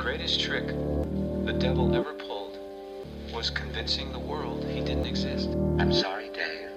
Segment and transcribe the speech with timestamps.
[0.00, 0.66] greatest trick
[1.44, 2.56] the devil ever pulled
[3.34, 5.50] was convincing the world he didn't exist.
[5.78, 6.70] I'm sorry, Dave.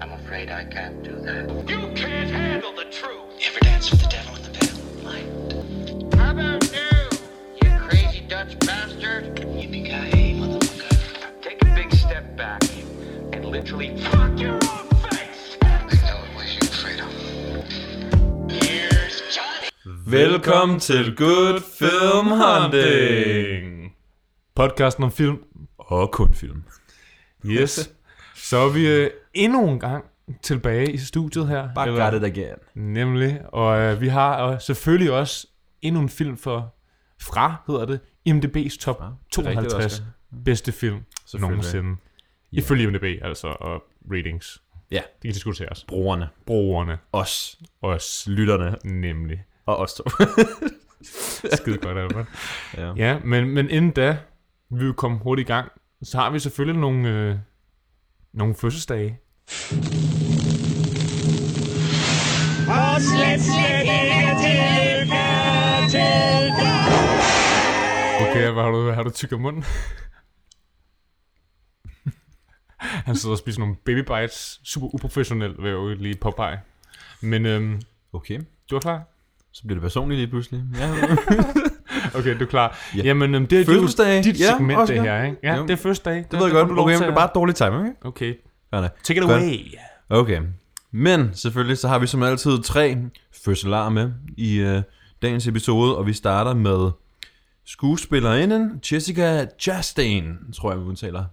[0.00, 1.48] I'm afraid I can't do that.
[1.68, 3.22] You can't handle the truth.
[3.38, 6.14] You ever dance with the devil in the pale light?
[6.18, 7.18] How about you,
[7.62, 9.36] you crazy Dutch bastard?
[9.36, 11.40] Yippee-ki-yay, motherfucker.
[11.40, 12.64] Take a big step back
[13.32, 14.87] and literally Fuck your own
[20.10, 23.94] Velkommen til Good Film Hunting.
[24.54, 25.44] Podcasten om film
[25.78, 26.62] og kun film.
[27.46, 27.90] Yes.
[28.36, 30.04] Så er vi øh, endnu en gang
[30.42, 31.68] tilbage i studiet her.
[31.74, 32.56] Bare Eller- got it again.
[32.74, 33.40] Nemlig.
[33.52, 35.46] Og øh, vi har øh, selvfølgelig også
[35.82, 36.74] endnu en film for
[37.20, 39.14] fra, hedder det, IMDb's top Fra.
[39.32, 40.02] 52 Rigtigt,
[40.44, 40.98] bedste film
[41.34, 41.96] nogensinde.
[42.52, 43.82] Ifølge IMDb, altså, og
[44.12, 44.62] ratings.
[44.90, 45.84] Ja, Det kan diskuteres.
[45.88, 46.28] brugerne.
[46.46, 46.98] Brugerne.
[47.12, 47.58] Os.
[47.82, 48.24] Os.
[48.30, 48.76] Lytterne.
[48.84, 49.44] Nemlig.
[49.68, 50.04] Og os to.
[51.56, 52.26] Skide godt, Albert.
[52.76, 52.92] ja.
[52.96, 54.18] Ja, men, men inden da,
[54.70, 57.36] vi vil komme hurtigt i gang, så har vi selvfølgelig nogle, øh,
[58.32, 59.18] nogle fødselsdage.
[62.68, 65.24] Og slet, slet ikke tillykke
[65.90, 66.84] til dig.
[68.30, 69.64] Okay, hvad har du, har du tyk om munden?
[73.06, 74.60] Han sidder og spiser nogle baby bites.
[74.64, 76.60] Super uprofessionelt, vil jeg jo lige påpege.
[77.22, 78.40] Men øhm, Okay.
[78.70, 79.02] du er klar?
[79.52, 80.62] Så bliver det personligt lige pludselig.
[80.78, 80.90] Ja.
[82.14, 82.78] Okay, du er klar.
[82.96, 83.02] Ja.
[83.02, 84.24] Jamen, øhm, det er Fødselsdag.
[84.24, 84.94] dit Ja, segment, Oscar.
[84.94, 85.36] det her, ikke?
[85.42, 85.62] Ja, Jo.
[85.62, 86.14] det er fødselsdag.
[86.30, 86.78] Det ved jeg godt.
[86.78, 88.06] Okay, men det er bare dårlig timing, ikke?
[88.06, 88.34] Okay,
[88.72, 88.88] nej.
[89.04, 89.74] take it away.
[90.08, 90.40] Okay.
[90.92, 92.96] Men selvfølgelig, så har vi som altid tre
[93.44, 94.82] fødselarer med i øh,
[95.22, 96.90] dagens episode, og vi starter med
[97.66, 101.24] skuespillerinden Jessica Chastain, tror jeg, vi udtaler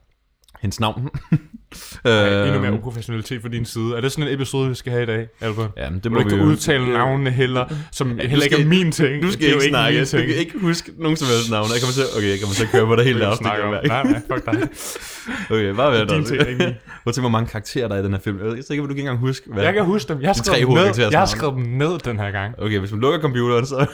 [0.61, 1.09] hendes navn.
[2.05, 3.97] Ej, endnu mere uprofessionalitet fra din side.
[3.97, 5.69] Er det sådan en episode, vi skal have i dag, Albert?
[5.77, 6.49] Ja, men det Må må vi ikke jo...
[6.51, 9.23] udtale navnene heller, som Ja, heller ikke er min ting.
[9.23, 10.05] Du skal jo ikke snakke.
[10.05, 10.27] ting.
[10.27, 11.67] kan ikke huske nogen som helst navn.
[11.73, 14.03] Jeg kommer til, okay, jeg kommer til at køre på dig Jeg kan jeg Nej,
[14.03, 14.69] nej, fuck dig.
[15.55, 16.09] Okay, bare vent.
[16.09, 18.39] Din ting, ikke at se, hvor mange karakterer der er i den her film.
[18.39, 19.63] Jeg er sikker du ikke engang huske, hvad...
[19.63, 20.21] Jeg kan huske dem.
[20.21, 20.83] Jeg har skrevet, dem ned.
[20.97, 21.27] Jeg har navne.
[21.27, 22.55] skrevet dem ned den her gang.
[22.59, 23.87] Okay, hvis man lukker computeren, så...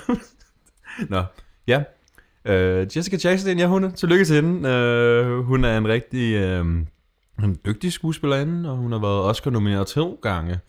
[1.13, 1.23] Nå,
[1.67, 1.83] ja.
[2.49, 3.91] Uh, Jessica Chastain, ja, hun er.
[3.91, 4.69] Tillykke til hende.
[5.29, 6.65] Uh, hun er en rigtig uh,
[7.43, 10.59] en dygtig skuespillerinde, og hun har været Oscar-nomineret to gange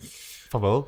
[0.50, 0.82] For hvad?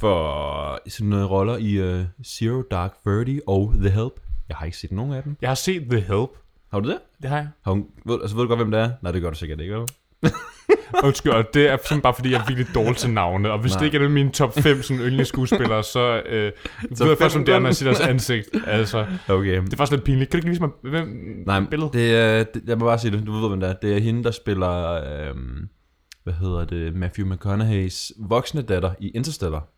[0.00, 4.12] for sine roller i uh, Zero Dark Thirty og The Help.
[4.48, 5.36] Jeg har ikke set nogen af dem.
[5.40, 6.30] Jeg har set The Help.
[6.70, 6.98] Har du det?
[7.22, 7.48] Det har jeg.
[7.62, 8.90] Har hun, ved, altså, ved du godt, hvem det er?
[9.02, 9.88] Nej, det gør du sikkert ikke, vel?
[11.04, 13.52] Undskyld, og det er simpelthen bare fordi, jeg er virkelig dårlig til navne.
[13.52, 13.78] Og hvis Nej.
[13.78, 16.52] det ikke er mine top 5 sådan yndlingsskuespillere, så øh,
[16.94, 18.48] Så ved jeg først, om det er, når jeg ser deres ansigt.
[18.66, 19.60] Altså, Okay.
[19.62, 20.30] det er faktisk lidt pinligt.
[20.30, 21.08] Kan du ikke vise mig hvem
[21.46, 21.92] Nej, billedet?
[21.92, 23.74] det er, det, jeg må bare sige det, du ved, hvem det er.
[23.82, 25.68] Det er hende, der spiller, øhm,
[26.24, 29.68] hvad hedder det, Matthew McConaughey's voksne datter i Interstellar.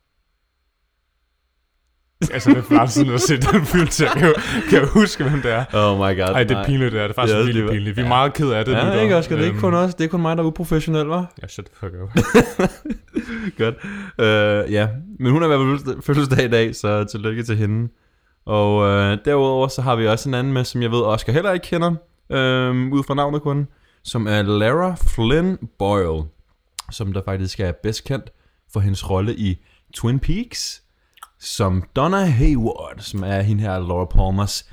[2.33, 4.35] Altså, det er for lang tid at set den film, jeg kan,
[4.71, 5.65] kan jeg huske, hvem det er.
[5.75, 6.35] Oh my god.
[6.35, 7.03] Ej, det er pinligt, det er.
[7.03, 7.97] Det er faktisk er også virkelig pinligt.
[7.97, 8.09] Vi er Ja.
[8.09, 8.73] meget ked af det.
[8.73, 9.03] Ja, lyttere.
[9.03, 11.07] ikke Oscar, det er ikke Øhm, kun os, det er kun mig, der er uprofessionel,
[11.07, 11.33] var?
[11.43, 12.11] Ja, shut the fuck up.
[13.59, 13.75] Godt.
[14.19, 14.89] Uh, ja,
[15.21, 17.89] men hun har været fødselsdag- fødselsdag i dag, så tillykke til hende.
[18.47, 21.53] Og uh, derudover så har vi også en anden med, som jeg ved Oscar heller
[21.53, 23.67] ikke kender, uh, ud fra navnet kun,
[24.05, 26.23] som er Lara Flynn Boyle,
[26.91, 28.31] som der faktisk er bedst kendt
[28.73, 29.65] for hendes rolle i
[29.95, 30.83] Twin Peaks,
[31.41, 34.71] som Donna Hayward, som er hende her Laura Palmers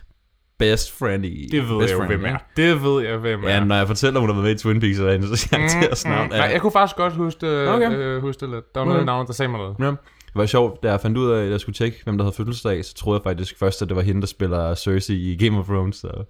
[0.59, 2.37] best friend i Det ved best jeg jo, friend, hvem er.
[2.57, 3.49] Det ved jeg, hvem er.
[3.49, 6.05] Ja, når jeg fortæller, hun har været med i Twin Peaks, så er hendes karakteres
[6.05, 6.29] navn.
[6.29, 7.85] Nej, jeg kunne faktisk godt huske det, Okay.
[7.87, 7.97] okay.
[7.97, 8.73] øh, huske det lidt.
[8.75, 9.05] Der var noget Okay.
[9.05, 9.75] navn, der sagde mig noget.
[9.79, 9.85] Ja.
[9.85, 12.35] Det var sjovt, da jeg fandt ud af, at jeg skulle tjekke, hvem der havde
[12.35, 15.59] fødselsdag, så troede jeg faktisk først, at det var hende, der spiller Cersei i Game
[15.59, 15.95] of Thrones.
[15.95, 16.23] Så.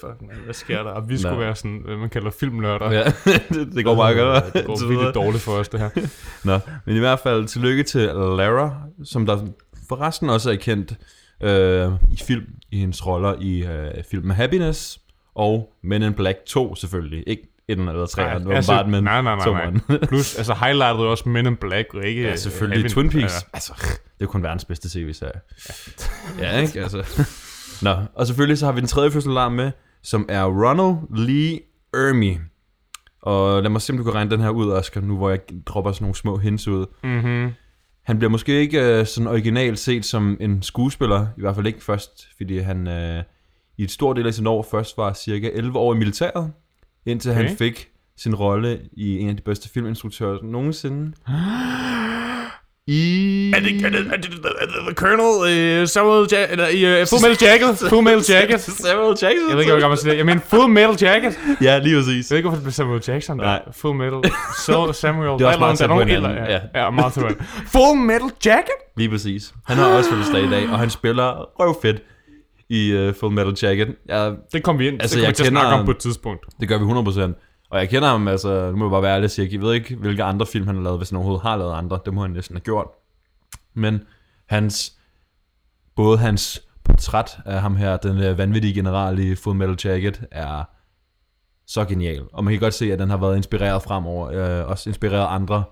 [0.00, 0.90] Fuck, man, hvad sker der?
[0.90, 2.92] Og vi skulle være sådan, hvad man kalder filmnørder.
[2.92, 3.04] Ja,
[3.54, 4.54] det, det går meget godt.
[4.54, 5.90] Det går virkelig dårligt for os, det her.
[6.48, 9.46] Nå, men i hvert fald tillykke til Lara, som der
[9.88, 10.92] forresten også er kendt
[11.42, 15.00] øh, i film, i hendes roller i øh, filmen Happiness
[15.34, 17.24] og Men in Black 2 selvfølgelig.
[17.26, 19.98] Ikke et eller tre, Nej, altså, bare men nej, nej, nej, nej.
[20.08, 22.22] Plus, altså highlightet jo også Men in Black, og ikke...
[22.22, 22.90] Ja, øh, selvfølgelig.
[22.90, 23.34] Twin Peaks.
[23.34, 23.48] Ja.
[23.52, 23.72] Altså,
[24.18, 25.40] det er kun verdens bedste tv-serie.
[26.38, 26.80] Ja, ikke?
[26.80, 27.24] Altså.
[27.84, 29.70] Nå, og selvfølgelig så har vi den tredje fødselar med,
[30.02, 31.60] som er Ronald Lee
[31.94, 32.36] Ermey.
[33.22, 35.38] Og lad mig se, om du kan regne den her ud, Oscar, nu hvor jeg
[35.66, 36.86] dropper sådan nogle små hints ud.
[37.04, 37.52] Mm-hmm.
[38.02, 41.84] Han bliver måske ikke øh, sådan originalt set som en skuespiller, i hvert fald ikke
[41.84, 43.22] først, fordi han øh,
[43.78, 46.52] i et stort del af sin år først var cirka 11 år i militæret,
[47.06, 47.42] indtil okay.
[47.42, 51.12] han fik sin rolle i en af de bedste filminstruktører nogensinde.
[52.86, 53.52] I...
[53.56, 56.66] Er det, er det, er det, er det The Colonel, uh, Samuel ja- eller
[57.02, 57.78] uh, Full Metal Jacket?
[57.90, 58.60] Full Metal Jacket.
[58.60, 59.48] Samuel Jackson?
[59.48, 60.14] Jeg ved ikke, hvor gammel det er.
[60.14, 61.38] Jeg mener Full Metal Jacket.
[61.62, 62.30] Ja, lige præcis.
[62.30, 63.44] Jeg ved ikke, hvorfor det blev Samuel Jackson der.
[63.44, 63.62] Nej.
[63.72, 64.20] Full Metal.
[64.66, 65.38] So, Samuel.
[65.38, 66.08] Det er også hinanden.
[66.10, 66.52] ældre, Ja.
[66.74, 67.46] Ja, ja på hinanden.
[67.66, 68.78] Full Metal Jacket?
[68.96, 69.52] Lige præcis.
[69.66, 72.02] Han har også fødselsdag i dag, og han spiller røvfedt
[72.68, 73.88] i uh, Full Metal Jacket.
[74.08, 75.00] Jeg, Det kom vi ind.
[75.02, 76.46] Altså, det kommer jeg vi til at snakke om på et tidspunkt.
[76.60, 77.53] det gør vi 100%.
[77.70, 79.74] Og jeg kender ham, altså, nu må jeg bare være ærlig og sige, jeg ved
[79.74, 81.98] ikke, hvilke andre film han har lavet, hvis han overhovedet har lavet andre.
[82.04, 82.86] Det må han næsten have gjort.
[83.74, 84.00] Men
[84.46, 84.98] hans,
[85.96, 90.64] både hans portræt af ham her, den vanvittige general i Full Metal Jacket, er
[91.66, 92.24] så genial.
[92.32, 94.28] Og man kan godt se, at den har været inspireret fremover,
[94.60, 95.64] øh, også inspireret andre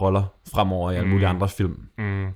[0.00, 1.88] roller fremover i alle mulige andre film.
[1.98, 2.28] Mm.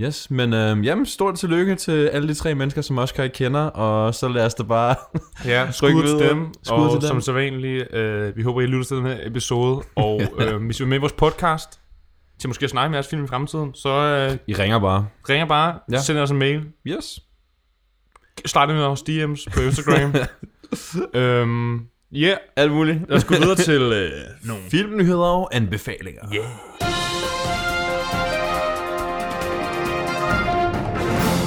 [0.00, 4.14] Yes, men øh, jamen, stort tillykke til alle de tre mennesker, som Oscar kender, og
[4.14, 4.94] så lad os da bare...
[5.50, 6.46] Ja, skud til dem.
[6.62, 7.08] Skud og til dem.
[7.08, 9.82] som sædvanligt, øh, vi håber, I lytter til den her episode.
[9.96, 11.80] Og øh, hvis I vil med i vores podcast,
[12.40, 15.06] til måske at snakke med jeres film i fremtiden, så øh, I ringer bare.
[15.28, 15.96] ringer bare, Ja.
[15.96, 16.00] ja.
[16.02, 16.62] send os en mail.
[16.86, 17.20] Yes.
[18.46, 20.14] Start med vores DM's på Instagram.
[21.14, 21.80] øhm,
[22.12, 22.98] Ja, yeah, Alt muligt.
[23.08, 24.10] lad os gå videre til øh,
[24.44, 24.62] nogle...
[24.70, 26.22] Filmnyheder og anbefalinger.
[26.34, 27.03] Yeah.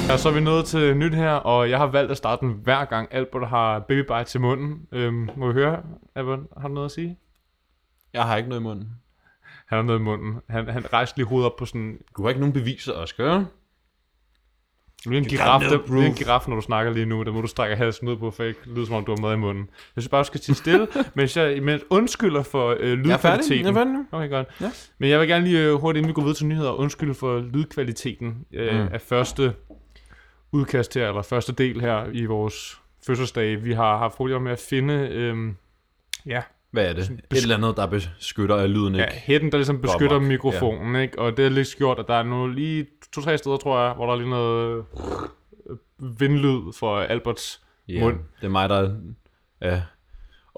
[0.08, 2.54] Ja, så er vi nået til nyt her, og jeg har valgt at starte den
[2.62, 4.86] hver gang Albert har baby bites i munden.
[4.92, 5.82] Øhm, må vi høre,
[6.14, 7.18] Albert, har du noget at sige?
[8.12, 8.88] Jeg har ikke noget i munden.
[9.66, 10.40] Han har noget i munden.
[10.48, 11.98] Han, han rejste lige hovedet op på sådan...
[12.16, 13.44] Du har ikke nogen beviser, Oscar.
[15.04, 17.24] Du er en giraf, der, du er en giraf, når du snakker lige nu.
[17.24, 19.34] Der må du strække halsen ud på, for ikke lyde som om du har mad
[19.34, 19.64] i munden.
[19.96, 23.64] Jeg synes bare, du skal sige stille, mens jeg imens undskylder for øh, er lydkvaliteten.
[23.64, 23.94] Jeg er færdig.
[24.12, 24.48] Okay, godt.
[24.60, 24.70] Ja.
[24.98, 27.40] Men jeg vil gerne lige øh, hurtigt, inden vi går videre til nyheder, undskylde for
[27.40, 28.88] lydkvaliteten øh, mm.
[28.92, 29.54] af første
[30.52, 33.64] udkast her, eller første del her i vores fødselsdag.
[33.64, 35.36] Vi har haft problemer med at finde øh,
[36.26, 37.04] ja, Hvad er det?
[37.04, 39.16] Sådan Et eller andet, der beskytter af lyden, ja, ikke?
[39.16, 41.00] hætten, der ligesom beskytter amok, mikrofonen, ja.
[41.00, 41.18] ikke?
[41.18, 44.06] Og det er lidt gjort, at der er nogle lige to-tre steder, tror jeg, hvor
[44.06, 44.84] der er lige noget
[45.70, 48.18] øh, vindlyd fra Alberts Ja, mund.
[48.40, 48.94] det er mig, der
[49.60, 49.80] er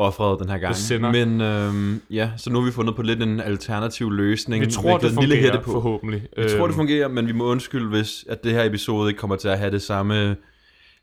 [0.00, 0.74] offret den her gang.
[0.74, 1.12] Det sender.
[1.12, 4.64] Men øhm, ja, så nu har vi fundet på lidt en alternativ løsning.
[4.66, 5.72] Vi tror, det lille fungerer, på.
[5.72, 6.22] forhåbentlig.
[6.36, 9.18] Vi tror, det Øhm, fungerer, men vi må undskylde, hvis at det her episode ikke
[9.20, 10.36] kommer til at have det samme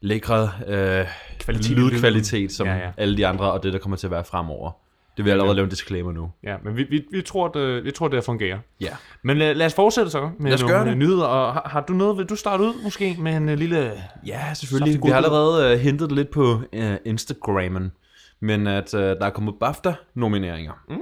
[0.02, 1.06] lækre øh,
[1.40, 2.90] Kvalitet lydkvalitet som Ja, ja.
[2.98, 4.72] alle de andre, og det, der kommer til at være fremover.
[5.18, 6.32] Det vil jeg allerede lave en disclaimer nu.
[6.44, 8.58] Ja, men vi, vi, vi, tror, det, vi tror, det fungerer.
[8.82, 8.88] Ja.
[9.24, 10.92] Men lad, lad os fortsætte så med Lad os nogle gøre det.
[10.92, 11.24] øh, nyheder.
[11.26, 13.92] Og har, har du noget, vil du starte ud måske med en uh, lille...
[14.28, 15.00] Ja, selvfølgelig.
[15.04, 17.92] Vi har allerede uh, hentet det lidt på uh, Instagrammen,
[18.40, 20.74] men at uh, der er kommet BAFTA-nomineringer.
[20.90, 21.02] Mm.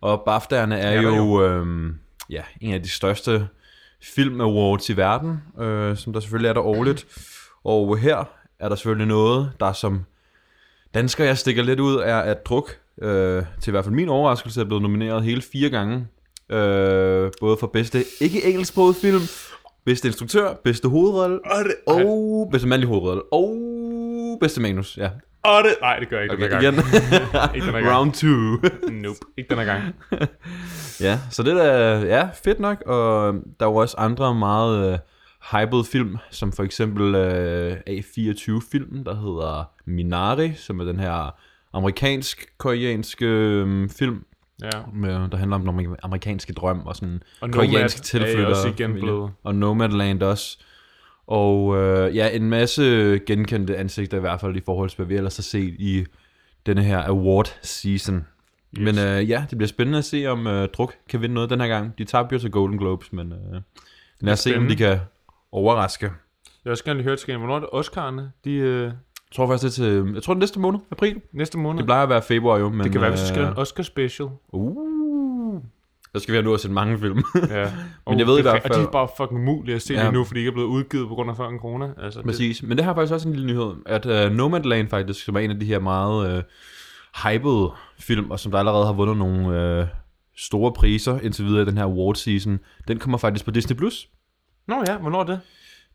[0.00, 1.94] Og BAFTA'erne er Ja, jo, øhm,
[2.30, 3.48] ja, en af de største
[4.02, 7.06] film awards i verden, øh, som der selvfølgelig er der årligt.
[7.64, 8.24] Og her
[8.58, 10.04] er der selvfølgelig noget, der som
[10.94, 14.60] dansker, jeg stikker lidt ud, er at druk, øh, til i hvert fald min overraskelse,
[14.60, 16.06] er blevet nomineret hele fire gange.
[16.50, 19.20] Øh, både for bedste ikke-engelsksproget film,
[19.84, 21.40] bedste instruktør, bedste hovedrolle,
[21.86, 23.56] og bedste mandlige hovedrolle, og
[24.40, 25.10] bedste manus, ja.
[25.48, 25.74] Åh, det...
[25.80, 26.74] Nej, det gør jeg ikke Okay, den her igen.
[27.32, 27.54] gang.
[27.56, 27.96] ikke den her gang.
[27.96, 28.90] Round 2.
[28.92, 29.82] Nope, ikke den her gang.
[31.00, 34.98] Ja, så det er ja, fedt nok, og der er jo også andre meget øh,
[35.52, 41.34] hyped film, som for eksempel øh, A24-film, der hedder Minari, som er den her
[41.72, 44.24] amerikansk-koreanske øh, film,
[44.62, 44.70] Ja.
[44.94, 48.46] med, der handler om den amer- amerikanske drøm og sådan Og koreansk er tilflytter.
[48.46, 49.30] også igen blevet...
[49.44, 50.58] Og Nomadland også.
[51.26, 52.82] Og øh, ja, en masse
[53.26, 56.04] genkendte ansigter i hvert fald i forhold til, hvad vi ellers har set i
[56.66, 58.16] denne her award season.
[58.78, 58.84] Yes.
[58.84, 61.60] Men øh, ja, det bliver spændende at se, om øh, Druk kan vinde noget den
[61.60, 61.98] her gang.
[61.98, 63.60] De tabte jo til Golden Globes, men øh,
[64.20, 64.98] lad os se, om de kan
[65.52, 66.06] overraske.
[66.06, 66.12] Jeg
[66.64, 68.40] vil også gerne lige høre til gengæld, hvornår er det Oscar'erne?
[68.44, 68.92] De, øh, Jeg
[69.34, 71.20] tror faktisk, det til, jeg tror det næste måned, april.
[71.32, 71.78] næste måned.
[71.78, 72.80] Det plejer at være februar jo, men...
[72.80, 74.28] det kan være, hvis vi skal øh, en Oscar special.
[74.48, 74.95] Uh,
[76.18, 77.22] så skal vi have nu at se mange film.
[77.50, 77.72] Ja.
[78.10, 79.82] Men jeg ved i det hvert kan- Og de fald- er bare fucking umulige at
[79.82, 80.02] se Ja.
[80.02, 81.88] lige nu, fordi de ikke er blevet udgivet på grund af fucking corona.
[82.02, 82.62] Altså, det, Præcis.
[82.62, 85.50] Men det har faktisk også en lille nyhed, at uh, Nomadland faktisk, som er en
[85.50, 86.42] af de her meget uh,
[87.32, 89.86] hypede film, og som der allerede har vundet nogle uh,
[90.36, 92.58] store priser indtil videre i den her award season,
[92.88, 93.76] den kommer faktisk på Disney+.
[93.76, 94.08] Plus.
[94.68, 95.40] Nå ja, hvornår er det?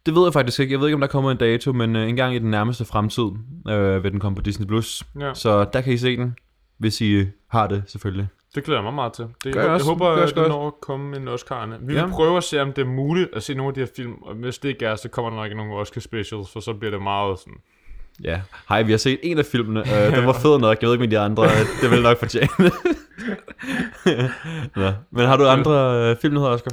[0.05, 0.71] Det ved jeg faktisk ikke.
[0.73, 2.85] Jeg ved ikke, om der kommer en dato, men uh, en gang i den nærmeste
[2.85, 4.67] fremtid uh, vil den komme på Disney+.
[4.67, 5.03] Plus.
[5.19, 5.33] Ja.
[5.33, 6.35] Så der kan I se den,
[6.77, 8.27] hvis I har det selvfølgelig.
[8.55, 9.25] Det glæder jeg mig meget til.
[9.43, 9.86] Det, Gør jeg også.
[9.86, 11.74] jeg håber, Gør jeg det når at komme en Oscar'erne.
[11.81, 12.05] Vi Ja.
[12.05, 14.13] vil prøve at se, om det er muligt at se nogle af de her film,
[14.13, 16.74] og hvis det ikke er, så kommer der nok ikke nogen Oscar specials, for så
[16.74, 17.53] bliver det meget sådan...
[18.24, 18.41] Ja.
[18.70, 19.79] Hej, vi har set en af filmene.
[19.79, 20.77] Uh, den var fed nok.
[20.81, 21.43] Jeg ved ikke med de andre.
[21.81, 22.48] Det vil nok fortjene.
[24.75, 24.91] Nå.
[25.12, 26.72] Men har du andre uh, filmnyheder, Oscar?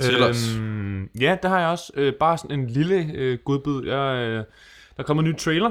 [0.00, 0.56] Til os.
[0.58, 1.92] Øhm, ja, det har jeg også.
[1.96, 3.82] Øh, bare sådan en lille øh, godbid.
[3.86, 4.44] Jeg, øh,
[4.96, 5.70] der kommer en ny trailer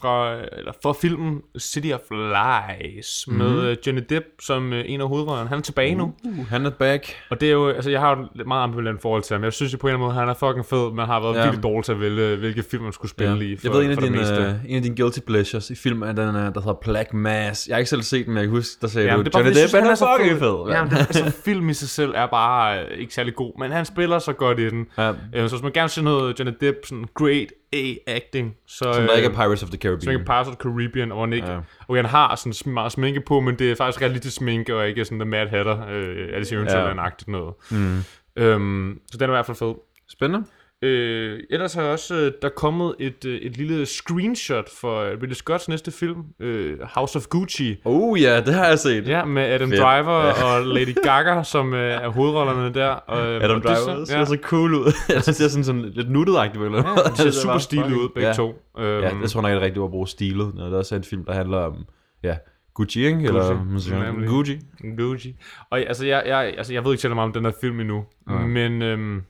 [0.00, 3.36] fra, eller for filmen City of Lies Mhm.
[3.38, 3.76] med mm.
[3.86, 5.48] Johnny Depp som uh, en af hovedrollerne.
[5.48, 6.12] Han er tilbage nu.
[6.24, 7.16] Uh, han er back.
[7.30, 9.44] Og det er jo, altså jeg har jo et meget ambivalent forhold til ham.
[9.44, 11.34] Jeg synes jo på en eller anden måde, han er fucking fed, men har været
[11.34, 11.42] Ja.
[11.42, 13.40] virkelig dårlig til at vælge, hvilke film man skulle spille Ja.
[13.52, 13.56] i.
[13.56, 16.12] For, jeg ved, en af, dine, uh, en af dine guilty pleasures i film er
[16.12, 17.68] den, uh, der hedder Black Mass.
[17.68, 19.26] Jeg har ikke selv set den, men jeg kan huske, der sagde Ja, du, det
[19.26, 20.70] er bare, Johnny Depp, synes, han er så fucking fed.
[20.74, 23.70] Ja, men det, altså, film i sig selv er bare øh, ikke særlig god, men
[23.72, 24.86] han spiller så godt i den.
[24.98, 28.92] Ja, Øh, så hvis man gerne ser noget Johnny Depp, sådan great A-acting, så...
[28.92, 30.20] som der ikke er øh, Pirates of the som ikke Caribbean.
[30.20, 31.46] er Pirates of the Caribbean, hvor han ikke...
[31.46, 31.54] Ja.
[31.54, 31.60] Ja.
[31.88, 35.04] Og han har sådan meget sminke på, men det er faktisk realistisk sminke, og ikke
[35.04, 37.54] sådan The Mad Hatter, øh, Alice i Eventyrland-agtigt noget.
[37.70, 37.98] Mm.
[38.36, 39.74] Øhm, så den er i hvert fald fed.
[40.08, 40.46] Spændende.
[40.84, 45.00] Øh, ellers har jeg også øh, der er kommet et, øh, et lille screenshot for
[45.00, 47.76] øh, Ridley Scotts næste film, øh, House of Gucci.
[47.84, 49.08] Oh ja, det har jeg set.
[49.08, 49.80] Ja, med Adam Fedt.
[49.80, 50.12] Driver
[50.44, 52.88] og Lady Gaga, som øh, er hovedrollerne der.
[52.88, 54.84] Og, Adam og det Driver ser- ser ja, så cool ud.
[55.26, 58.28] det ser sådan, sådan lidt nuttet-agtigt eller ja, de ser Det super stilet ud, begge
[58.28, 58.34] ja.
[58.34, 58.62] to.
[58.78, 60.54] Øhm, Ja, det tror jeg nok er det rigtige ord at bruge stilet.
[60.54, 61.84] Når der også er en film, der handler om
[62.22, 62.36] ja,
[62.74, 63.18] Gucci, ikke?
[63.24, 64.02] Eller Gucci, man?
[64.02, 64.28] nemlig.
[64.28, 64.58] Gucci.
[64.98, 65.36] Gucci.
[65.70, 68.04] Og altså jeg, jeg, altså, jeg ved ikke så meget om den her film endnu,
[68.28, 68.46] Nej.
[68.46, 69.22] men øhm,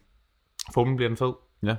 [0.73, 1.33] forhåbentlig bliver den fed.
[1.63, 1.77] Ja.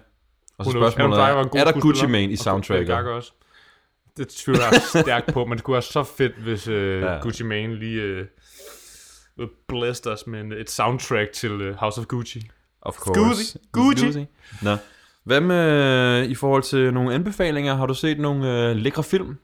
[0.58, 2.88] Og så spørgsmålet er, god er der Gucci Mane i og soundtracket?
[2.88, 3.32] Gaga også.
[4.18, 7.20] Det tvivler jeg stærkt på, men det kunne være så fedt, hvis øh, Ja.
[7.22, 8.26] Gucci Mane lige øh,
[9.68, 12.50] blæste os med en, et soundtrack til øh, House of Gucci.
[12.82, 13.20] Of course.
[13.22, 13.58] Gucci.
[13.72, 14.06] Gucci.
[14.06, 14.26] Gucci.
[14.62, 14.78] Nå.
[15.24, 17.76] Hvad med, i forhold til nogle anbefalinger?
[17.76, 19.38] Har du set nogle øh, lækre film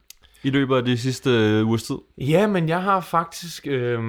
[0.44, 1.96] i løbet af de sidste øh, ugers tid?
[2.18, 3.68] Ja, men jeg har faktisk...
[3.68, 4.00] Øh,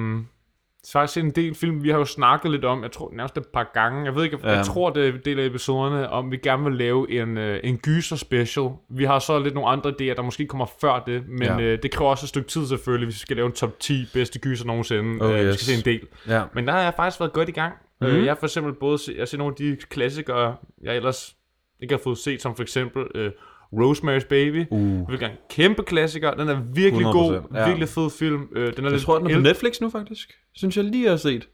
[0.91, 3.47] faktisk set en del film, vi har jo snakket lidt om, jeg tror nærmest et
[3.47, 4.51] par gange, jeg ved ikke, Ja.
[4.51, 7.77] jeg tror det er del af episoderne, om vi gerne vil lave en, øh, en
[7.77, 8.69] gyser special.
[8.89, 11.59] Vi har så lidt nogle andre idéer, der måske kommer før det, men Ja.
[11.61, 14.05] øh, det kræver også et stykke tid selvfølgelig, hvis vi skal lave en top 10
[14.13, 15.25] bedste gyser nogensinde.
[15.25, 16.07] Oh, øh, Vi skal se en del.
[16.27, 16.43] Ja.
[16.53, 17.73] Men der har jeg faktisk været godt i gang.
[17.73, 18.07] Mhm.
[18.09, 18.17] Mm-hmm.
[18.19, 20.95] Øh, jeg har for eksempel både set, jeg har set nogle af de klassikere, jeg
[20.95, 21.35] ellers
[21.81, 23.31] ikke har fået set, som for eksempel øh,
[23.73, 24.65] Rosemary's Baby.
[24.69, 25.07] Uh.
[25.07, 26.31] Hvilket er en kæmpe klassiker.
[26.33, 27.41] Den er virkelig 100%, god.
[27.53, 27.65] ja.
[27.67, 28.47] Virkelig fed film.
[28.55, 29.41] Øh, den er Jeg lidt tror, den er på ældre.
[29.49, 30.31] Netflix nu, faktisk.
[30.55, 31.47] Synes jeg lige, jeg har set.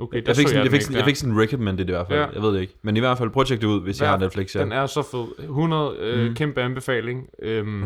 [0.00, 2.06] Okay, Jeg fik, så sådan, jeg, den fik, ikke jeg fik sådan recommended i hvert
[2.06, 2.18] fald.
[2.18, 2.26] Ja.
[2.34, 2.74] Jeg ved det ikke.
[2.82, 4.54] Men i hvert fald, prøv at tjekke det ud, hvis jeg Ja, har Netflix.
[4.56, 4.60] Ja.
[4.60, 5.44] Den er så fed.
[5.44, 6.34] 100 øh, Mm.
[6.34, 7.26] kæmpe anbefaling.
[7.42, 7.84] Øhm, Mm.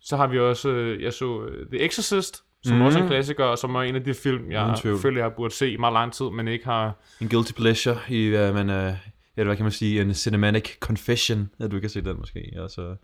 [0.00, 2.82] Så har vi også, øh, jeg så øh, The Exorcist, som Mm.
[2.82, 5.32] også er en klassiker, og som er en af de film, jeg føler, jeg har
[5.36, 6.92] burde se i meget lang tid, men ikke har...
[7.20, 8.94] En guilty pleasure i, hvad man er...
[9.36, 10.00] Ja, hvad kan man sige?
[10.00, 11.50] En cinematic confession.
[11.60, 12.52] Ja, du kan se den måske.
[12.58, 12.96] Og så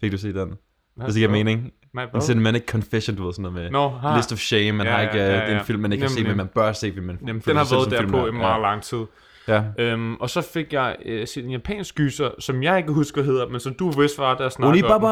[0.00, 0.54] fik du set den.
[0.96, 1.72] Hvis det giver mening.
[2.14, 4.00] En cinematic confession, du ved sådan noget med...
[4.00, 5.62] Har, List of Shame, man Ja, har ikke, ja, ja, ja, det en ja.
[5.62, 7.90] film, man ikke kan se, men man bør se, fordi man Jamen, den har været
[7.90, 9.04] der på i meget lang tid.
[9.48, 9.62] Ja.
[9.78, 13.48] Øhm, og så fik jeg øh, set en japansk gyser, som jeg ikke husker, hedder,
[13.48, 14.50] men som du vidste var, der ja.
[14.50, 15.02] snakkede om.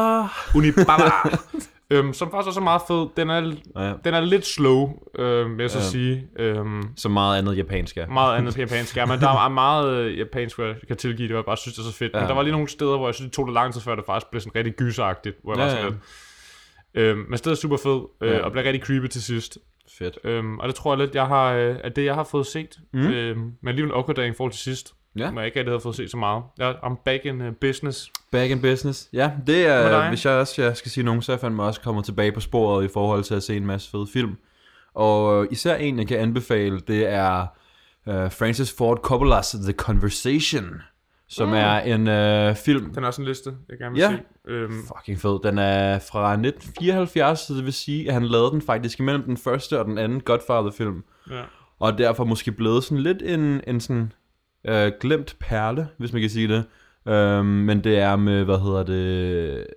[0.55, 1.03] Unibaba!
[1.91, 3.07] Øhm, som faktisk også er meget fed.
[3.17, 3.53] Den er,
[3.85, 3.93] Ja.
[4.05, 5.83] den er lidt slow, øh, vil jeg så Ja.
[5.83, 6.27] sige.
[6.39, 8.05] Øhm, Så meget andet japansk, ja.
[8.07, 8.97] meget andet japansk.
[8.97, 11.57] Ja, men der er meget øh, japansk, hvor jeg kan tilgive det, og jeg bare
[11.57, 12.13] synes, det er så fedt.
[12.13, 12.19] Ja.
[12.19, 13.95] Men der var lige nogle steder, hvor jeg synes, det tog lidt lang tid, før
[13.95, 15.37] det faktisk blev sådan rigtig gyseragtigt.
[15.43, 15.89] Hvor jeg Ja, var sådan ja.
[15.89, 15.99] lidt,
[16.93, 18.39] Øhm, men stedet er super fed, øh, Ja.
[18.45, 19.57] og bliver rigtig creepy til sidst.
[19.97, 20.17] Fedt.
[20.23, 22.77] Øhm, og det tror jeg lidt, jeg har, øh, at det jeg har fået set.
[22.93, 22.99] Mm.
[22.99, 24.93] Øhm, men alligevel en opgradering i forhold til sidst.
[25.19, 25.31] Ja.
[25.31, 26.43] Hvor jeg ikke rigtig havde fået set så meget.
[26.57, 28.11] Jeg I'm back in uh, business.
[28.31, 29.09] Back in business.
[29.13, 31.81] Ja, det er, hvis jeg også jeg skal sige nogen, så er jeg fandme også
[31.81, 34.37] kommet tilbage på sporet i forhold til at se en masse fede film.
[34.93, 37.41] Og især en, jeg kan anbefale, det er
[38.07, 40.81] uh, Francis Ford Coppola's The Conversation,
[41.29, 41.53] som Mm.
[41.53, 42.01] er en
[42.49, 44.09] uh, film, Den er også en liste, jeg gerne vil Ja.
[44.11, 44.51] se.
[44.51, 45.39] Øhm, fucking fed.
[45.43, 49.37] Den er fra 1974, så det vil sige, at han lavede den faktisk imellem den
[49.37, 51.03] første og den anden Godfather-film.
[51.31, 51.41] ja.
[51.79, 54.11] Og er derfor måske blevet sådan lidt en, en sådan
[54.67, 56.63] øh, glemt perle, hvis man kan sige det.
[57.13, 59.67] Øh, men det er med, hvad hedder det,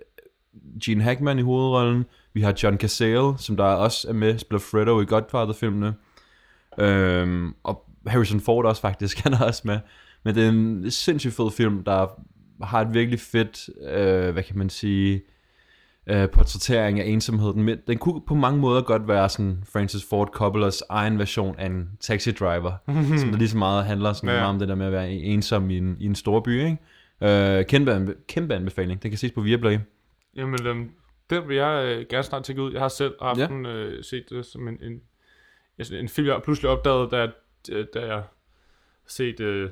[0.83, 2.05] Gene Hackman i hovedrollen.
[2.33, 5.93] Vi har John Cazale, som der også er med, spiller Fredo i Godfather-filmene.
[6.79, 9.79] Øh, og Harrison Ford også faktisk, han er også med.
[10.23, 12.07] Men det er en sindssygt fed film, der
[12.63, 15.21] har et virkelig fedt, øh, hvad kan man sige,
[16.07, 17.53] øh, portrættering af ensomhed.
[17.53, 21.65] Den, den kunne på mange måder godt være sådan Francis Ford Coppolas egen version af
[21.65, 22.71] en taxi driver,
[23.19, 24.35] som der lige så meget handler sådan Ja.
[24.35, 26.63] meget om det der med at være ensom i en, i en stor by.
[26.65, 26.77] Ikke?
[27.59, 29.03] Øh, kæmpe, kæmpe anbefaling.
[29.03, 29.79] Den kan ses på Viaplay.
[30.35, 30.91] Jamen, øhm,
[31.29, 32.71] den vil jeg øh, gerne snart tjekke ud.
[32.73, 33.47] Jeg har selv haft Ja.
[33.47, 35.01] den, øh, set det som en, en,
[35.77, 38.23] altså, en film, jeg pludselig opdagede, da, jeg- da jeg
[39.07, 39.69] set, øh,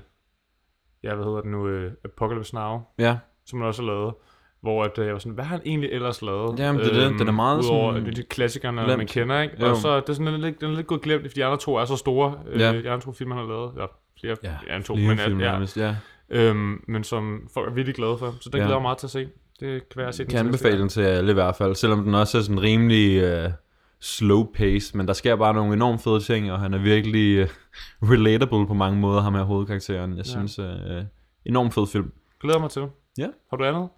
[1.04, 4.14] ja, hvad hedder det nu, øh, Apocalypse Now, Ja, som han også har lavet.
[4.62, 6.60] Hvor at, øh, jeg var sådan, hvad har han egentlig ellers lavet?
[6.60, 7.20] Jamen, det er det.
[7.20, 8.98] Den er meget Udover sådan de klassikerne, glemt.
[8.98, 9.56] man kender, ikke?
[9.62, 9.70] Jo.
[9.70, 11.76] Og så det er sådan lidt, den er lidt gået glemt, fordi de andre to
[11.76, 12.34] er så store.
[12.60, 12.74] Ja.
[12.74, 13.72] Øh, de andre to film, han har lavet.
[13.78, 13.86] Ja,
[14.22, 14.76] flere, ja.
[14.76, 15.96] ja, to, men, film, ja, nærmest, ja.
[16.30, 18.36] øhm, men som folk er virkelig glade for.
[18.42, 18.58] Så den Ja.
[18.58, 18.64] ja.
[18.64, 19.28] glæder jeg mig meget til at se.
[19.60, 22.04] Det kan være, at se den kan anbefale den til alle i hvert fald, selvom
[22.04, 23.52] den også er sådan rimelig uh,
[24.02, 27.42] slow pace, men der sker bare nogle enormt fede ting, og han er virkelig
[28.02, 30.10] uh, relatable på mange måder, ham her hovedkarakteren.
[30.12, 30.24] Jeg Ja.
[30.24, 30.66] synes, uh,
[31.46, 32.12] enormt fed film.
[32.42, 32.84] Glæder mig til.
[33.18, 33.28] Ja.
[33.50, 33.90] Har du andet?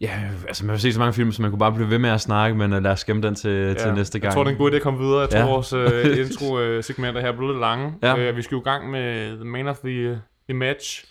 [0.00, 2.10] Ja, altså man har set så mange film, så man kunne bare blive ved med
[2.10, 4.24] at snakke, men uh, lad os gemme den til, ja, til næste gang.
[4.24, 5.20] Jeg tror, det er en god idé at komme videre.
[5.20, 5.44] Jeg tror, Ja.
[5.44, 5.72] vores
[6.12, 7.92] uh, intro-segmenter her blev lidt lange.
[8.02, 8.30] Ja.
[8.30, 10.16] Uh, vi skal jo i gang med The Man of the, uh,
[10.48, 11.04] the Match.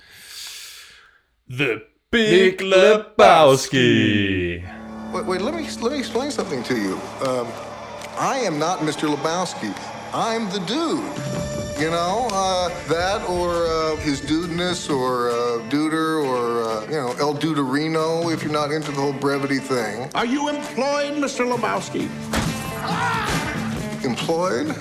[1.52, 1.68] The
[2.12, 4.52] Big Lebowski.
[5.14, 6.94] Wait, wait, let me let me explain something to you.
[7.22, 7.48] Um,
[8.20, 9.06] I am not Mr.
[9.08, 9.68] Lebowski.
[10.14, 11.65] I'm the dude.
[11.78, 15.34] You know, uh, that or uh, his dudeness or uh,
[15.68, 20.10] duder or, uh, you know, El Duderino if you're not into the whole brevity thing.
[20.16, 21.46] Are you employed, Mr.
[21.46, 22.10] Lebowski?
[24.06, 24.74] Employed?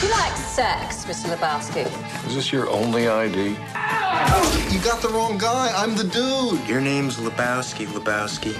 [0.00, 1.34] Do you like sex, Mr.
[1.34, 1.86] Lebowski?
[2.26, 3.48] Is this your only ID?
[3.48, 5.72] You got the wrong guy.
[5.74, 6.68] I'm the dude.
[6.68, 8.52] Your name's Lebowski, Lebowski.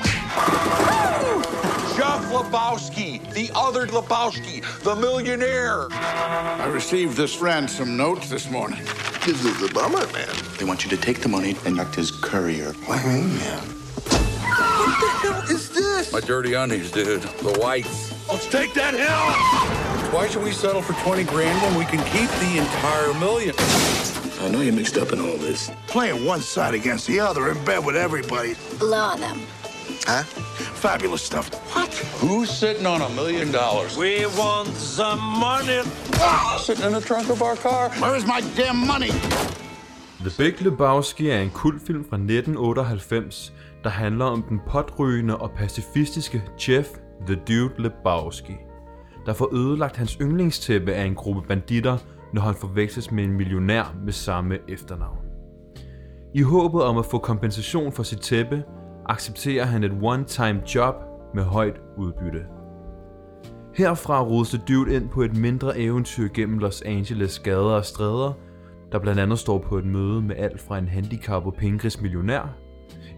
[1.95, 5.89] Jeff Lebowski, the other Lebowski, the millionaire.
[5.91, 8.83] I received this ransom note this morning.
[9.27, 10.35] This is a bummer, man.
[10.59, 12.73] They want you to take the money and act as courier.
[12.87, 13.59] What do you mean, man?
[13.59, 16.13] What the hell is this?
[16.15, 17.21] My dirty undies, dude.
[17.21, 18.16] The whites.
[18.29, 20.13] Let's take that hill!
[20.13, 23.55] Why should we settle for 20 grand when we can keep the entire million?
[24.41, 25.71] I know you're mixed up in all this.
[25.87, 28.57] Playing one side against the other in bed with everybody.
[28.81, 29.41] Blow on them.
[30.07, 30.25] Huh?
[30.75, 31.55] Fabulous stuff.
[31.73, 31.95] What?
[32.21, 33.97] Who's sitting on a million dollars?
[33.97, 35.83] We want some money.
[36.59, 37.91] Sitting in the trunk of our car.
[38.01, 39.11] Where's my damn money?
[40.25, 43.53] The Big Lebowski er en kultfilm fra 1998,
[43.85, 46.89] der handler om den potrygende og pacifistiske Jeff
[47.27, 48.57] The Dude Lebowski,
[49.27, 51.97] der får ødelagt hans yndlingstæppe af en gruppe banditter,
[52.33, 55.19] når han forveksles med en millionær med samme efternavn.
[56.35, 58.63] I håbet om at få kompensation for sit tæppe,
[59.09, 60.95] accepterer han et one-time job
[61.35, 62.41] med højt udbytte.
[63.75, 68.33] Herfra rodes The Dude ind på et mindre eventyr gennem Los Angeles gader og stræder,
[68.93, 72.57] der blandt andet står på et møde med alt fra en handicappet pengegris millionær,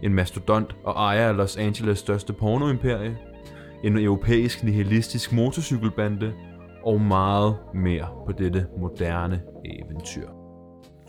[0.03, 3.17] en mastodont og ejer af Los Angeles største pornoimperie,
[3.83, 6.33] en europæisk nihilistisk motorcykelbande
[6.83, 10.29] og meget mere på dette moderne eventyr.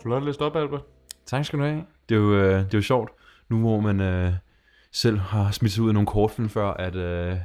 [0.01, 0.81] Flot læst op, Albert.
[1.25, 1.83] Tak skal du have.
[2.09, 3.11] Det er jo, øh, det er jo sjovt,
[3.49, 4.33] nu hvor man øh,
[4.91, 7.35] selv har smidt sig ud af nogle kortfilm før, at øh,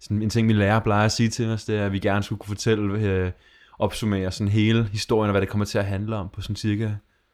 [0.00, 2.22] sådan en ting, min lærer plejer at sige til os, det er, at vi gerne
[2.22, 3.30] skulle kunne fortælle, øh,
[3.78, 6.90] opsummere sådan hele historien, og hvad det kommer til at handle om på sådan cirka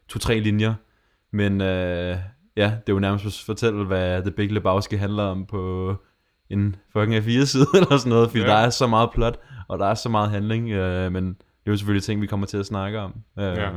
[0.09, 0.75] to-tre linjer.
[1.31, 2.17] Men øh,
[2.57, 5.95] ja, det er jo nærmest at fortælle, hvad The Big Lebowski handler om på
[6.51, 8.47] en fucking A4-side eller sådan noget, fordi Ja.
[8.49, 11.71] der er så meget plot, og der er så meget handling, øh, men det er
[11.71, 13.15] jo selvfølgelig ting, vi kommer til at snakke om.
[13.39, 13.71] Øh, Ja.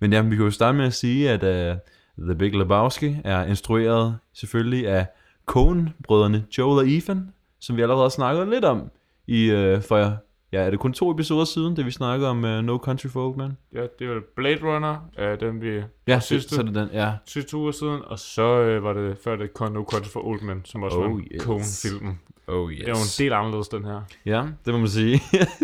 [0.00, 1.78] Men ja, vi kan jo starte med at sige, at uh,
[2.26, 5.06] The Big Lebowski er instrueret selvfølgelig af
[5.46, 8.90] Coen-brødrene Joel og Ethan, som vi allerede har snakket lidt om
[9.26, 10.16] i, uh, for
[10.52, 13.28] ja, er det kun to episoder siden, da vi snakkede om uh, No Country for
[13.28, 13.56] Old Men?
[13.74, 17.12] Ja, det var Blade Runner, uh, den vi Ja, sidste, så er det den, ja.
[17.26, 20.26] sidste to uger siden, og så uh, var det før det Con No Country for
[20.26, 21.42] Old Men, som også Oh, var en yes.
[21.42, 22.20] Coen-filmen.
[22.48, 22.78] Oh yes.
[22.78, 24.00] Det er jo en del anderledes, den her.
[24.26, 25.20] Ja, det må man sige.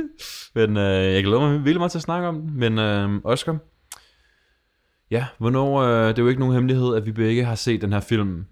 [0.55, 2.59] men uh, jeg glæder mig virkelig meget til at snakke om den.
[2.59, 3.59] Men uh, Oscar,
[5.11, 7.92] ja, hvornår, uh, det er jo ikke nogen hemmelighed, at vi begge har set den
[7.92, 8.47] her film.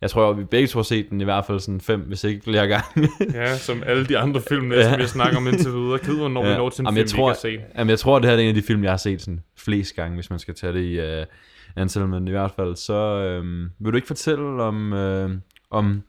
[0.00, 2.24] Jeg tror, at vi begge to har set den i hvert fald sådan fem, hvis
[2.24, 3.08] ikke flere gange.
[3.34, 5.98] Ja, som alle de andre film, næsten, vi har snakket om indtil videre.
[5.98, 6.50] Ked, hvornår ja.
[6.50, 7.78] vi når til en Jamen, film, jeg tror, vi ikke har set.
[7.78, 9.96] Jamen, jeg tror, det her er en af de film, jeg har set sådan flest
[9.96, 11.26] gange, hvis man skal tage det i uh,
[11.76, 15.30] antal, men i hvert fald, så øhm, vil du ikke fortælle om, øh,
[15.70, 16.02] om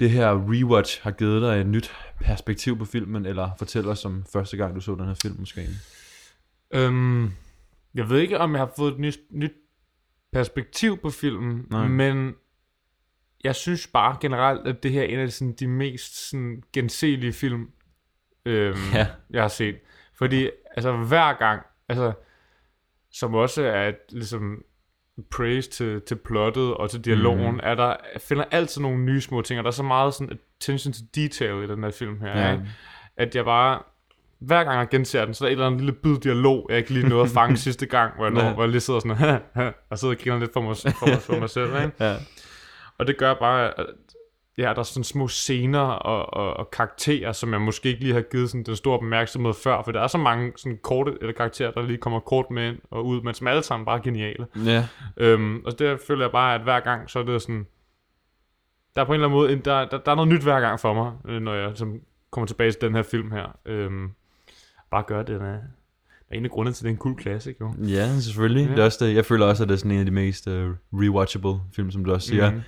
[0.00, 4.24] det her rewatch har givet dig et nyt perspektiv på filmen, eller fortæl os om
[4.32, 5.68] første gang, du så den her film måske?
[6.70, 7.30] Øhm,
[7.94, 9.52] jeg ved ikke, om jeg har fået et nyt, nyt
[10.32, 11.88] perspektiv på filmen, Nej.
[11.88, 12.34] men
[13.44, 17.32] jeg synes bare generelt, at det her er en af sådan, de mest sådan, genselige
[17.32, 17.68] film,
[18.46, 19.06] øhm, Ja.
[19.30, 19.76] jeg har set.
[20.18, 22.12] Fordi altså, hver gang, altså,
[23.12, 24.62] som også er et, ligesom
[25.30, 27.60] praise til, til plottet og til dialogen, mm.
[27.62, 30.92] er der, finder altid nogle nye små ting, og der er så meget sådan attention
[30.92, 32.46] to detail i den her film her, Ja.
[32.46, 32.52] ja.
[32.52, 32.64] ikke?
[33.16, 33.82] at jeg bare,
[34.38, 36.78] hver gang jeg genser den, så er der et eller andet lille bid dialog, jeg
[36.78, 38.52] ikke lige nåede at fange sidste gang, hvor jeg, når, Ja.
[38.52, 39.40] hvor jeg lige sidder sådan,
[39.90, 41.92] og sidder og griner lidt for mig, for mig, for mig selv, ikke?
[42.00, 42.16] Ja.
[42.98, 43.86] Og det gør bare, at
[44.58, 48.14] ja, der er sådan små scener og, og, og karakterer, som jeg måske ikke lige
[48.14, 51.32] har givet sådan den store opmærksomhed før, for der er så mange sådan korte eller
[51.32, 54.02] karakterer, der lige kommer kort med ind og ud, men som alle sammen bare er
[54.02, 54.46] geniale.
[54.66, 54.88] Ja.
[55.16, 57.66] Øhm, og der føler jeg bare, at hver gang, så er det sådan,
[58.96, 60.60] der er på en eller anden måde, en, der, der, der er noget nyt hver
[60.60, 63.58] gang for mig, øh, når jeg som kommer tilbage til den her film her.
[63.66, 64.10] Øhm,
[64.90, 65.58] bare gør det, er, er
[66.32, 67.74] en af grundene til, at det er en cool classic, jo.
[67.78, 68.64] Ja, selvfølgelig.
[68.66, 68.70] Ja.
[68.70, 69.14] Det er også det.
[69.14, 72.04] Jeg føler også, at det er sådan en af de mest uh, rewatchable film, som
[72.04, 72.60] du også siger, Mhm.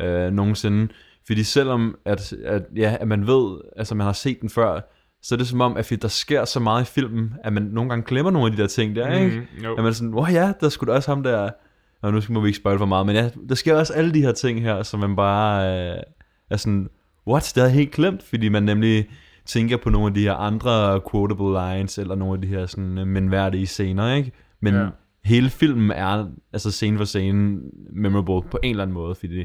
[0.00, 0.06] Mm.
[0.06, 0.88] uh, nogensinde.
[1.26, 4.80] Fordi selvom at, at, ja, at man ved, altså man har set den før,
[5.22, 7.90] så er det som om, at der sker så meget i filmen, at man nogle
[7.90, 9.36] gange glemmer nogle af de der ting der, ikke?
[9.36, 9.70] Mhm, jo.
[9.70, 11.50] At man er sådan, åh ja, der skulle da også ham der,
[12.02, 14.14] og nu skal må vi ikke spoil for meget, men ja, der sker også alle
[14.14, 16.02] de her ting her, som man bare øh,
[16.50, 16.88] er sådan,
[17.26, 19.08] what, det er helt glemt, fordi man nemlig
[19.46, 22.98] tænker på nogle af de her andre quotable lines, eller nogle af de her sådan
[22.98, 24.32] øh, menværdige scener, ikke?
[24.60, 24.86] Men ja.
[25.24, 27.60] hele filmen er, altså scene for scene,
[27.92, 29.44] memorable på en eller anden måde, fordi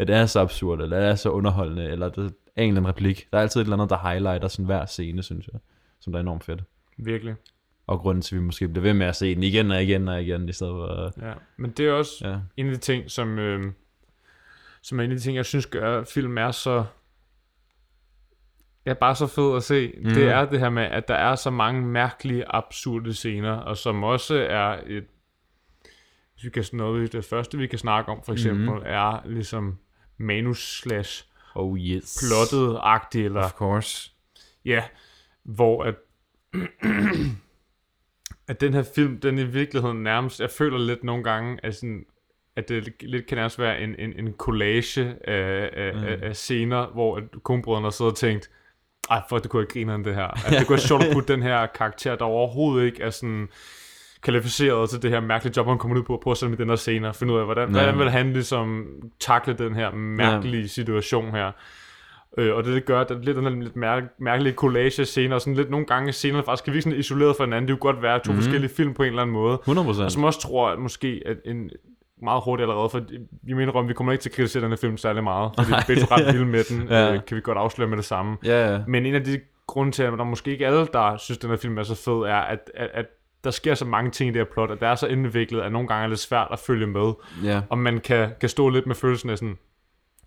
[0.00, 2.18] at det er så absurd, eller det er så underholdende, eller det
[2.56, 3.28] er en eller anden replik.
[3.32, 5.60] Der er altid et eller andet, der highlighter sådan hver scene, synes jeg,
[6.00, 6.62] som der er enormt fedt.
[6.96, 7.34] Virkelig.
[7.86, 10.08] Og grunden til, at vi måske bliver ved med at se den igen og igen
[10.08, 11.12] og igen, i stedet for...
[11.26, 12.36] Ja, men det er også Ja.
[12.56, 13.72] en af de ting, som, øh,
[14.82, 16.84] som er en af de ting, jeg synes gør, at film er så
[18.86, 19.92] ja, bare så fed at se.
[20.02, 20.04] Mm.
[20.04, 24.04] Det er det her med, at der er så mange mærkelige, absurde scener, og som
[24.04, 25.04] også er et,
[26.34, 28.82] hvis vi kan noget, det første vi kan snakke om, for eksempel, mm.
[28.84, 29.78] er ligesom
[30.20, 32.18] manus slash Oh yes.
[32.22, 34.10] plottet-agtigt, eller Of course.
[34.64, 34.84] Ja,
[35.44, 35.94] hvor at,
[38.48, 42.04] at den her film, den i virkeligheden nærmest, jeg føler lidt nogle gange, at, sådan,
[42.56, 46.04] at det lidt kan nærmest være en, en, en collage af, af, mm.
[46.04, 48.50] af, af scener, hvor at konebrødrene har siddet og tænkt,
[49.10, 50.46] ej, fuck, det kunne jeg grine af det her.
[50.46, 53.48] At det kunne være sjovt at putte den her karakter, der overhovedet ikke er sådan
[54.22, 56.68] kvalificeret til det her mærkelige job, han kommer ud på, på at sætte med den
[56.68, 57.82] her scene, og finde ud af, hvordan, Ja.
[57.82, 58.86] hvordan vil han ligesom
[59.20, 61.50] takle den her mærkelige situation her.
[62.38, 65.04] Øh, og det, det gør, at der er lidt den her lidt mær- mærkelige collage
[65.04, 67.68] scener, og sådan lidt nogle gange scenerne faktisk kan virke sådan isoleret fra hinanden.
[67.68, 68.42] Det kunne godt være to mm-hmm.
[68.42, 69.58] forskellige film på en eller anden måde.
[69.68, 70.02] 100%.
[70.04, 71.70] Og som også tror, at måske at en
[72.22, 73.00] meget hurtigt allerede, for
[73.42, 75.68] vi mener om, vi kommer ikke til at kritisere den her film særlig meget, fordi
[75.70, 77.14] vi er begge ret vilde med den, Ja.
[77.14, 78.36] øh, kan vi godt afsløre med det samme.
[78.44, 78.78] Ja, ja.
[78.88, 81.56] Men en af de grunde til, at der måske ikke alle, der synes, den her
[81.56, 83.06] film er så fed, er, at, at, at
[83.44, 85.72] der sker så mange ting i det her plot, at det er så indviklet, at
[85.72, 87.12] nogle gange er det svært at følge med.
[87.44, 87.60] Ja.
[87.70, 89.58] Og man kan, kan stå lidt med følelsen af sådan,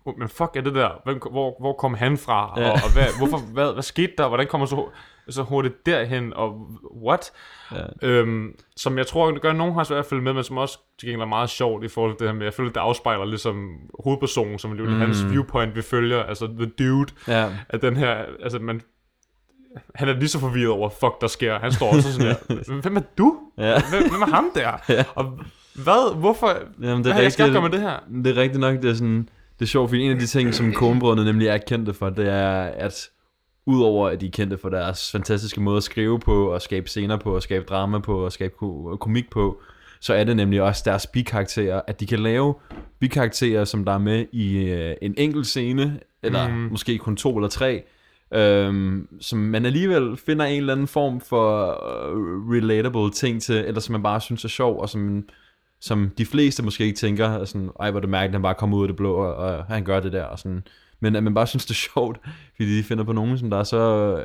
[0.04, 0.90] "Oh, men fuck er det der?
[1.04, 2.54] Hvem, hvor, hvor kom han fra?
[2.60, 2.66] Ja.
[2.68, 4.28] Og, og hvad, hvorfor, hvad, hvad skete der?
[4.28, 4.88] Hvordan kommer så,
[5.28, 6.32] så hurtigt derhen?
[6.34, 6.66] Og
[7.04, 7.32] what?
[7.72, 7.82] Ja.
[8.02, 10.78] Øhm, som jeg tror, det gør, nogen har svært at følge med, men som også
[11.00, 13.24] til gengæld er meget sjovt i forhold til det her med, jeg føler, det afspejler
[13.24, 15.00] ligesom hovedpersonen, som er mm.
[15.00, 17.48] hans viewpoint, vi følger, altså the dude, Ja.
[17.68, 18.80] at den her, altså man,
[19.94, 21.58] han er lige så forvirret over, fuck, der sker.
[21.58, 23.36] Han står også sådan her, hvem er du?
[23.58, 23.80] Ja.
[23.90, 24.70] Hvem, hvem er ham der?
[24.88, 25.04] Ja.
[25.14, 25.38] Og
[25.74, 27.98] hvad, hvorfor, Jamen, hvad har jeg skal gøre med det her?
[28.24, 30.54] Det er rigtigt nok, det er sådan, det er sjovt, fordi en af de ting,
[30.54, 33.08] som konebrødrene nemlig er kendte for, det er, at
[33.66, 37.16] udover at de er kendte for deres fantastiske måde at skrive på, og skabe scener
[37.16, 39.60] på, og skabe drama på, og skabe ko- komik på,
[40.00, 42.54] så er det nemlig også deres bikarakterer, at de kan lave
[43.00, 46.54] bikarakterer, som der er med i øh, en enkelt scene, eller mm.
[46.54, 47.82] måske kun to eller tre,
[48.32, 53.80] øhm, som man alligevel finder en eller anden form for øh, relatable ting til, eller
[53.80, 55.24] som man bare synes er sjov, og som,
[55.80, 58.76] som de fleste måske ikke tænker, er sådan, ej hvor det mærkeligt, han bare kommer
[58.76, 60.62] ud af det blå, og, og han gør det der, og sådan.
[61.00, 62.20] Men at man bare synes, det er sjovt,
[62.56, 64.16] fordi de finder på nogen, som der er så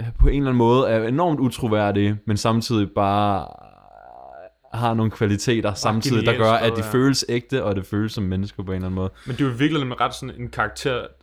[0.00, 3.46] øh, på en eller anden måde er enormt utroværdige, men samtidig bare
[4.74, 6.92] har nogle kvaliteter samtidig, der gør, at de ja.
[6.92, 9.10] føles ægte, og det føles som mennesker på en eller anden måde.
[9.26, 10.48] Men det er jo virkelig en ret sådan en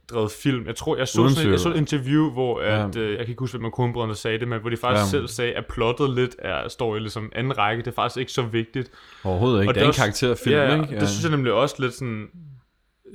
[0.09, 0.67] karakterdrevet film.
[0.67, 3.01] Jeg tror, jeg så, Uden sådan, et- jeg så et interview, hvor at, Ja.
[3.01, 5.09] øh, jeg kan ikke huske, hvem af konebrødrene sagde det, men hvor de faktisk Ja.
[5.19, 7.81] selv sagde, at plottet lidt er, står i ligesom anden række.
[7.83, 8.91] Det er faktisk ikke så vigtigt.
[9.23, 9.71] Overhovedet ikke.
[9.71, 10.99] Og det er en karakterfilm, ja, ikke?
[10.99, 12.27] det synes jeg nemlig også lidt sådan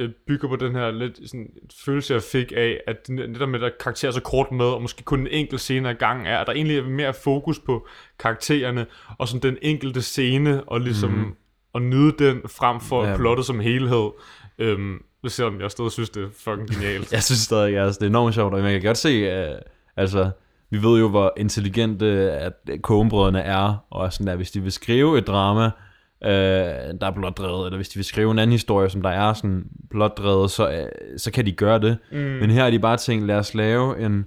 [0.01, 1.51] øh, bygger på den her lidt sådan
[1.85, 4.83] følelse, jeg fik af, at der med, at der karakterer er så kort med, og
[4.83, 7.87] måske kun en enkelt scene ad gang er, at der egentlig er mere fokus på
[8.19, 8.87] karaktererne,
[9.19, 11.35] og sådan den enkelte scene, og ligesom mm.
[11.75, 13.05] at nyde den frem for.
[13.05, 13.11] Ja.
[13.11, 13.17] ja.
[13.17, 14.11] plottet som helhed.
[14.59, 14.99] Øhm,
[15.29, 17.13] selvom jeg stadig synes, det er fucking genialt.
[17.13, 19.59] Jeg synes stadig, altså, det er enormt sjovt, og man kan godt se, uh,
[19.97, 20.31] altså,
[20.71, 22.53] vi ved jo, hvor intelligente at
[22.83, 26.31] kogebrødrene er, og sådan der, hvis de vil skrive et drama, uh,
[27.01, 29.65] der er blotdrevet, eller hvis de vil skrive en anden historie, som der er sådan
[29.91, 31.99] blotdrevet, så, uh, så kan de gøre det.
[32.13, 32.19] Mm.
[32.19, 34.27] Men her har de bare tænkt, lad os lave en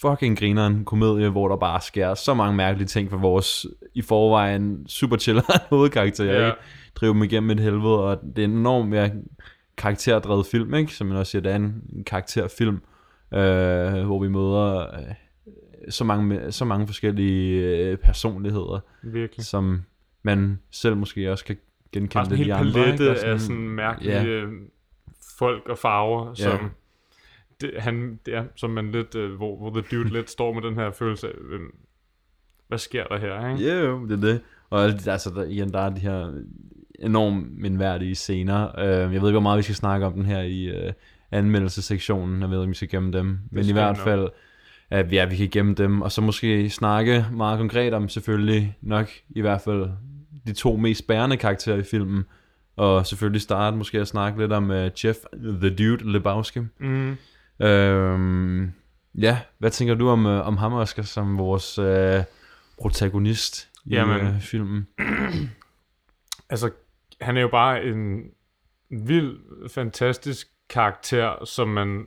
[0.00, 4.86] fucking grineren komedie, hvor der bare sker så mange mærkelige ting for vores i forvejen
[4.88, 6.46] super chiller hovedkarakter, Ja.
[6.46, 6.58] ikke?
[6.94, 9.10] Drive dem igennem et helvede, og det er en enormt ja,
[9.80, 10.92] karakterdrevet film, ikke?
[10.94, 12.74] Som man også siger, det er en, en karakterfilm,
[13.34, 15.14] øh, hvor vi møder øh,
[15.88, 19.44] så, mange, så mange forskellige øh, personligheder, Virkelig.
[19.46, 19.82] som
[20.22, 21.56] man selv måske også kan
[21.92, 22.72] genkende hel i andre.
[22.72, 23.20] palette ikke?
[23.20, 24.24] Og af sådan mærkelige ja.
[24.24, 24.52] øh,
[25.38, 26.34] folk og farver, Ja.
[26.34, 26.70] som
[27.60, 30.62] det, han, det er, som man lidt, øh, hvor, hvor The Dude lidt står med
[30.62, 31.60] den her følelse af, øh,
[32.68, 33.64] hvad sker der her, ikke?
[33.68, 34.40] Ja, jo, det er det.
[34.70, 36.42] Og de- altså, der, igen, der er de her
[37.00, 38.68] enormt mindværdige scener.
[38.78, 40.92] Uh, jeg ved ikke, hvor meget vi skal snakke om den her i uh,
[41.30, 42.40] anmeldelsessektionen.
[42.42, 43.38] Jeg ved ikke, om vi skal gemme dem.
[43.50, 44.28] Men i hvert fald,
[44.94, 46.02] uh, ja, vi kan gemme dem.
[46.02, 49.90] Og så måske snakke meget konkret om selvfølgelig nok i hvert fald
[50.46, 52.24] de to mest bærende karakterer i filmen.
[52.76, 56.60] Og selvfølgelig starte måske at snakke lidt om uh, Jeff, The Dude Lebowski.
[56.80, 57.16] Mm.
[57.60, 58.72] Øhm,
[59.14, 62.22] ja, hvad tænker du om, øh, om ham, Oscar, som vores øh,
[62.80, 64.26] protagonist i Jamen.
[64.26, 64.86] øh, filmen?
[66.52, 66.70] Altså,
[67.20, 68.30] han er jo bare en
[68.90, 72.06] vild, fantastisk karakter, som man,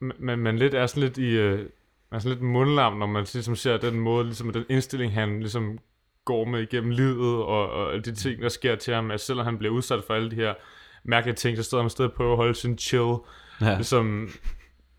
[0.00, 1.68] man, man lidt er sådan lidt i, øh, man
[2.10, 5.78] er sådan lidt mundlam, når man ligesom ser den måde, ligesom den indstilling, han ligesom
[6.24, 9.44] går med igennem livet, og, og alle de ting, der sker til ham, at selvom
[9.46, 10.54] han bliver udsat for alle de her
[11.04, 13.14] mærkelige ting, så står han stadig på at holde sin chill,
[13.60, 13.74] Ja.
[13.74, 14.28] ligesom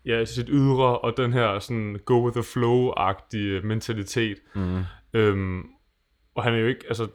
[0.04, 4.36] ja, sit ydre, og den her sådan go with the flow-agtige mentalitet.
[4.54, 4.82] Mm.
[5.12, 5.64] Øhm,
[6.34, 7.08] og han er jo ikke, altså,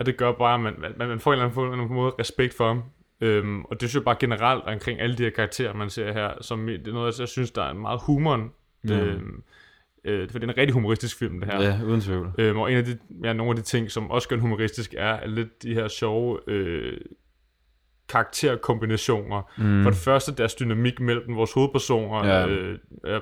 [0.00, 2.66] at det gør bare, at man, man, man får en eller anden, måde respekt for
[2.66, 2.82] ham.
[3.20, 6.30] Øhm, og det synes jeg bare generelt omkring alle de her karakterer, man ser her,
[6.40, 8.50] som det er noget, jeg synes, der er meget humoren.
[8.82, 8.92] Mm.
[8.92, 9.42] Øhm,
[10.04, 11.62] øh, for det er en rigtig humoristisk film, det her.
[11.62, 12.32] Ja, uden tvivl.
[12.38, 14.94] Øhm, og en af de, ja, nogle af de ting, som også gør den humoristisk,
[14.98, 17.00] er lidt de her sjove øh,
[18.10, 19.42] karakterkombinationer.
[19.58, 19.82] Mm.
[19.82, 22.46] For det første, deres dynamik mellem vores hovedpersoner, Ja.
[22.46, 23.20] øh, øh,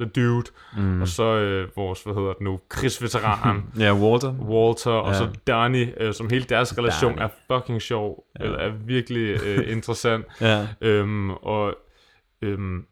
[0.00, 1.00] The Dude, Mm.
[1.02, 4.34] og så øh, vores, hvad hedder det nu, krigsveteran, Ja, Walter.
[4.48, 5.18] Walter, og Ja.
[5.18, 7.24] så Donnie, øh, som hele deres relation Donnie.
[7.24, 8.44] er fucking sjov, ja.
[8.44, 10.24] eller er virkelig øh, interessant.
[10.40, 10.66] Ja.
[10.80, 11.74] Øhm, og,
[12.42, 12.84] øhm,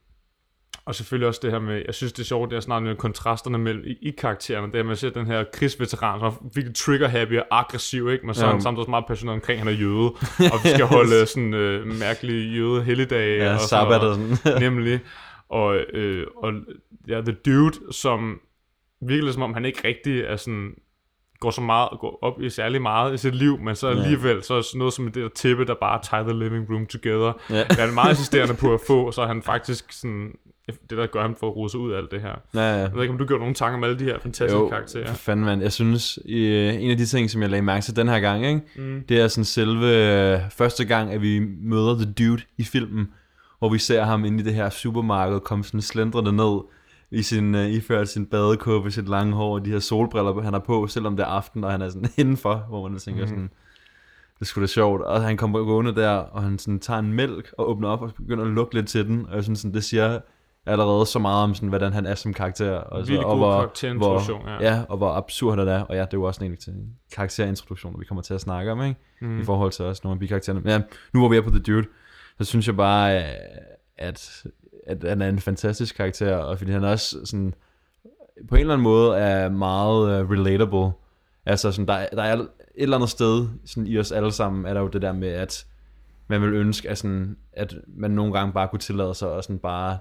[0.90, 2.96] og selvfølgelig også det her med, jeg synes det er sjovt, det er snart med
[2.96, 6.50] kontrasterne mellem i, i karaktererne, det er, at man ser den her krigsveteran, som er
[6.54, 8.26] virkelig trigger-happy og aggressiv, ikke?
[8.26, 10.10] men så er han samtidig meget passioneret omkring, at han er jøde,
[10.52, 14.38] og vi skal holde sådan øh, mærkelige jøde helligdage Ja, og sabbat og noget.
[14.38, 14.62] sådan.
[14.62, 15.00] Nemlig.
[15.48, 16.52] Og, øh, og
[17.08, 18.40] ja, The Dude, som
[19.02, 20.74] virkelig som om han ikke rigtig er sådan
[21.40, 24.54] går så meget går op i særlig meget i sit liv, men så alligevel så
[24.54, 27.32] er sådan noget som det der tæppe, der bare tie the living room together.
[27.50, 27.58] Ja.
[27.58, 30.32] Det er han meget insisterende på at få, så han faktisk sådan
[30.90, 32.34] det, der gør ham for at sig ud af alt det her.
[32.54, 32.66] Ja, ja.
[32.76, 35.06] Jeg ved ikke, om du gjorde nogle tanker om alle de her fantastiske Jo, karakterer.
[35.06, 35.62] for fanden mand.
[35.62, 38.46] Jeg synes, øh, en af de ting, som jeg lagde mærke til den her gang,
[38.46, 38.60] ikke?
[38.76, 39.04] Mm.
[39.08, 43.08] det er sådan selve øh, første gang, at vi møder The Dude i filmen,
[43.58, 46.60] hvor vi ser ham inde i det her supermarked komme sådan slendrende ned
[47.10, 50.60] i sin, øh, iført sin badekåbe, sit lange hår og de her solbriller, han har
[50.60, 53.28] på, selvom det er aften, og han er sådan indenfor, hvor man tænker Mhm.
[53.28, 53.50] sådan,
[54.38, 55.02] det skulle da sjovt.
[55.02, 58.12] Og han kommer gående der, og han sådan tager en mælk og åbner op og
[58.16, 60.18] begynder at lukke lidt til den, og jeg synes sådan, det siger
[60.66, 62.72] allerede så meget om sådan, hvordan han er som karakter.
[62.72, 63.62] Og, så, og hvor,
[63.98, 64.12] hvor,
[64.62, 64.74] ja.
[64.74, 64.82] ja.
[64.88, 65.82] og hvor absurd det er.
[65.82, 66.72] Og ja, det er jo også en til
[67.14, 69.00] karakterintroduktioner, vi kommer til at snakke om, ikke?
[69.20, 69.40] Mm.
[69.40, 70.60] I forhold til også nogle af bikaraktererne.
[70.60, 70.80] Men ja,
[71.14, 71.86] nu hvor vi er på The Dude,
[72.38, 73.24] så synes jeg bare, øh,
[73.98, 74.44] at,
[74.86, 77.54] at han er en fantastisk karakter, og fordi han også sådan,
[78.48, 80.92] på en eller anden måde er meget uh, relatable.
[81.46, 84.74] Altså sådan, der, der er et eller andet sted sådan, i os alle sammen, er
[84.74, 85.66] der jo det der med, at
[86.28, 89.58] man vil ønske, at, sådan, at man nogle gange bare kunne tillade sig at sådan
[89.58, 89.98] bare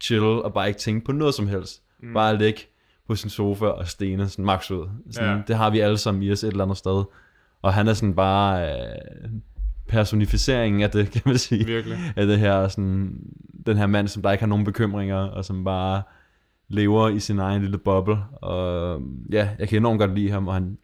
[0.00, 1.82] chill og bare ikke tænke på noget som helst.
[2.00, 2.14] Mm.
[2.14, 2.60] Bare ligge
[3.08, 4.88] på sin sofa og stene sådan max ud.
[5.10, 5.42] Sådan, Ja.
[5.46, 7.04] Det har vi alle sammen i os et eller andet sted.
[7.62, 9.30] Og han er sådan bare øh,
[9.88, 11.66] personificeringen af det, kan man sige.
[11.66, 11.98] Virkelig.
[12.16, 13.16] Af det her, sådan,
[13.66, 16.02] den her mand, som der ikke har nogen bekymringer, og som bare
[16.68, 18.18] lever i sin egen lille boble.
[18.32, 19.00] Og
[19.32, 20.78] ja, jeg kan enormt godt lide ham, og han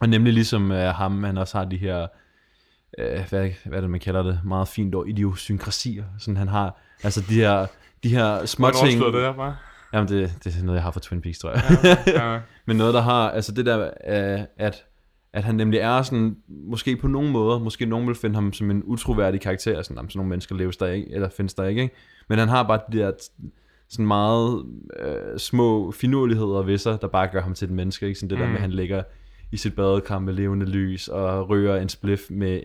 [0.00, 2.06] og nemlig ligesom øh, ham, han også har de her,
[2.98, 6.04] øh, hvad, hvad er det, man kalder det, meget fint ord, idiosynkrasier.
[6.18, 7.66] Sådan han har, altså de her,
[8.02, 9.04] de her små ting.
[9.04, 9.56] det der bare?
[9.92, 11.62] Jamen det, det er noget, jeg har fra Twin Peaks, tror jeg.
[11.84, 12.40] Ja, ja.
[12.66, 14.84] Men noget, der har, altså det der, øh, at,
[15.38, 18.70] at han nemlig er sådan, måske på nogle måder, måske nogen vil finde ham som
[18.70, 21.82] en utroværdig karakter, sådan, jamen, sådan nogle mennesker leves der ikke, eller findes der ikke,
[21.82, 21.94] ikke?
[22.28, 23.12] Men han har bare de der
[23.88, 24.64] sådan meget
[25.00, 28.18] øh, små finurligheder ved sig, der bare gør ham til et menneske, ikke?
[28.20, 28.42] Sådan det mm.
[28.42, 28.56] der med, Mm.
[28.56, 29.02] at han ligger
[29.52, 32.60] i sit badekar med levende lys, og rører en spliff med,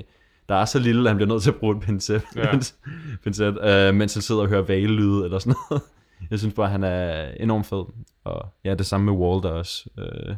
[0.50, 2.60] der er så lille, at han bliver nødt til at bruge en pincet, Ja.
[3.24, 5.84] pincet øh, mens han sidder og hører valelyde, eller sådan noget.
[6.32, 7.84] Jeg synes bare, han er enormt fed.
[8.24, 9.90] Og ja, det samme med Walter også.
[10.00, 10.36] Øh,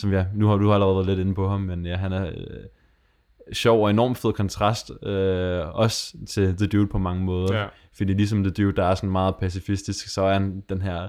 [0.00, 2.12] som ja, nu har du har allerede været lidt inde på ham, men ja, han
[2.12, 2.64] er øh,
[3.52, 7.56] sjov og enormt fed kontrast, øh, også til The Dude på mange måder.
[7.56, 7.66] Ja.
[7.96, 11.08] Fordi ligesom The Dude, der er sådan meget pacifistisk, så er han den her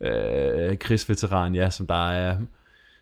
[0.00, 2.36] øh, krigsveteran, ja, som der er,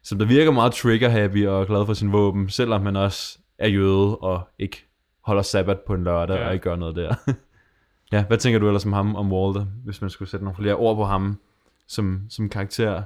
[0.02, 4.16] som der virker meget trigger-happy og glad for sin våben, selvom man også er jøde
[4.16, 4.87] og ikke
[5.20, 6.46] holder sabbat på en lørdag Ja.
[6.46, 7.14] og ikke gør noget der.
[8.12, 10.74] ja, hvad tænker du ellers om ham, om Walter, hvis man skulle sætte nogle flere
[10.74, 11.38] ord på ham
[11.87, 13.02] som, som karakter?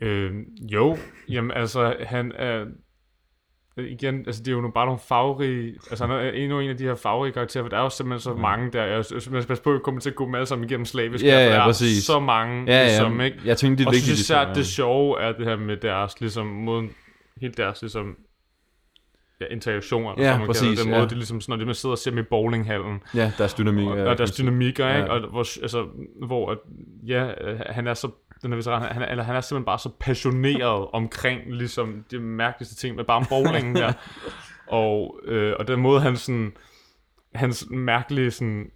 [0.00, 0.32] Øh,
[0.72, 0.96] jo,
[1.28, 2.64] jamen altså, han er...
[3.76, 5.74] Igen, altså det er jo bare nogle farverige...
[5.90, 8.20] Altså han er endnu en af de her farverige karakterer, for der er jo simpelthen
[8.20, 8.84] så mange der.
[8.84, 10.84] Jeg, man skal passe på, at jeg kommer til at gå dem alle sammen igennem
[10.84, 11.24] slavisk.
[11.24, 12.04] Ja, ja, der er præcis.
[12.04, 13.38] så mange, Ja, ja, ligesom, ikke?
[13.44, 15.76] jeg tænkte, det er Og vigtigt, synes især, ligesom, det sjove er det her med
[15.76, 16.90] deres, ligesom, måden,
[17.40, 18.16] helt deres, ligesom,
[19.40, 20.98] ja, interaktioner, eller Ja, hvad man kalder præcis, det, den ja.
[21.00, 23.86] måde, de ligesom, sådan, når de sidder og ser med i bowlinghallen, Ja, deres dynamik.
[23.86, 24.98] og, er- og deres dynamikker, ikke?
[25.00, 25.08] Ja.
[25.12, 25.86] Og hvor, altså,
[26.26, 26.58] hvor at,
[27.06, 28.10] ja, øh, han er så
[28.42, 32.18] den her veteran, han, er- eller han er simpelthen bare så passioneret omkring ligesom de
[32.18, 33.92] mærkeligste ting med bare bowlingen der.
[34.70, 36.52] Og, øh, og den måde han sådan
[37.34, 38.70] hans mærkelige sådan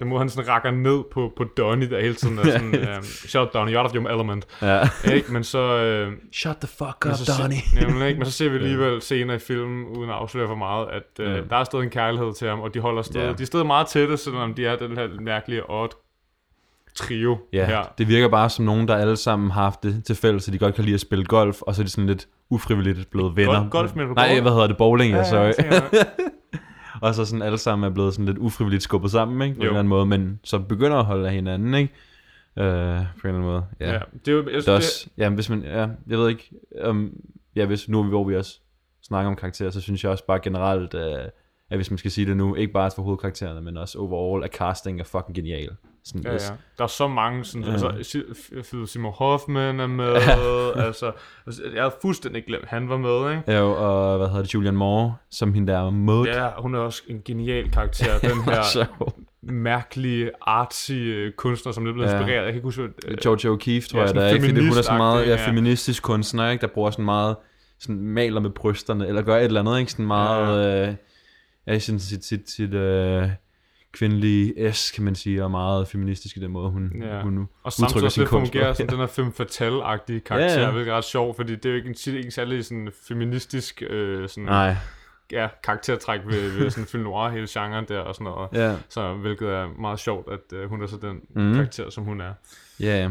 [0.00, 2.38] den måde, han sådan rakker ned på, på Donnie der hele tiden.
[2.38, 4.46] Er sådan, um, Shut down, you're out of your element.
[4.62, 4.80] Ja.
[5.12, 5.32] Ikke?
[5.32, 5.58] Men så...
[5.58, 7.58] Øh, Shut the fuck up, så Donnie.
[7.80, 8.18] Jamen, ikke?
[8.18, 11.30] Men så ser vi alligevel senere i filmen, uden at afsløre for meget, at øh,
[11.34, 11.40] Ja.
[11.40, 13.32] der er stadig en kærlighed til ham, og de holder stadig, Ja.
[13.32, 15.90] de er stadig meget tætte, selvom de er den her mærkelige odd
[16.94, 17.82] trio Ja, her.
[17.98, 20.58] det virker bare som nogen, der alle sammen har haft det til fælles, så de
[20.58, 23.64] godt kan lide at spille golf, og så er de sådan lidt ufrivilligt blevet venner.
[23.64, 24.76] Golf- golf, du Nej, hvad hedder det?
[24.76, 25.64] Bowling, ja, Ja, ja, sorry.
[25.92, 26.06] jeg.
[27.02, 29.54] og så sådan alle sammen er blevet sådan lidt ufrivilligt skubbet sammen, ikke?
[29.58, 29.64] På Jo.
[29.64, 31.92] en eller anden måde, men så begynder at holde af hinanden, ikke?
[32.58, 33.64] Øh, på en eller anden måde.
[33.80, 33.92] Ja.
[33.92, 36.28] Ja, det er jo- jeg synes, det er også, ja, hvis man, ja, jeg ved
[36.28, 36.50] ikke,
[36.88, 37.12] um,
[37.56, 38.60] ja, hvis nu hvor vi også
[39.02, 41.00] snakker om karakterer, så synes jeg også bare generelt, uh,
[41.70, 44.50] at hvis man skal sige det nu, ikke bare for hovedkaraktererne, men også overall, at
[44.54, 45.70] casting er fucking genial.
[46.06, 46.38] Sådan, Ja, ja.
[46.78, 47.72] Der er så mange, sådan, Ja.
[47.72, 48.22] altså,
[48.70, 50.14] Philip Seymour Hoffman er med,
[50.86, 51.12] altså,
[51.46, 53.52] altså, jeg havde fuldstændig glemt, han var med, ikke?
[53.52, 56.26] Ja, og hvad hedder det, Julian Moore, som hende der Maud.
[56.26, 58.84] Ja, hun er også en genial karakter, den her
[59.42, 62.18] mærkelige, artsy øh, kunstner, som er blevet Ja.
[62.18, 62.44] inspireret.
[62.44, 64.46] Jeg kan ikke huske, øh, George O'Keeffe, tror ja, jeg, sådan der er, ikke?
[64.46, 66.60] Fordi hun er så feministagtig, meget ja, feministisk kunstner, ikke?
[66.62, 67.36] Der bruger sådan meget,
[67.80, 69.90] sådan maler med brysterne, eller gør et eller andet, ikke?
[69.92, 70.94] Sådan meget, ja, øh,
[71.66, 73.28] ja sådan sit, sit, sit øh,
[73.94, 77.22] kvindelige S, kan man sige, og meget feministisk i den måde, hun, Ja.
[77.22, 78.52] hun nu og samtidig også lidt kunst.
[78.52, 78.58] på.
[78.58, 81.66] fungerer som den her femme fatale-agtige karakter, Ja, ja, hvilket er ret sjovt, fordi det
[81.66, 84.76] er jo ikke en, ikke en særlig sådan feministisk øh, sådan, Nej.
[85.32, 88.48] Ja, karaktertræk ved, ved sådan film noir, hele genren der og sådan noget.
[88.52, 88.76] Ja.
[88.88, 91.54] Så hvilket er meget sjovt, at øh, hun er så den mm.
[91.54, 92.32] karakter, som hun er.
[92.80, 93.10] Ja, ja.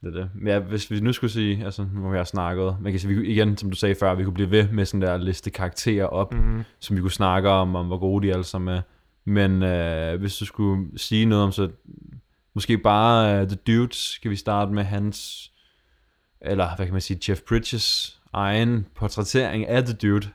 [0.00, 0.30] Det er det.
[0.46, 3.26] Ja, hvis vi nu skulle sige, altså nu har har snakket, man kan sige, vi,
[3.26, 6.32] igen, som du sagde før, vi kunne blive ved med sådan der liste karakterer op,
[6.34, 6.62] Mhm.
[6.80, 8.80] som vi kunne snakke om, om hvor gode de alle sammen er.
[9.24, 11.68] Men øh, hvis du skulle sige noget om, så
[12.54, 15.50] måske bare uh, The Dude, skal vi starte med hans,
[16.40, 20.28] eller hvad kan man sige, Jeff Bridges egen portrættering af The Dude.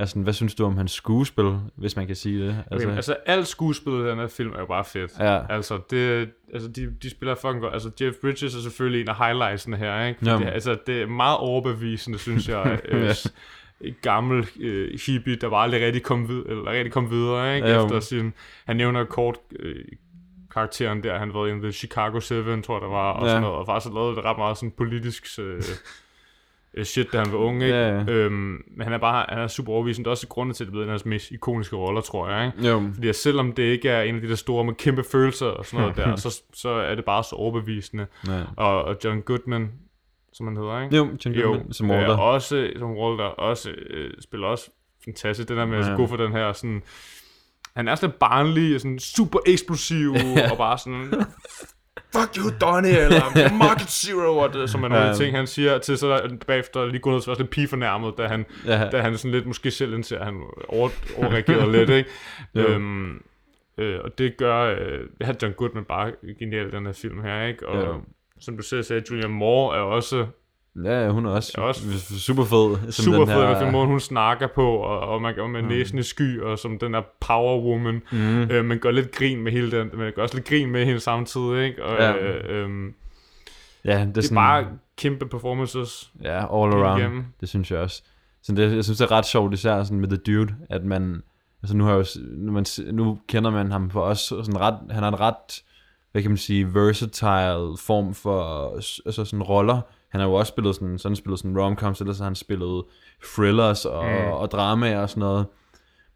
[0.00, 2.64] Altså, hvad synes du om hans skuespil, hvis man kan sige det?
[2.70, 5.12] Altså, okay, altså alt skuespillet i den her film er jo bare fedt.
[5.18, 5.40] Ja.
[5.54, 7.72] Altså, det, altså de, de spiller fucking godt.
[7.72, 10.18] Altså, Jeff Bridges er selvfølgelig en af highlightsene her, ikke?
[10.18, 12.80] Fordi, det, altså, det er meget overbevisende, synes jeg.
[12.88, 13.14] øh, Ja.
[14.02, 17.68] Gammel øh, hippie, der bare aldrig rigtig kom, vid- eller rigtig kom videre, ikke?
[17.68, 17.84] Jo.
[17.84, 18.32] Efter sin...
[18.66, 19.84] Han nævner kort øh,
[20.50, 23.28] karakteren der, han var i The Chicago 7, tror jeg, der var, og Ja.
[23.28, 25.62] sådan noget, og faktisk har lavet ret meget sådan politisk øh,
[26.74, 27.74] øh, shit, da han var ung, ikke?
[27.76, 28.04] Ja, ja.
[28.12, 30.04] Øhm, men han er bare han er super overbevisende.
[30.04, 32.28] Det er også grunden til, at det blevet en af hans mest ikoniske roller, tror
[32.30, 32.46] jeg.
[32.56, 32.68] Ikke?
[32.68, 32.90] Jo.
[32.94, 35.80] Fordi selvom det ikke er en af de der store med kæmpe følelser og sådan
[35.80, 38.06] noget der, så, så er det bare så overbevisende.
[38.26, 38.42] Ja.
[38.56, 39.72] Og, og John Goodman,
[40.38, 40.96] som han hedder, ikke?
[40.96, 42.12] Jo, John Goodman som Walter.
[42.12, 44.70] Øh, også, som Walter også øh, spiller også
[45.04, 45.48] fantastisk.
[45.48, 45.94] Det der med at Ja.
[45.96, 46.82] gå for den her sådan...
[47.76, 50.50] Han er sådan barnlig, og sådan super eksplosiv, Ja.
[50.50, 51.12] og bare sådan...
[52.16, 55.14] Fuck you, Donnie, eller Market Zero, og det, som er nogle Ja.
[55.14, 58.88] ting, han siger, til så bagefter lige gå ned til lidt pigefornærmet, da han, Ja.
[58.92, 62.10] da han sådan lidt måske selv indser, at han over, overreagerede lidt, ikke?
[62.54, 62.60] Jo.
[62.68, 63.22] Øhm,
[63.78, 67.42] øh, og det gør, øh, det har John Goodman bare genialt den her film her,
[67.46, 67.68] ikke?
[67.68, 67.98] Og Ja.
[68.40, 70.26] Som du selv sagde, Julian Moore er også
[70.84, 71.80] Ja, hun er også, er også
[72.18, 72.92] super fed.
[72.92, 73.62] som super den fed, her- her...
[73.64, 75.68] den måde hun snakker på, og, og man går med Mm.
[75.68, 78.50] næsen i sky, og som den der power woman, Mhm.
[78.50, 81.00] øh, man gør lidt grin med hele den, man gør også lidt grin med hende
[81.00, 81.84] samtidig, ikke?
[81.84, 82.12] Og, Ja.
[82.16, 82.94] øh, øhm,
[83.84, 84.66] Ja, det er, det er sådan, bare
[84.98, 86.10] kæmpe performances.
[86.22, 87.00] Ja, all around.
[87.00, 87.24] igennem.
[87.40, 88.02] Det synes jeg også.
[88.42, 91.22] Så det, jeg synes, det er ret sjovt, især sådan med The Dude, at man,
[91.62, 94.78] altså nu, har jeg jo, nu, man, nu kender man ham for os, sådan ret,
[94.90, 95.62] han har en ret,
[96.12, 98.70] hvad kan man sige, versatile form for,
[99.06, 99.80] altså sådan roller.
[100.08, 102.84] Han har jo også spillet sådan, sådan spillet sådan romcoms, eller så har han spillet
[103.34, 104.32] thrillers og, Mm.
[104.32, 105.46] og dramaer og sådan noget.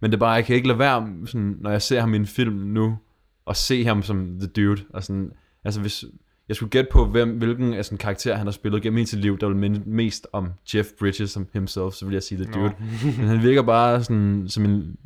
[0.00, 2.16] Men det er bare, jeg kan ikke lade være, sådan, når jeg ser ham i
[2.16, 2.98] en film nu,
[3.46, 5.32] og se ham som The Dude, og sådan,
[5.64, 6.04] altså hvis,
[6.48, 9.18] jeg skulle gætte på, hvem, hvilken af sådan karakter han har spillet gennem hele sit
[9.20, 12.52] liv, der vil minde mest om Jeff Bridges som himself, så vil jeg sige The.
[12.52, 12.72] Dude.
[13.18, 14.96] Men han virker bare sådan, som en,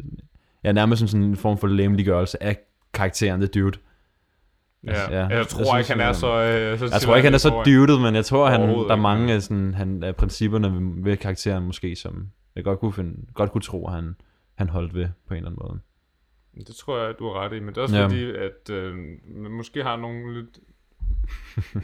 [0.64, 2.58] ja, nærmest som sådan en form for lemliggørelse af
[2.94, 3.78] karakteren The Dude.
[4.86, 7.34] Altså, Ja, jeg tror synes, ikke, han er så, øh, så Jeg tror ikke, han
[7.34, 10.94] er så dudet, men jeg tror, han, der er mange af, sådan, han, af principperne
[11.04, 14.14] ved, karakteren måske, som jeg godt kunne, finde, godt kunne tro, at han,
[14.54, 15.80] han holdt ved på en eller anden måde.
[16.66, 18.00] Det tror jeg, du har ret i, men det er også Ja.
[18.02, 18.06] ja.
[18.08, 18.94] fordi, at øh,
[19.36, 20.58] man måske har nogle lidt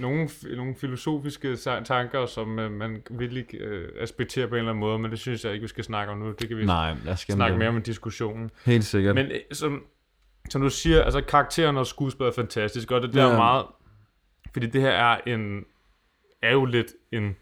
[0.01, 4.81] nogle, nogle filosofiske tanker, som øh, man vil ikke øh, aspektere på en eller anden
[4.81, 6.33] måde, men det synes jeg ikke, vi skal snakke om nu.
[6.41, 7.59] Det kan vi Nej, lad os snakke det.
[7.59, 8.51] mere om i diskussionen.
[8.67, 9.15] Helt sikkert.
[9.15, 9.83] Men øh, som,
[10.53, 13.65] som du siger, altså karakteren og skuespillet er fantastisk, og det der er meget...
[14.53, 15.65] Fordi det her er en
[16.43, 17.37] er jo lidt en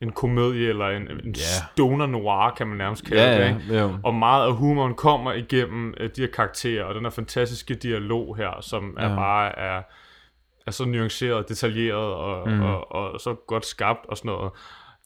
[0.00, 1.40] en komedie, eller en, en Ja.
[1.72, 3.78] stoner noir, kan man nærmest kalde Ja, det, ikke?
[3.80, 3.94] jo.
[4.04, 8.36] Og meget af humoren kommer igennem øh, de her karakterer, og den her fantastiske dialog
[8.36, 9.14] her, som er Ja.
[9.16, 9.82] bare er,
[10.66, 12.62] er så nuanceret, detaljeret, og, mm.
[12.62, 14.52] og, og, så godt skabt og sådan noget.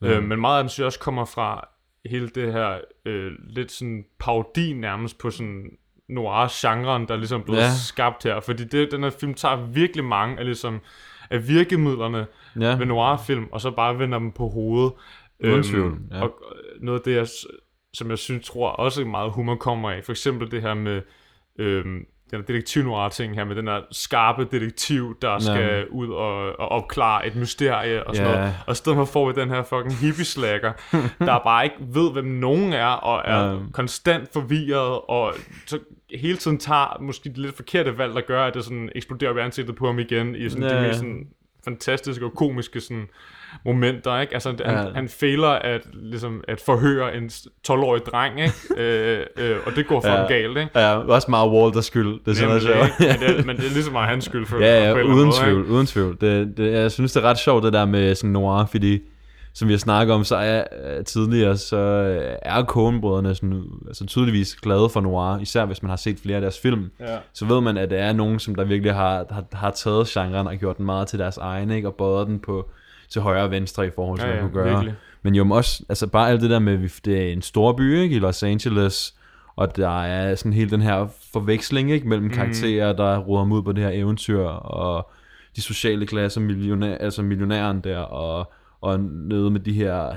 [0.02, 0.08] Ja.
[0.08, 1.68] Øh, men meget af den synes jeg også kommer fra
[2.06, 5.70] hele det her øh, lidt sådan parodi nærmest på sådan
[6.08, 7.70] noir-genren, der er ligesom blevet Ja.
[7.86, 8.40] skabt her.
[8.40, 10.80] Fordi det, den her film tager virkelig mange af, ligesom,
[11.30, 12.26] af virkemidlerne
[12.60, 12.76] Ja.
[12.76, 14.92] ved noir-film, og så bare vender dem på hovedet.
[15.44, 16.22] Uden tvivl, ja.
[16.22, 16.42] Og
[16.80, 17.26] noget af det, jeg,
[17.94, 21.02] som jeg synes, tror også meget humor kommer af, for eksempel det her med
[21.58, 26.60] øhm, den detektiv noir ting her, med den her skarpe detektiv, der skal ud og,
[26.60, 28.36] og opklare et mysterie og sådan Ja.
[28.38, 28.54] noget.
[28.66, 30.72] Og i stedet for får vi den her fucking hippie-slacker,
[31.28, 33.58] der bare ikke ved, hvem nogen er, og er Ja.
[33.72, 35.34] konstant forvirret, og
[35.66, 35.78] så
[36.14, 39.36] hele tiden tager måske det lidt forkerte valg, der gør, at det sådan eksploderer op
[39.36, 40.86] i ansigtet på ham igen, i sådan Ja, de ja.
[40.86, 41.26] mest sådan
[41.64, 43.08] fantastiske og komiske sådan
[43.64, 44.34] momenter, ikke?
[44.34, 44.84] Altså, han, Ja.
[44.94, 47.26] han fejler at, ligesom, at forhøre en
[47.68, 48.54] 12-årig dreng, ikke?
[48.76, 50.26] øh, øh, og det går for Ja.
[50.26, 50.70] galt, ikke?
[50.80, 52.20] Ja, også meget Walters skyld.
[52.24, 54.84] Det er sådan noget men, det, men det er ligesom meget hans skyld for, Ja,
[54.84, 55.72] ja, uden måde, tvivl, ikke?
[55.72, 56.16] uden tvivl.
[56.20, 58.98] Det, det, jeg synes, det er ret sjovt, det der med sådan noir, fordi
[59.54, 60.64] som vi har snakket om, så er
[60.98, 65.88] øh, tidligere, så øh, er Coen-brødrene sådan, altså tydeligvis glade for noir, især hvis man
[65.90, 66.90] har set flere af deres film.
[67.00, 67.16] Ja.
[67.32, 70.46] Så ved man, at det er nogen, som der virkelig har, har, har taget genren
[70.46, 71.88] og gjort den meget til deres egen, ikke?
[71.88, 72.70] og båret den på
[73.10, 74.72] til højre og venstre i forhold til, Ja, hvad ja, man kunne gøre.
[74.74, 74.94] virkelig.
[75.22, 77.98] Men jo også, altså bare alt det der med, vi- det er en stor by,
[78.00, 79.14] ikke, i Los Angeles,
[79.56, 82.08] og der er sådan hele den her forveksling, ikke, Mhm.
[82.08, 85.10] mellem karakterer, der ruder ud på det her eventyr, og
[85.56, 90.12] de sociale klasser, millionær, altså millionæren der, og, og nede med de her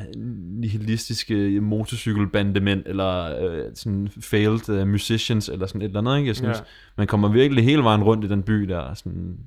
[0.60, 6.28] nihilistiske motorcykelbandemænd, eller øh, sådan failed uh, musicians, eller sådan et eller andet, ikke?
[6.28, 6.64] Jeg synes, Ja.
[6.98, 9.38] man kommer virkelig hele vejen rundt i den by der, sådan,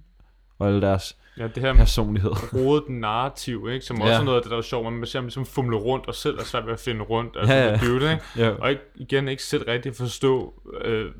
[0.58, 2.30] og alle deres Ja, det her personlighed.
[2.54, 3.84] rodet narrativ, ikke?
[3.86, 4.02] som Ja.
[4.04, 6.14] også er noget af det, der er sjovt, man ser ham ligesom fumle rundt, og
[6.14, 7.80] selv er svært ved at finde rundt, altså Ja, ja, det
[8.12, 8.22] ikke?
[8.36, 8.48] Ja.
[8.50, 11.10] Og ikke, igen ikke selv rigtig forstå, øh,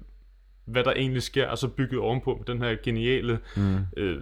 [0.65, 3.77] hvad der egentlig sker, og så bygget ovenpå med den her geniale, mm.
[3.97, 4.19] øh,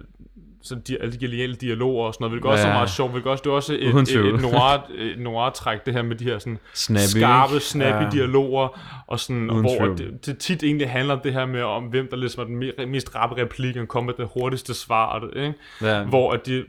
[0.63, 2.69] så de, alle de geniale dialoger og sådan noget, hvilket også Ja.
[2.69, 5.93] er meget sjovt, hvilket også, det er også et, et, et, noir, et noir-træk, det
[5.93, 8.09] her med de her sådan Snappy, skarpe, snappy Ja.
[8.09, 9.97] dialoger, og sådan, og Uden hvor tvivl.
[9.97, 12.85] det, det, tit egentlig handler det her med, om hvem der ligesom er den me-
[12.85, 15.53] mest rappe replik, og kommer med det hurtigste svar, og det, ikke?
[15.81, 16.03] Ja.
[16.03, 16.65] hvor at de,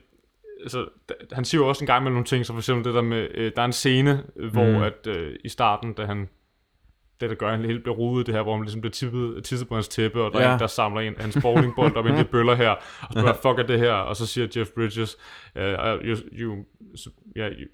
[0.62, 0.84] altså,
[1.32, 3.28] han siger jo også en gang med nogle ting, så for eksempel det der med,
[3.34, 4.22] øh, der er en scene,
[4.52, 4.82] hvor Mm.
[4.82, 6.28] at øh, i starten, da han,
[7.28, 9.44] det der gør, at han helt bliver rodet det her, hvor han ligesom bliver tippet,
[9.44, 10.48] tisset på hans tæppe, og der Ja.
[10.48, 13.58] er en, der samler en, hans bowlingbold op i de bøller her, og spørger, fuck
[13.58, 13.92] er det her?
[13.92, 15.16] Og så siger Jeff Bridges,
[15.56, 16.56] uh, you, you,
[17.36, 17.66] yeah, you,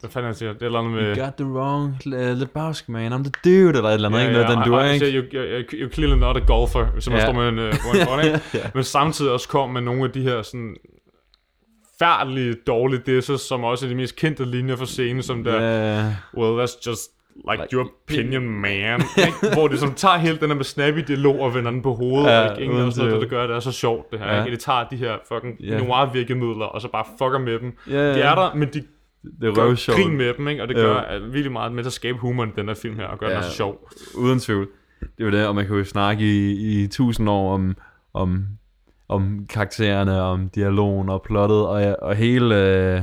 [0.00, 0.52] hvad fanden han siger?
[0.52, 1.16] Det er eller andet med...
[1.16, 1.96] You got the wrong
[2.38, 3.12] Lebowski, man.
[3.12, 4.32] I'm the dude, eller et eller andet, ikke?
[4.32, 5.06] Noget, den du er, ikke?
[5.06, 7.18] Siger, you, you, you, you're clearly not a golfer, som Ja.
[7.18, 7.24] ja.
[7.24, 8.40] står med en, uh, en ikke?
[8.54, 8.70] Ja.
[8.74, 10.76] Men samtidig også kom med nogle af de her sådan
[11.98, 16.14] færdelige, dårlige disses, som også er de mest kendte linjer for scenen, som der, Ja.
[16.36, 17.10] well, that's just
[17.50, 19.02] like, your opinion, man.
[19.18, 19.54] ikke?
[19.54, 22.26] Hvor det som tager hele den der med snappy dialog og vender den på hovedet,
[22.30, 22.62] Ja, ja, ikke?
[22.64, 24.26] Ingen sådan noget, der gør, det er så sjovt, det her.
[24.26, 24.34] Ja.
[24.34, 24.44] Ja.
[24.44, 24.54] Ikke?
[24.54, 25.78] Det tager de her fucking Ja.
[25.78, 27.72] noir virkemidler, og så bare fucker med dem.
[27.90, 28.30] Ja, De ja.
[28.30, 28.82] er der, men de
[29.40, 29.98] Det er gør røvsjovt.
[29.98, 30.62] grin med dem, ikke?
[30.62, 30.80] og det Ja.
[30.80, 33.26] gør at virkelig meget med at skabe humor i den her film her, og gør
[33.26, 33.32] ja.
[33.32, 33.44] den Ja.
[33.46, 33.88] også sjov.
[34.18, 34.68] Uden tvivl.
[35.00, 37.74] Det er jo det, og man kan jo snakke i, i tusind år om,
[38.14, 38.44] om,
[39.08, 42.54] om karaktererne, om dialogen og plottet, og, og hele...
[42.94, 43.00] Øh,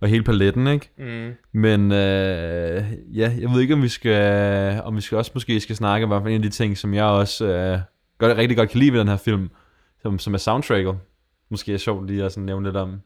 [0.00, 0.90] og hele paletten, ikke?
[0.98, 1.32] Mm.
[1.52, 5.76] Men øh, ja, jeg ved ikke, om vi skal, om vi skal også måske skal
[5.76, 7.78] snakke om en af de ting, som jeg også øh,
[8.18, 9.50] godt, rigtig godt kan lide ved den her film,
[10.02, 10.98] som, som er soundtracket.
[11.50, 13.00] Måske er sjovt lige at sådan nævne lidt om.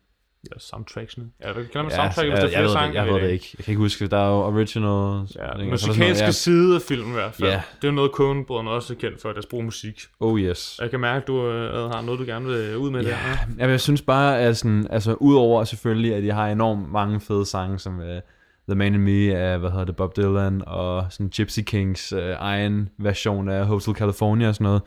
[0.55, 1.25] Ja, soundtracksene.
[1.41, 3.03] Ja, kender man Ja, soundtrack, hvis der er jeg, flere det, sange?
[3.03, 3.55] jeg ved det ikke.
[3.59, 5.27] Jeg kan ikke huske, der er jo original...
[5.37, 7.49] Ja, musikalske noget- side af filmen i hvert fald.
[7.51, 7.63] Ja.
[7.83, 10.01] Det er noget, Coen-brødrene også er kendt for, at deres bruger musik.
[10.21, 10.79] Oh yes.
[10.83, 13.17] Jeg kan mærke, at du øh, har noget, du gerne vil ud med Ja, der.
[13.59, 13.69] Ja.
[13.71, 17.79] Jeg synes bare, at sådan, altså udover selvfølgelig, at jeg har enormt mange fede sange,
[17.79, 18.05] som uh,
[18.69, 22.19] The Man in Me af, hvad hedder det, Bob Dylan, og sådan Gypsy Kings uh,
[22.39, 24.83] egen version af Hotel California og sådan noget,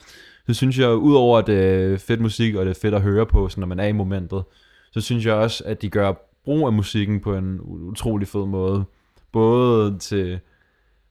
[0.48, 3.26] så synes jeg, udover at det er fedt musik, og det er fedt at høre
[3.26, 4.44] på, sådan, når man er i momentet,
[4.92, 6.14] så synes jeg også, at de gør
[6.46, 8.86] brug af musikken på en utrolig fed måde.
[9.32, 10.40] Både til,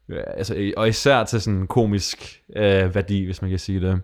[0.09, 4.01] ja, altså, og især til sådan komisk øh, værdi, hvis man kan sige det.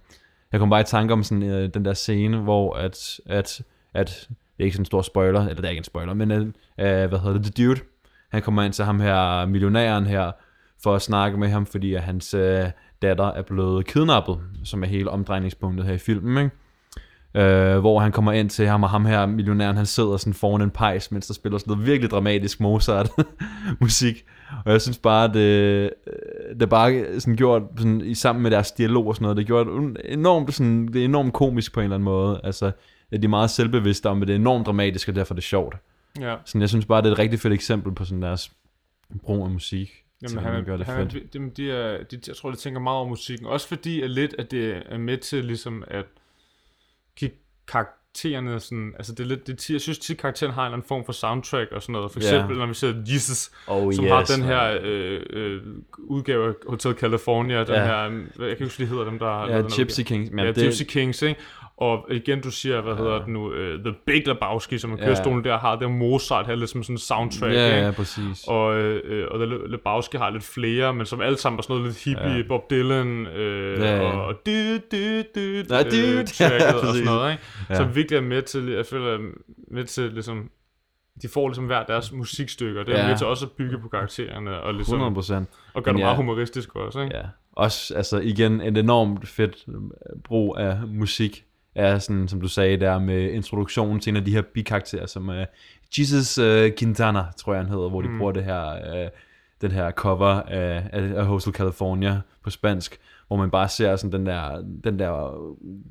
[0.53, 3.63] Jeg kom bare i tanke om sådan, øh, den der scene, hvor at, at,
[3.95, 6.31] at, det er ikke sådan en stor spoiler, eller det er ikke en spoiler, men
[6.31, 7.81] øh, øh hvad hedder det, The Dude,
[8.29, 10.33] han kommer ind til ham her, millionæren her,
[10.83, 12.71] for at snakke med ham, fordi at hans øh,
[13.03, 16.57] datter er blevet kidnappet, som er hele omdrejningspunktet her i filmen, ikke?
[17.35, 20.63] Øh, hvor han kommer ind til ham, og ham her, millionæren, han sidder sådan foran
[20.63, 24.25] en pejs, mens der spiller sådan noget virkelig dramatisk Mozart-musik.
[24.65, 25.91] Og jeg synes bare, det, øh,
[26.55, 29.43] det er bare sådan gjort sådan, i sammen med deres dialog og sådan noget, det
[29.43, 29.67] er gjort
[30.05, 32.41] enormt, sådan, det er enormt komisk på en eller anden måde.
[32.45, 32.71] Altså,
[33.13, 35.45] at de er meget selvbevidste om, at det er enormt dramatisk, og derfor er det
[35.45, 35.77] sjovt.
[36.21, 36.37] Ja.
[36.45, 38.53] Sådan, jeg synes bare, det er et rigtig fedt eksempel på sådan deres
[39.23, 39.91] brug af musik.
[40.23, 41.33] Jamen, at han er, gør det han er, fedt.
[41.33, 43.47] de, de er, de, jeg tror, de tænker meget over musikken.
[43.47, 46.05] Også fordi, at lidt, at det er med til ligesom at
[47.21, 47.29] kar-
[47.69, 50.89] karaktererne sådan, altså det er lidt, det, jeg synes tit karakteren har en eller anden
[50.89, 52.13] form for soundtrack og sådan noget.
[52.13, 55.63] For eksempel når vi ser Jesus, Oh, som yes, har den her øh, øh,
[55.99, 57.85] udgave af Hotel California, den Ja.
[57.85, 60.01] her, jeg kan ikke huske, de hedder dem, der Ja, her Gypsy.
[60.03, 61.41] Kings, men ja, det- Gypsy Kings, ikke?
[61.77, 65.05] Og igen, du siger, hvad hedder det nu, uh, The Big Lebowski, som er Ja.
[65.05, 67.79] kørestolen der, har det Mozart her lidt som sådan en soundtrack, Ja, ikke?
[67.87, 68.45] ja, præcis.
[68.49, 71.77] Og, øh, og The Le- Lebowski har lidt flere, men som alle sammen er sådan
[71.77, 72.43] noget lidt hippie, Ja.
[72.49, 74.11] Bob Dylan, øh, Ja, ja.
[74.11, 74.51] og du,
[74.93, 75.41] du, du,
[75.75, 77.43] Ja, du, ja, tracket og sådan noget, ikke?
[77.71, 77.75] Ja.
[77.75, 79.19] Som virkelig er med til, jeg føler, er
[79.71, 80.51] med til ligesom,
[81.23, 83.09] de får ligesom hver deres musikstykker, det er Ja.
[83.09, 85.49] med til også at bygge på karaktererne, og ligesom, 100 procent.
[85.75, 87.17] og gøre det meget humoristisk også, ikke?
[87.17, 87.23] Ja.
[87.53, 89.67] Også, altså igen, et enormt fedt
[90.25, 91.45] brug af musik,
[91.75, 95.29] er sådan, som du sagde der, med introduktionen til en af de her bikarakterer, som
[95.29, 95.45] er
[95.99, 98.19] Jesus uh, Quintana, tror jeg han hedder, hvor de Mm.
[98.19, 98.73] bruger det her,
[99.05, 99.09] uh,
[99.63, 102.99] den her cover af, af, Hostel California på spansk,
[103.29, 105.35] hvor man bare ser sådan den der, den der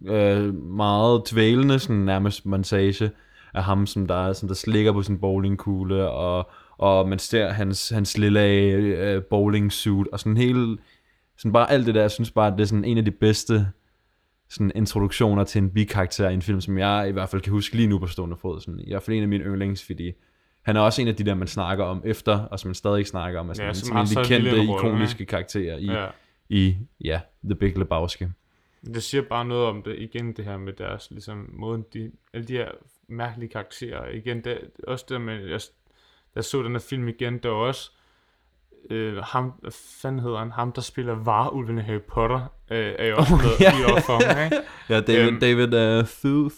[0.05, 3.11] øh, meget dvælende, sådan nærmest montage
[3.53, 7.89] af ham, som der, som der slikker på sin bowlingkugle, og, og man ser hans,
[7.89, 10.77] hans lille øh, bowling suit, og sådan hele,
[11.37, 13.11] sådan bare alt det der, jeg synes bare, at det er sådan en af de
[13.11, 13.67] bedste
[14.51, 17.75] sådan introduktioner til en bikarakter i en film, som jeg i hvert fald kan huske
[17.75, 18.61] lige nu på stående fod.
[18.61, 20.11] Sådan, I hvert fald en af mine yndlings, fordi
[20.61, 23.07] han er også en af de der, man snakker om efter, og som man stadig
[23.07, 26.07] snakker om, altså Ja, som en af de kendte, rolle, ikoniske karakterer i, Ja.
[26.49, 28.25] i ja, The Big Lebowski.
[28.85, 32.47] Det siger bare noget om det, igen det her med deres, ligesom, måden, de, alle
[32.47, 32.71] de her
[33.07, 35.59] mærkelige karakterer, igen, det, også det med, jeg,
[36.35, 37.91] jeg så den her film igen, der også,
[38.89, 39.71] øh, ham, hvad
[40.01, 42.39] fanden hedder han, ham der spiller varulven i Harry Potter,
[42.71, 43.79] øh, er jo også med ja.
[43.79, 44.57] i ham, ikke?
[44.89, 46.05] Ja, David, Øhm, David uh,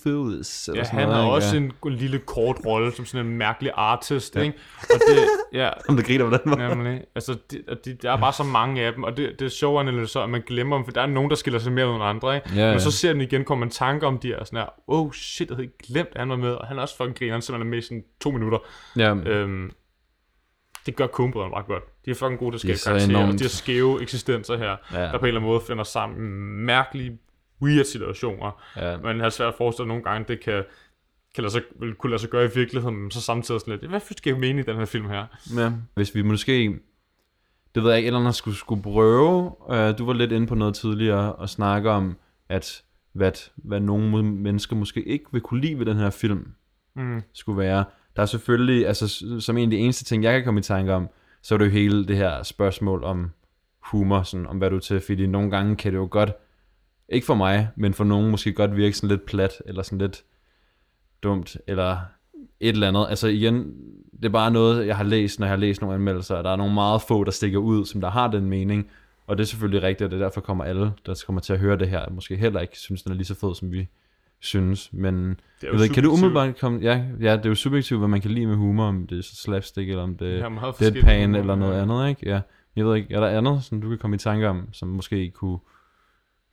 [0.05, 1.61] Thewis, eller Ja, han har også ja.
[1.61, 4.41] en lille kort rolle som sådan en mærkelig artist, Ja.
[4.41, 4.57] ikke?
[4.82, 5.19] Og det,
[5.53, 6.67] ja, Ham, der griner på den måde.
[6.76, 7.03] Nemlig.
[7.15, 9.49] Altså, de, og de, der er bare så mange af dem, og det, det er
[9.49, 11.95] end så, at man glemmer dem, for der er nogen, der skiller sig mere ud
[11.95, 12.49] end andre, ikke?
[12.49, 12.80] Ja, Men ja.
[12.80, 15.49] så ser den igen, kommer man i tanke om de og sådan her, oh shit,
[15.49, 17.41] jeg havde ikke glemt, at han var med, og han er også fucking griner, han
[17.41, 18.57] simpelthen er med i sådan to minutter.
[18.97, 19.15] Ja.
[19.15, 19.71] Øhm,
[20.86, 21.84] det gør Coen ret godt.
[22.05, 24.57] De er fucking gode til er at skabe karakterer, og enormt- de har skæve eksistenser
[24.57, 25.01] her, Ja.
[25.01, 26.19] der på en eller anden måde finder sammen
[26.65, 27.17] mærkelige,
[27.61, 28.61] weird situationer.
[28.77, 28.97] Ja.
[28.97, 30.63] Man har svært at forestille, at nogle gange det kan,
[31.35, 33.89] kan lade sig, vil kunne lade sig gøre i virkeligheden, men så samtidig sådan lidt,
[33.89, 35.25] hvad skal jeg mene i den her film her?
[35.57, 36.79] Ja, hvis vi måske,
[37.75, 40.55] det ved jeg ikke, eller andet skulle, skulle prøve, uh, du var lidt inde på
[40.55, 42.17] noget tidligere, og snakke om,
[42.49, 42.83] at
[43.13, 46.47] hvad, hvad nogle mennesker måske ikke vil kunne lide ved den her film,
[46.95, 47.21] Mm.
[47.33, 47.85] skulle være.
[48.15, 50.93] Der er selvfølgelig, altså som en af de eneste ting, jeg kan komme i tanke
[50.93, 51.09] om,
[51.43, 53.31] så er det jo hele det her spørgsmål om
[53.79, 56.33] humor, sådan, om hvad du er til, fordi nogle gange kan det jo godt,
[57.09, 60.23] ikke for mig, men for nogen måske godt virke sådan lidt plat, eller sådan lidt
[61.23, 61.97] dumt, eller
[62.59, 63.05] et eller andet.
[63.09, 63.73] Altså igen,
[64.17, 66.49] det er bare noget, jeg har læst, når jeg har læst nogle anmeldelser, og der
[66.49, 68.89] er nogle meget få, der stikker ud, som der har den mening,
[69.27, 71.59] og det er selvfølgelig rigtigt, og det er derfor kommer alle, der kommer til at
[71.59, 73.87] høre det her, måske heller ikke synes, den er lige så fed, som vi
[74.43, 77.99] synes, men jeg ved, ikke, kan du umiddelbart komme, ja, ja, det er jo subjektivt,
[77.99, 81.25] hvad man kan lide med humor, om det er slapstick, eller om det er deadpan,
[81.29, 81.81] humor, eller noget ja.
[81.81, 82.29] andet, ikke?
[82.29, 82.41] Ja,
[82.75, 85.29] jeg ved ikke, er der andet, som du kan komme i tanke om, som måske
[85.31, 85.57] kunne,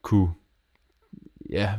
[0.02, 0.28] kunne
[1.50, 1.70] ja,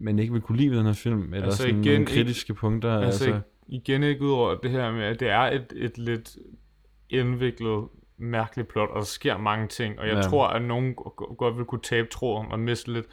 [0.00, 2.54] men ikke vil kunne lide den her film, eller Altså sådan igen nogle ikke- kritiske
[2.54, 5.98] punkter, Altså, altså, igen ikke ud over det her med, at det er et, et
[5.98, 6.36] lidt
[7.10, 7.84] indviklet,
[8.18, 10.22] mærkeligt plot, og der sker mange ting, og jeg Ja.
[10.22, 10.94] tror, at nogen
[11.38, 13.06] godt vil kunne tabe tråden og miste lidt,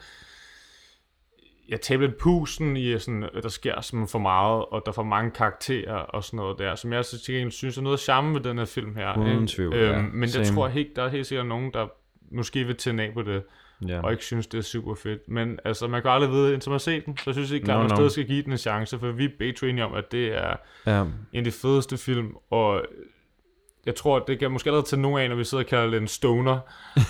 [1.68, 4.94] jeg taber lidt pusen i, sådan, at der sker simpelthen for meget, og der er
[4.94, 7.96] for mange karakterer og sådan noget der, som jeg så til gengæld synes er noget
[7.96, 9.18] af charme ved den her film her.
[9.18, 10.02] Uden tvivl, ja.
[10.02, 10.44] men jeg Same.
[10.56, 11.86] tror helt, der er helt sikkert nogen, der
[12.32, 13.42] måske vil tænde af på det,
[13.88, 14.00] Ja.
[14.02, 15.28] og ikke synes, det er super fedt.
[15.28, 17.64] Men altså, man kan aldrig vide, indtil man har set den, så jeg synes ikke
[17.64, 17.96] klart, No, at man no.
[17.96, 20.56] stadig skal give den en chance, for vi er begge om, at det er
[20.86, 21.00] Ja.
[21.02, 22.82] en af de fedeste film, og
[23.86, 25.96] jeg tror, det kan måske allerede til nogen af, når vi sidder og kalder det
[26.00, 26.58] en stoner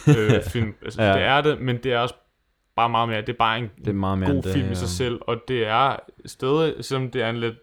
[0.08, 0.74] øh, film.
[0.82, 1.12] Altså, ja.
[1.12, 2.14] Det er det, men det er også
[2.78, 3.20] bare meget mere.
[3.20, 4.74] Det er bare en Det er meget mere god det, film i ja.
[4.74, 7.54] sig selv, og det er stadig, selvom det er en lidt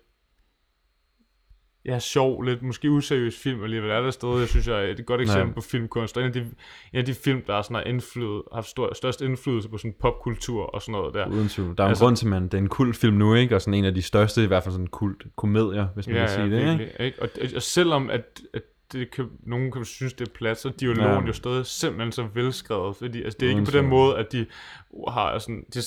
[1.85, 5.05] ja, sjov, lidt måske useriøs film alligevel, er det stadig, jeg synes, jeg er et
[5.05, 5.53] godt eksempel Ja.
[5.53, 8.41] på filmkunst, og en af de, en af de film, der er sådan har indflydet,
[8.51, 11.27] har haft stor, størst indflydelse på sådan popkultur og sådan noget der.
[11.27, 11.77] Uden tvivl.
[11.77, 13.55] Der er altså, en grund til, man, det er en kult film nu, ikke?
[13.55, 16.21] Og sådan en af de største, i hvert fald sådan kult komedier, hvis man ja,
[16.21, 17.03] kan sige ja, det, virkelig, ikke?
[17.05, 17.21] ikke?
[17.21, 18.63] Og, og selvom at, at
[18.99, 21.27] det kan, nogen kan synes, det er plat, så er dialogen Ja.
[21.27, 24.31] jo stadig simpelthen så velskrevet, fordi altså, det er Uden ikke på den måde, at
[24.31, 24.45] de
[25.07, 25.79] har sådan, de,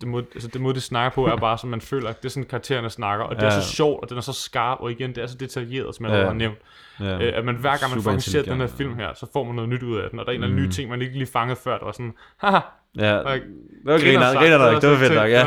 [0.00, 2.28] det, måde, altså, det måde, de snakker på, er bare, som man føler, at det
[2.28, 3.60] er sådan, karaktererne snakker, og det er Ja.
[3.60, 6.14] så sjovt, og den er så skarp, og igen, det er så detaljeret, som jeg
[6.14, 6.24] Ja.
[6.24, 6.58] har nævnt.
[7.00, 7.18] Ja.
[7.26, 9.54] Øh, at man hver gang man fucking ser den her film her, så får man
[9.54, 10.68] noget nyt ud af den, og der er en eller anden Mm.
[10.68, 12.58] ny ting, man ikke lige fangede før, der var sådan, haha,
[12.98, 13.42] Ja, og det
[13.84, 15.44] var griner, griner nok, det var fedt nok, ja.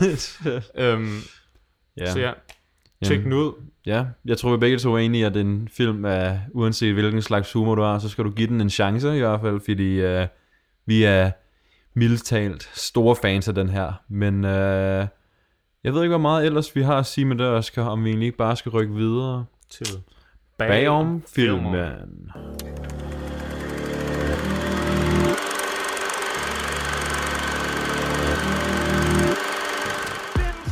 [0.00, 1.18] Det øhm,
[2.00, 2.12] Ja.
[2.12, 2.32] Så ja,
[3.04, 3.52] tjek den ud.
[3.86, 7.52] Ja, jeg tror vi begge to er enige, at en film er, uanset hvilken slags
[7.52, 10.26] humor du har, så skal du give den en chance i hvert fald, fordi uh,
[10.86, 11.30] vi er
[11.94, 13.92] mildt talt store fans af den her.
[14.08, 14.50] Men uh,
[15.84, 18.08] Jeg ved ikke, hvor meget ellers vi har at sige med det, Oscar, om vi
[18.08, 19.86] egentlig ikke bare skal rykke videre Til
[20.58, 21.74] bagom filmen.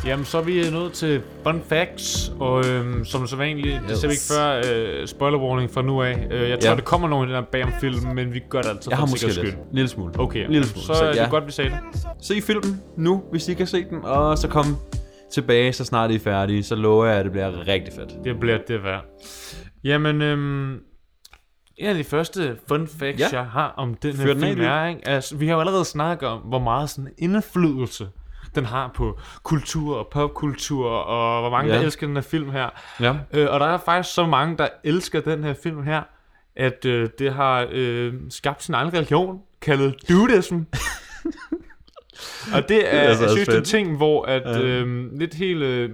[0.06, 3.88] Jamen, så er vi nået til fun facts, og øhm, som så vanligt, yes.
[3.88, 4.62] det ser vi ikke før,
[5.00, 6.26] øh, spoiler warning fra nu af.
[6.30, 6.76] Øh, jeg tror, Ja.
[6.76, 9.06] der kommer nogen i den der bagom film, men vi gør det altid Jeg har
[9.06, 9.48] måske skyld.
[9.52, 10.12] En lille smule.
[10.18, 10.86] Okay, En lille smule.
[10.86, 11.28] så, Så er det ja.
[11.28, 11.78] godt, vi sagde det.
[12.22, 14.64] Se filmen nu, hvis I har set den, og så kom
[15.32, 16.62] tilbage, så snart I er færdige.
[16.62, 18.24] Så lover jeg, at det bliver rigtig fedt.
[18.24, 19.04] Det bliver det værd.
[19.84, 20.72] Jamen, øhm,
[21.78, 23.26] en af de første fun facts, Ja.
[23.32, 23.38] ja.
[23.40, 25.08] jeg har om den her film er, ikke?
[25.08, 28.08] Altså, vi har jo allerede snakket om, hvor meget sådan indflydelse
[28.54, 31.78] den har på kultur og popkultur, og hvor mange Ja.
[31.78, 32.68] der elsker den her film her.
[33.00, 33.14] Ja.
[33.32, 36.02] Øh, og der er faktisk så mange, der elsker den her film her,
[36.56, 40.56] at øh, det har øh, skabt sin egen religion, kaldet dudism.
[42.54, 44.60] og det er, altså synes, det en ting, hvor at, Ja.
[44.62, 45.90] øh, lidt hele øh,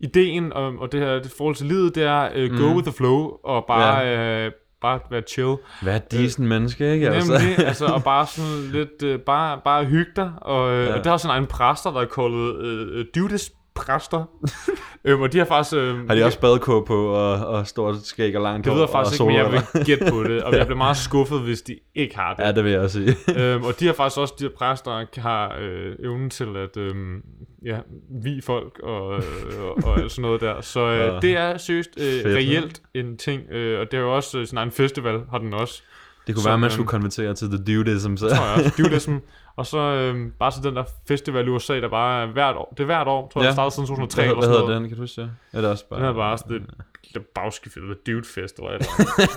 [0.00, 2.74] ideen om, og det her det forhold til livet, det er øh, go Mm.
[2.76, 4.16] with the flow, og bare,
[4.46, 5.56] øh, bare være chill.
[5.82, 7.10] Hvad er decent menneske, ikke?
[7.10, 7.32] Altså.
[7.32, 10.98] Nemlig, altså, og bare sådan lidt, øh, bare, bare hygge dig, og, øh, Ja.
[10.98, 14.24] og der er sådan en præster, der er kaldet øh, øh, Dudes præster,
[15.04, 15.76] øhm, og de har faktisk...
[15.76, 18.88] Øh, Har de også badekåb på og, og stort skæg og langt det ved jeg
[18.88, 21.78] faktisk ikke, men jeg vil gætte på det, og jeg bliver meget skuffet, hvis de
[21.94, 22.42] ikke har det.
[22.44, 23.16] Ja, det vil jeg også sige.
[23.54, 27.22] øhm, og de har faktisk også, de her præster, har øh, evnen til at øhm,
[27.64, 27.78] ja,
[28.22, 29.24] vi folk og, øh,
[29.62, 30.60] og, og sådan noget der.
[30.60, 31.20] Så øh, Ja.
[31.20, 34.68] det er seriøst øh, reelt en ting, øh, og det er jo også øh, sådan
[34.68, 35.82] en festival, har den også.
[36.26, 38.16] Det kunne Som, være, at man øhm, skulle konvertere til The Dudism.
[38.16, 38.28] Så.
[38.28, 38.82] tror jeg også.
[38.82, 39.12] Dudism.
[39.56, 42.68] Og så øhm, bare så den der festival i USA, der bare er hvert år.
[42.76, 43.48] Det er hvert år, tror jeg, Ja.
[43.48, 43.52] ja.
[43.52, 44.80] startede siden 2003 Hvad, eller hvad sådan hedder noget.
[44.80, 45.30] den, kan du huske det?
[45.52, 46.00] Er det også bare...
[46.00, 46.70] Den er bare sådan det,
[47.14, 47.76] det Bowski Fest,
[48.06, 48.86] The Dude Fest, eller eller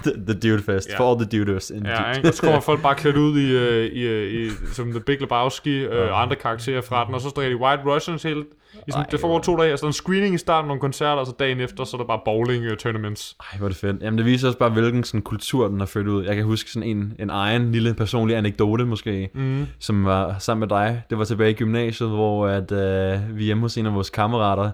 [0.06, 0.90] the, the Dude Fest.
[0.90, 1.00] Ja.
[1.00, 1.70] For all the duders.
[1.70, 2.28] In Ja, ikke?
[2.30, 5.22] Og så kommer folk bare klædt ud i, øh, i, øh, i som The Big
[5.22, 8.46] Lebowski øh, og andre karakterer fra den, og så drikker de White Russians hele
[8.88, 10.82] i sådan, Ej, det foregår to dage, og så der en screening i starten, nogle
[10.82, 13.36] koncerter, og så dagen efter, så er der bare bowling uh, tournaments.
[13.40, 14.02] Ej, hvor er det fedt.
[14.02, 16.26] Jamen, det viser også bare, hvilken sådan, kultur den har født ud.
[16.26, 19.66] Jeg kan huske sådan en, en egen lille personlig anekdote måske, Mm.
[19.80, 21.02] som var sammen med dig.
[21.10, 24.72] Det var tilbage i gymnasiet, hvor at, øh, vi hjemme hos en af vores kammerater,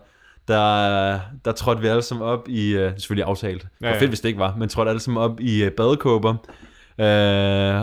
[0.48, 4.02] der, der trådte vi alle sammen op i, øh, selvfølgelig aftalt, det Ja, var ja.
[4.02, 6.30] fedt hvis det ikke var, men trådte alle sammen op i øh, badekåber,
[7.00, 7.06] øh,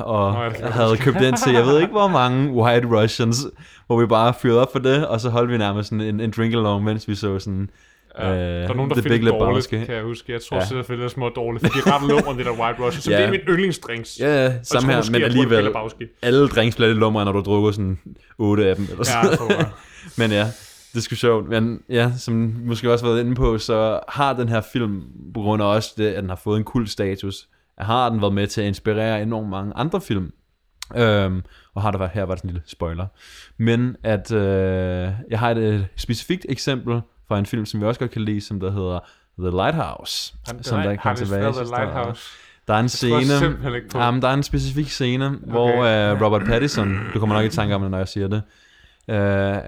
[0.09, 3.47] og Nå, ja, jeg havde købt ind til, jeg ved ikke hvor mange White Russians,
[3.87, 6.31] hvor vi bare fyrede op for det, og så holdt vi nærmest sådan en, en
[6.37, 7.71] drink-along, mens vi så sådan
[8.19, 10.33] Ja, øh, der er nogen, der det dårligt, kan jeg huske.
[10.33, 10.61] Jeg tror Ja.
[10.63, 10.67] ja.
[10.67, 13.03] selvfølgelig, det er små dårligt, for de er ret lumre, det der White Russian.
[13.03, 13.17] Så Ja.
[13.19, 14.21] det er min yndlingsdrinks.
[14.21, 15.75] Ja, ja, samme her, men alligevel,
[16.23, 17.99] alle drinks bliver lidt lumre, når du drukker sådan
[18.39, 18.85] otte af dem.
[18.85, 19.31] Eller Ja, sådan.
[19.31, 19.67] jeg tror jeg.
[20.19, 20.47] men ja,
[21.01, 21.49] sjovt.
[21.49, 22.35] Men ja, som
[22.65, 25.03] måske også været inde på, så har den her film,
[25.35, 28.35] på grund af også det, at den har fået en kult status, har den været
[28.35, 30.33] med til at inspirere enormt mange andre film.
[30.97, 31.43] Øhm,
[31.75, 33.07] og har der været, her var det en lille spoiler.
[33.59, 38.01] Men at øh, jeg har et, øh, specifikt eksempel fra en film, som jeg også
[38.01, 38.99] godt kan lide, som der hedder
[39.39, 40.35] The Lighthouse.
[40.47, 41.53] Han- som der kom det tilbage.
[41.53, 41.65] The.
[41.65, 42.23] Lighthouse?
[42.69, 43.35] Der er en scene,
[43.95, 45.39] jamen, der er en specifik scene, okay.
[45.47, 48.43] hvor uh, Robert Pattinson, du kommer nok i tanke om det, når jeg siger det,
[49.09, 49.15] uh,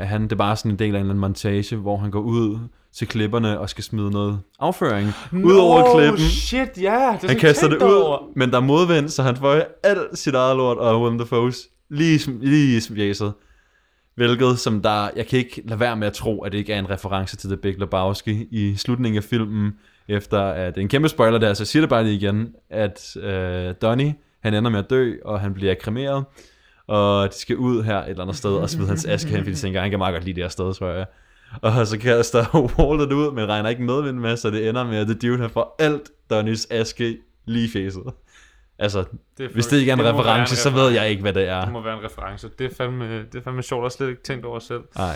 [0.07, 2.21] han, det er bare sådan en del af en eller anden montage, hvor han går
[2.21, 2.59] ud
[2.93, 5.13] til klipperne og skal smide noget afføring
[5.45, 6.21] ud over klippen.
[6.21, 7.19] shit, ja.
[7.21, 8.19] Det er Han kaster det ud, over.
[8.37, 12.39] men der er modvind, så han får alt sit eget lort og Willem Dafoe's lige,
[12.41, 13.33] lige smjæset.
[14.15, 16.79] Hvilket som der, jeg kan ikke lade være med at tro, at det ikke er
[16.79, 19.73] en reference til The Big Lebowski i slutningen af filmen,
[20.09, 23.17] efter at, det en kæmpe spoiler der, så jeg siger det bare lige igen, at
[23.17, 26.25] øh, Donnie, han ender med at dø, og han bliver kremeret,
[26.87, 29.51] og de skal ud her et eller andet sted og smide hans aske hen, fordi
[29.51, 31.07] de tænker, han kan meget godt lide det her sted, tror jeg.
[31.63, 32.45] Og så kaster
[32.79, 35.41] Walter det ud, men regner ikke medvind med, så det ender med, at The Dude
[35.41, 38.03] han får alt Donnies aske lige i facet.
[38.79, 39.05] Altså,
[39.39, 41.01] Det hvis det ikke er en det være en reference, så ved reference.
[41.03, 41.61] jeg ikke, hvad det er.
[41.65, 42.51] Det må være en reference.
[42.59, 44.83] Det er fandme, det er fandme sjovt, har slet ikke tænkt over selv.
[44.97, 45.15] Nej.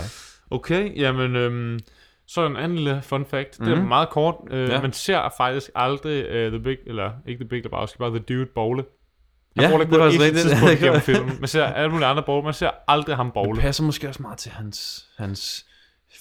[0.51, 1.79] Okay, jamen, øhm,
[2.27, 3.59] så en anden lille fun fact.
[3.59, 3.89] Det er Mhm.
[3.89, 4.35] meget kort.
[4.51, 4.75] Øh, Ja.
[4.75, 4.83] ja.
[4.83, 8.47] Man ser faktisk aldrig uh, The Big, eller ikke The Big Lebowski, bare The Dude
[8.55, 8.85] bowle.
[9.57, 11.37] Han Ja, det faktisk et tidspunkt gennem filmen.
[11.41, 12.45] Man ser alle mulige andre bowle.
[12.45, 13.61] Man ser aldrig ham Det bowle.
[13.61, 15.65] passer måske også meget til hans, hans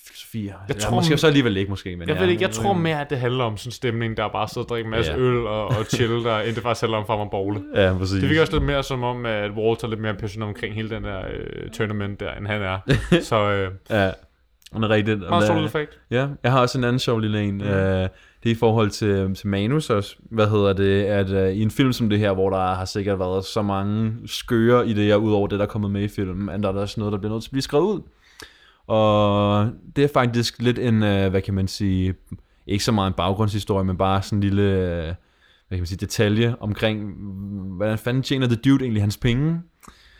[0.08, 0.46] filosofi.
[0.68, 1.96] Jeg tror, tror, måske så alligevel ikke, måske.
[1.96, 4.18] Men Jeg ja, ved ikke, jeg tror mere, at det handler om sådan en stemning,
[4.18, 5.18] der bare sidder og drikker en masse Ja.
[5.18, 7.62] øl og, og chill, der, end det faktisk handler om fra at bowle.
[7.76, 8.20] Ja, præcis.
[8.22, 10.90] Det virker også lidt mere som om, at Walter er lidt mere passioneret omkring hele
[10.90, 12.80] den der øh, tournament der, end han er.
[13.30, 15.20] Så øh, Ja, det er rigtigt.
[15.20, 16.00] Meget Og der- lille fact.
[16.12, 17.56] Ja, jeg har også en anden sjov lille en.
[17.58, 17.62] Mm.
[18.02, 18.08] Uh,
[18.44, 20.16] det er i forhold til, øhm, til manus også.
[20.32, 21.04] Hvad hedder det?
[21.04, 24.14] At uh, i en film som det her, hvor der har sikkert været så mange
[24.26, 27.00] skøre idéer, ud over det, der er kommet med i filmen, at der er også
[27.00, 28.02] noget, der bliver nødt til at blive skrevet ud.
[28.88, 32.14] Og det er faktisk lidt en, uh, hvad kan man sige,
[32.68, 35.16] ikke så meget en baggrundshistorie, men bare sådan en lille, uh,
[35.68, 37.14] hvad kan man sige, detalje omkring,
[37.76, 39.62] hvordan fanden tjener The Dude egentlig hans penge?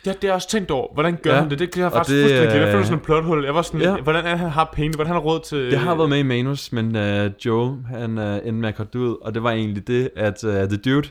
[0.08, 0.94] Ja, det er også tænkt over.
[0.94, 1.58] Hvordan gør Ja, han det?
[1.58, 2.66] Det kan jeg faktisk det, fuldstændig glemme.
[2.66, 3.44] Jeg føler sådan en plothul.
[3.44, 3.96] Jeg var sådan, ja.
[3.96, 4.94] hvordan er han har penge?
[4.96, 5.70] Hvordan han har råd til...
[5.70, 8.98] Det har været med i manus, men uh, Joe, han uh, endte med at korte
[8.98, 11.08] ud, og det var egentlig det, at uh, The Dude,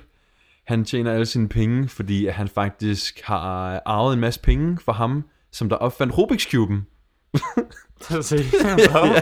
[0.67, 5.23] han tjener alle sine penge, fordi han faktisk har arvet en masse penge for ham,
[5.51, 6.96] som der opfandt Rubik's Cube'en.
[8.21, 8.35] Se,
[8.77, 9.21] ja.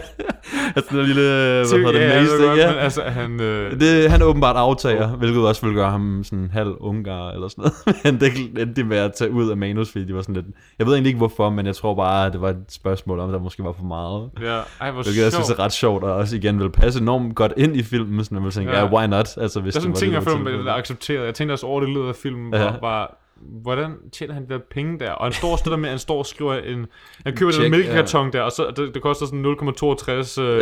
[0.76, 2.70] Altså den lille, hvad hedder det, ja, jeg ved godt, ja.
[2.70, 3.40] men altså, han...
[3.40, 7.48] Øh, Det, han er åbenbart aftager, hvilket også vil gøre ham sådan halv ungar eller
[7.48, 8.04] sådan noget.
[8.04, 10.46] Men det endte med at tage ud af manus, fordi de var sådan lidt...
[10.78, 13.28] Jeg ved egentlig ikke hvorfor, men jeg tror bare, at det var et spørgsmål om,
[13.28, 14.30] at der måske var for meget.
[14.42, 15.58] ja, ej, hvor Hvilket jeg synes sjovt.
[15.58, 18.44] er ret sjovt, og også igen vil passe enormt godt ind i filmen, så man
[18.44, 19.36] vil tænke, ja, yeah, why not?
[19.38, 20.72] Altså, hvis Der er sådan en det ting, var jeg det, der føler tilfældet.
[20.78, 21.26] accepteret.
[21.26, 22.62] Jeg tænkte også over det løbet af filmen, Ja.
[22.64, 25.10] var, var, hvordan tjener han de der penge der?
[25.10, 26.86] Og han står også det der med, han står og skriver en...
[27.24, 30.60] Han køber den Check, mælkekarton der, og så, det, det koster sådan 0,62 øh,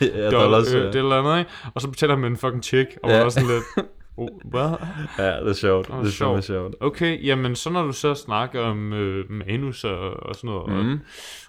[0.18, 0.86] Ja, dollar, dollars, øh, ja.
[0.86, 1.50] det eller andet, ikke?
[1.74, 3.16] Og så betaler han med en fucking check, og Ja.
[3.16, 3.22] ja.
[3.22, 3.88] var sådan lidt...
[4.16, 4.70] Oh, hvad?
[5.24, 5.86] Ja, det er sjovt.
[5.88, 6.12] Det er sjovt.
[6.12, 6.44] sjovt.
[6.44, 6.74] sjovt.
[6.80, 11.00] Okay, jamen så når du så snakker om øh, manus og, og sådan noget, mm.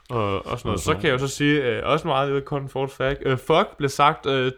[0.09, 2.89] og, og sådan noget, så kan jeg jo så sige, øh, også meget lille Ford
[2.89, 4.51] fact, øh, fuck blev sagt øh,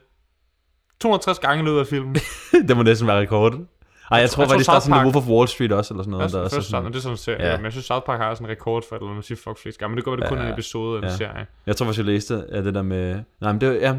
[1.00, 2.16] 260 gange i løbet af filmen.
[2.68, 3.60] det må næsten være rekord.
[4.12, 5.72] Ej, jeg tror jeg tror, faktisk, der er sådan en Park- Wolf of Wall Street
[5.72, 6.24] også, eller sådan noget.
[6.24, 7.52] Først, der er sådan, sådan, og det er sådan en serie, Ja.
[7.52, 7.58] ja.
[7.58, 9.80] men jeg synes South Park har sådan en rekord for, at man siger fuck flest
[9.80, 10.54] gange, men det går, at det kun er en Ja.
[10.54, 11.18] episode eller en Ja.
[11.18, 11.46] serie.
[11.66, 13.20] jeg tror faktisk, jeg læste af det der med...
[13.42, 13.94] Nej, men det var, ja,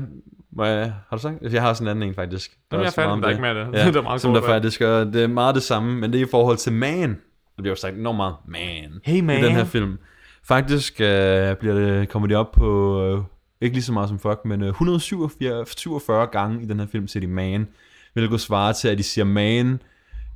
[0.77, 1.35] jeg, har du sagt?
[1.43, 2.51] Jeg har sådan en anden en, faktisk.
[2.51, 3.67] Der Jamen, jeg også er færdig, ikke med det.
[3.79, 6.21] Ja, Det er meget som der faktisk er, det er meget det samme, men det
[6.21, 7.09] er i forhold til man.
[7.11, 9.01] Det bliver jo sagt enormt meget man.
[9.05, 9.41] Hey, man.
[9.41, 9.99] I den her film.
[10.49, 13.21] Faktisk øh, bliver det, kommer de op på, øh,
[13.61, 17.09] ikke lige så meget som fuck, men øh, 147 47 gange i den her film
[17.09, 17.69] siger de man,
[18.13, 19.81] hvilket svarer til, at de siger man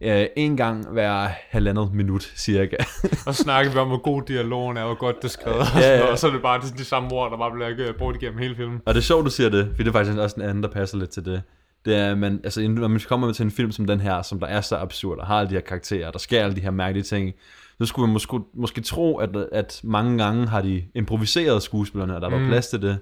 [0.01, 2.77] øh, en gang hver halvandet minut, cirka.
[3.27, 5.67] Og så snakker vi om, hvor god dialogen er, hvor godt det er skrevet, og,
[5.81, 6.11] Ja, ja.
[6.11, 8.39] og så er det bare de, de samme ord, der bare bliver øh, brugt igennem
[8.39, 8.81] hele filmen.
[8.87, 10.69] Og det er sjovt, du siger det, for det er faktisk også en anden, der
[10.69, 11.43] passer lidt til det.
[11.85, 14.47] Det er, man, altså, når man kommer til en film som den her, som der
[14.47, 17.05] er så absurd, og har alle de her karakterer, der sker alle de her mærkelige
[17.05, 17.33] ting,
[17.81, 22.21] så skulle man måske, måske tro, at, at mange gange har de improviseret skuespillerne, og
[22.21, 22.47] der var Mm.
[22.47, 22.99] plads til det.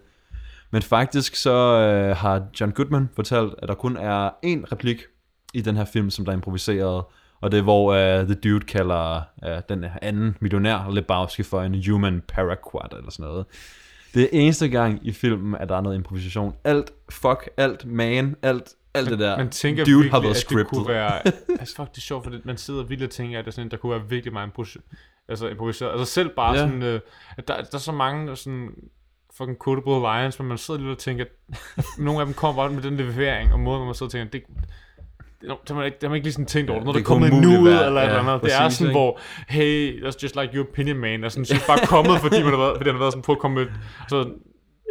[0.70, 5.02] Men faktisk så øh, har John Goodman fortalt, at der kun er én replik
[5.54, 7.04] i den her film, som der er improviseret,
[7.40, 11.62] og det er hvor uh, The Dude kalder uh, den her anden millionær Lebowski for
[11.62, 13.46] en human paraquat eller sådan noget.
[14.14, 16.54] Det er eneste gang i filmen, at der er noget improvisation.
[16.64, 19.36] Alt, fuck, alt, man, alt, alt det der.
[19.36, 20.68] Man tænker Dude virkelig, har været at det scriptet.
[20.68, 21.26] kunne være...
[21.60, 23.54] altså fuck, det er sjovt, for det, man sidder vildt og tænker, at det er
[23.54, 24.50] sådan, der kunne være virkelig meget
[25.28, 25.90] altså, improviseret.
[25.90, 26.58] Altså selv bare ja.
[26.58, 26.82] sådan...
[26.82, 27.00] Øh,
[27.36, 28.70] at der, der er så mange sådan
[29.36, 32.70] fucking quotable lines, men man sidder lidt og tænker, at nogle af dem kommer bare
[32.70, 34.42] med den levering, og måden, hvor man sidder og tænker, det,
[35.40, 36.84] det, det, har man ikke, det har man ikke lige sådan tænkt over.
[36.84, 38.42] Når det der kommer nu ud, eller et ja, eller andet.
[38.42, 38.98] Det er sådan, ikke?
[38.98, 41.24] hvor, hey, that's just like your opinion, man.
[41.24, 43.32] Er sådan, så bare kommet, fordi man har været, fordi han har været sådan på
[43.32, 43.66] at komme med,
[44.08, 44.28] så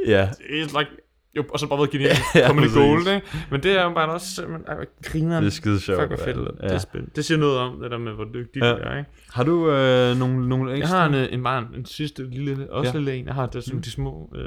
[0.07, 0.91] Ja, it's like,
[1.37, 3.27] jo, og så bare været genialt, Ja, comedy gold, ikke?
[3.51, 5.43] Men det er jo bare også, men, ej, hvor grineren.
[5.43, 5.99] det er skide sjovt.
[5.99, 6.37] Fuck, hvor fedt.
[6.37, 6.67] ja.
[6.67, 7.11] Det, er spændende.
[7.15, 8.67] det siger noget om, det der med, hvor dygtig Ja.
[8.69, 8.73] ja.
[8.75, 9.09] er, ikke?
[9.33, 10.97] Har du øh, nogle, nogle Jeg ekstra?
[10.97, 12.97] har en, øh, en, bare en, en sidste lille, også Ja.
[12.97, 13.25] lille en.
[13.25, 14.41] Jeg har det sådan de små, øh,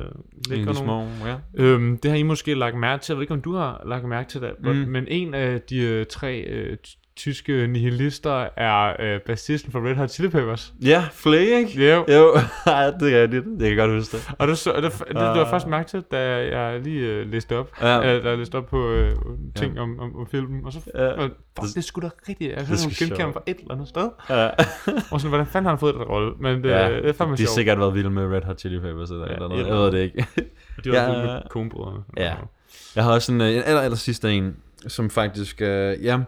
[0.48, 0.78] lækre nogle.
[0.78, 1.36] små, ja.
[1.54, 3.12] Øhm, det har I måske lagt mærke til.
[3.12, 4.50] Jeg ved ikke, om du har lagt mærke til det.
[4.60, 4.68] Mm.
[4.68, 4.76] Mm.
[4.76, 6.76] Men en af de øh, tre øh,
[7.20, 10.72] tyske nihilister er øh, bassisten for Red Hot Chili Peppers.
[10.84, 11.90] Ja, Flay, ikke?
[11.92, 12.04] Jo.
[12.08, 12.34] Jo,
[12.66, 13.44] Ej, det er rigtigt.
[13.60, 14.30] Jeg kan godt huske det.
[14.38, 16.18] Og det, så, det, det, det, det var jeg først mærke til, da
[16.58, 17.70] jeg lige øh, læste op.
[17.80, 18.16] Ja.
[18.16, 19.12] Øh, da jeg læste op på øh,
[19.56, 19.80] ting ja.
[19.80, 20.64] om, om, om filmen.
[20.66, 21.04] Og så, Ja.
[21.04, 21.12] ja.
[21.22, 22.50] fuck, det er sgu da rigtigt.
[22.52, 22.64] Jeg er
[22.98, 23.32] genkende ham sjovt.
[23.34, 24.08] fra et eller andet sted.
[24.30, 24.48] Ja.
[25.10, 26.32] Og sådan, hvordan fanden har han fået den rolle?
[26.40, 28.78] Men det, ja, det er fandme de har sikkert været vilde med Red Hot Chili
[28.80, 29.66] Peppers eller, Ja, eller et noget.
[29.66, 30.26] Jeg ved det ikke.
[30.84, 31.12] De var Ja.
[31.12, 31.22] ja.
[31.26, 32.02] med konebrødrene.
[32.16, 32.34] Ja.
[32.96, 34.56] Jeg har også en, øh, en aller, aller sidste en,
[34.88, 36.18] som faktisk, øh, ja,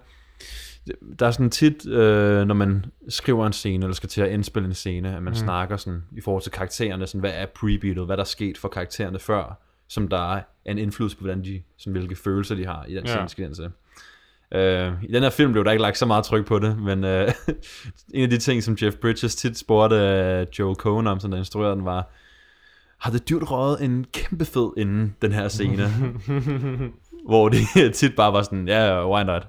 [1.19, 4.67] der er sådan tit, øh, når man skriver en scene, eller skal til at indspille
[4.67, 5.35] en scene, at man mm.
[5.35, 8.69] snakker sådan, i forhold til karaktererne, sådan, hvad er prebeatet, hvad der er sket for
[8.69, 9.59] karaktererne før,
[9.89, 13.07] som der er en indflydelse på, hvordan de, sådan, hvilke følelser de har i den
[13.07, 13.27] Ja.
[13.27, 13.71] scene, skal se.
[14.55, 17.05] Øh, I den her film blev der ikke lagt så meget tryk på det, men
[17.05, 17.29] øh,
[18.15, 21.39] en af de ting, som Jeff Bridges tit spurgte øh, Joe Cohen om, som der
[21.39, 22.11] instruerede den, var,
[22.99, 25.89] har det dyrt røget en kæmpe fed inden den her scene?
[27.29, 27.61] hvor det
[27.95, 29.47] tit bare var sådan, ja, yeah, why not?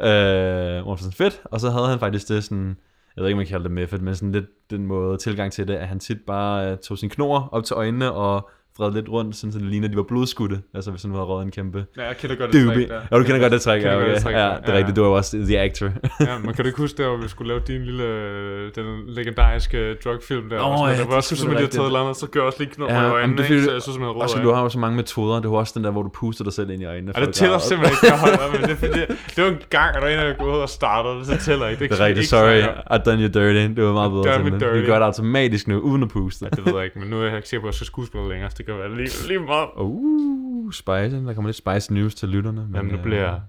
[0.00, 2.76] Øh, hvor var sådan fedt, og så havde han faktisk det sådan,
[3.16, 5.68] jeg ved ikke, om man kalder det method, men sådan lidt den måde tilgang til
[5.68, 9.08] det, at han tit bare uh, tog sin knor op til øjnene og vred lidt
[9.08, 11.50] rundt, sådan, så det ligner, at de var blodskudte, altså hvis han havde røget en
[11.50, 13.00] kæmpe Ja, jeg kender godt det træk der.
[13.12, 14.32] Ja, du kender godt det træk, ja, godt okay.
[14.38, 15.86] ja, det er rigtigt, du er jo også the actor.
[16.20, 18.04] ja, man kan du ikke huske der, hvor vi skulle lave din lille,
[18.70, 20.60] den legendariske drugfilm der.
[20.60, 21.86] Åh, og sådan, ja, der det var også er som om, de havde taget et
[21.86, 23.54] eller andet, så gør også lige knop Ja, ja, i øjnene, det ikke?
[23.54, 24.48] fordi- så jeg så som en rød Og så øjne.
[24.48, 26.52] du har jo så mange metoder, det var også den der, hvor du puster dig
[26.52, 27.12] selv ind i øjnene.
[27.16, 29.00] Ja, det tæller simpelthen ikke, jeg holder, men det, er fordi,
[29.36, 31.88] det var en gang, at der var en, der gået og startede, så tæller ikke.
[31.88, 32.60] Det er rigtigt, sorry,
[32.92, 33.74] I've done you dirty.
[33.76, 34.74] Det var meget bedre.
[34.80, 36.44] Vi gør det automatisk nu, uden at puste.
[36.44, 37.86] Ja, det ved jeg ikke, men nu er jeg ikke sikker på, at jeg skal
[37.86, 39.68] skuespille længere, det kan være lige, lige meget.
[39.78, 41.24] Uh, spice.
[41.26, 42.60] Der kommer lidt spice news til lytterne.
[42.66, 43.40] Men, Jamen, nu øh, bliver jeg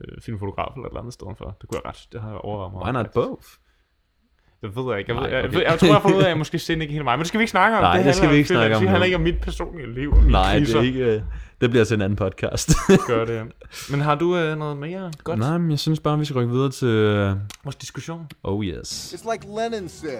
[0.00, 1.56] øh, filmfotograf eller et eller andet sted for.
[1.60, 2.82] Det kunne jeg ret, det har jeg overvejet mig.
[2.82, 3.46] Why not both?
[4.62, 5.10] Det ved jeg ikke.
[5.14, 5.58] Jeg, ved, Nej, jeg, okay.
[5.58, 7.12] jeg, jeg, tror, jeg har fundet ud af, at måske sind ikke helt mig.
[7.18, 7.82] Men det skal vi ikke snakke om.
[7.82, 8.58] Nej, det skal handler vi ikke film.
[8.58, 10.14] snakke om Det handler ikke om mit personlige liv.
[10.14, 11.04] Nej, det er ikke...
[11.16, 11.22] øh,
[11.60, 12.70] Det bliver til en anden podcast.
[13.06, 13.52] Gør det.
[13.90, 15.38] Men har du øh, noget mere godt?
[15.38, 16.88] Nej, men jeg synes bare, vi skal rykke videre til...
[16.88, 18.26] øh, Vores diskussion.
[18.42, 19.14] Oh yes.
[19.14, 20.18] It's like Lenin said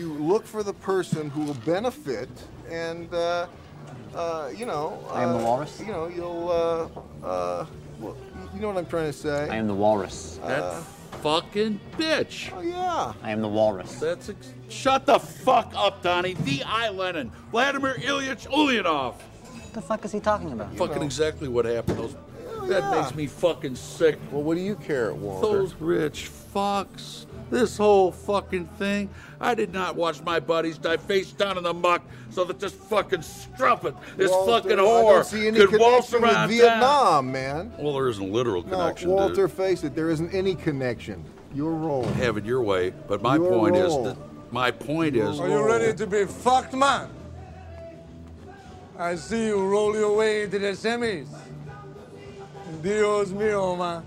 [0.00, 3.46] you look for the person who will benefit, and, uh,
[4.14, 4.98] uh, you know.
[5.12, 5.80] I am the uh, walrus?
[5.80, 7.66] You know, you'll, uh, uh,
[8.00, 8.16] well,
[8.54, 9.48] you know what I'm trying to say?
[9.48, 10.38] I am the walrus.
[10.44, 10.82] That
[11.22, 12.52] fucking bitch.
[12.54, 13.14] Oh, yeah.
[13.22, 13.94] I am the walrus.
[13.98, 16.34] That's ex- shut the fuck up, Donnie.
[16.34, 19.14] The I Lenin, Vladimir Ilyich Ulyanov.
[19.14, 20.76] What the fuck is he talking about?
[20.76, 21.98] Fucking exactly what happened.
[21.98, 22.16] Those,
[22.68, 23.00] that yeah.
[23.00, 24.18] makes me fucking sick.
[24.30, 25.46] Well, what do you care, Walter?
[25.46, 27.26] Those rich fucks.
[27.50, 29.10] This whole fucking thing.
[29.40, 32.72] I did not watch my buddies die face down in the muck so that this
[32.72, 36.60] fucking strumpet, this Walter, fucking I whore, don't see any could waltz connection around with
[36.60, 36.70] town.
[36.70, 37.72] Vietnam, man.
[37.78, 39.10] Well, there isn't a literal No, connection.
[39.10, 41.24] Walter, to face it, there isn't any connection.
[41.54, 42.04] You're wrong.
[42.14, 44.16] have it your way, but my Your point is, that
[44.50, 47.08] my point is Are you ready to be fucked, man?
[48.98, 51.28] I see you roll your way into the semis.
[52.82, 54.02] Dios mío, man.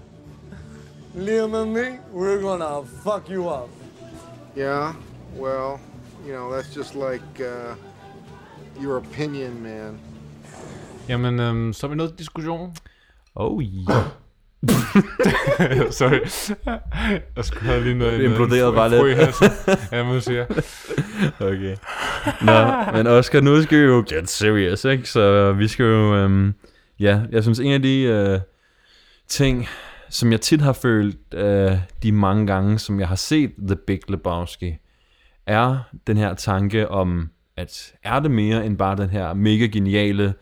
[1.18, 3.70] Liam and me, we're gonna fuck you up.
[4.56, 4.94] Yeah,
[5.36, 5.80] well,
[6.26, 7.76] you know, that's just like uh,
[8.82, 10.00] your opinion, man.
[11.10, 12.76] Jamen, øhm, så er vi nået til diskussion.
[13.36, 14.04] Oh yeah.
[16.00, 16.20] Sorry.
[17.36, 18.20] Jeg skulle have lige noget...
[18.20, 19.36] Det imploderede bare lidt.
[19.92, 20.48] Ja, må jeg sige.
[21.40, 21.76] Okay.
[22.42, 25.10] Nå, men Oscar, nu skal vi jo get serious, ikke?
[25.10, 26.16] Så vi skal jo...
[26.16, 26.54] Øhm,
[27.00, 28.40] ja, jeg synes, en af de øh,
[29.28, 29.68] ting,
[30.10, 31.72] som jeg tit har følt øh,
[32.04, 34.78] de mange gange, som jeg har set The Big Lebowski,
[35.46, 35.78] er
[36.08, 40.34] den her tanke om, at er det mere end bare den her mega geniale,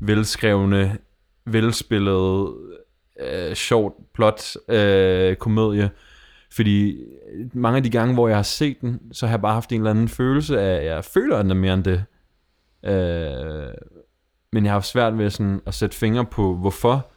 [0.00, 0.98] velskrevne,
[1.44, 2.54] velspillede,
[3.20, 5.90] øh, sjovt plot øh, komedie.
[6.52, 7.04] Fordi
[7.54, 9.80] mange af de gange, hvor jeg har set den, så har jeg bare haft en
[9.80, 12.04] eller anden følelse af, at jeg føler, at den er mere end det.
[12.84, 13.74] Øh,
[14.52, 17.09] men jeg har haft svært ved sådan at sætte fingre på, hvorfor.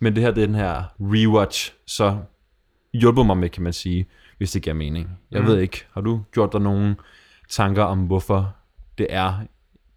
[0.00, 2.18] Men det her, det er den her rewatch, så
[2.94, 4.06] hjulpet mig med, kan man sige,
[4.38, 5.18] hvis det giver mening.
[5.30, 5.46] Jeg Mm.
[5.46, 5.52] mm.
[5.52, 6.96] ved ikke, har du gjort dig nogle
[7.48, 8.54] tanker om, hvorfor
[8.98, 9.34] det er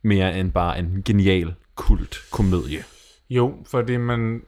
[0.02, 2.84] mere end bare en genial kult komedie?
[3.30, 4.42] Jo, fordi man,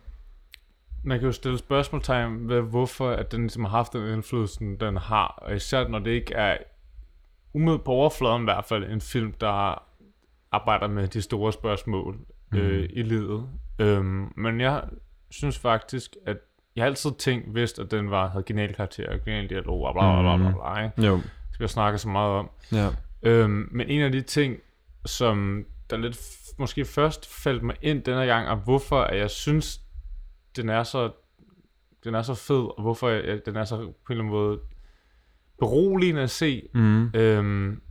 [1.04, 4.98] man kan jo stille spørgsmålstegn ved, hvorfor at den ligesom har haft den indflydelse, den
[4.98, 5.28] har.
[5.28, 6.58] Og især når det ikke er,
[7.54, 9.84] umiddelbart på overfladen i hvert fald, en film, der
[10.52, 12.20] arbejder med de store spørgsmål
[12.52, 12.58] mm.
[12.58, 13.50] øh, i livet.
[13.80, 14.84] Øhm, men jeg
[15.34, 16.38] synes faktisk, at
[16.76, 19.94] jeg har altid tænkt, vidst, at den var, havde genial karakter og genial dialog, og
[19.94, 21.08] bla bla bla bla, bla ikke?
[21.08, 21.22] Jo.
[21.52, 22.50] Som jeg snakker så meget om.
[22.72, 22.90] Ja.
[23.24, 24.58] Øhm, men en af de ting,
[25.06, 29.30] som der lidt f- måske først faldt mig ind denne gang, og hvorfor at jeg
[29.30, 29.82] synes,
[30.56, 31.12] den er så
[32.04, 34.60] den er så fed, og hvorfor jeg, den er så på en eller anden måde
[35.60, 37.12] beroligende at se, Mhm.
[37.16, 37.82] øhm,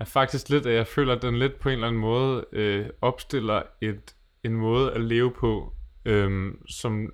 [0.00, 2.86] er faktisk lidt, at jeg føler, at den lidt på en eller anden måde øh,
[3.00, 5.72] opstiller et, en måde at leve på,
[6.04, 7.12] øhm, som,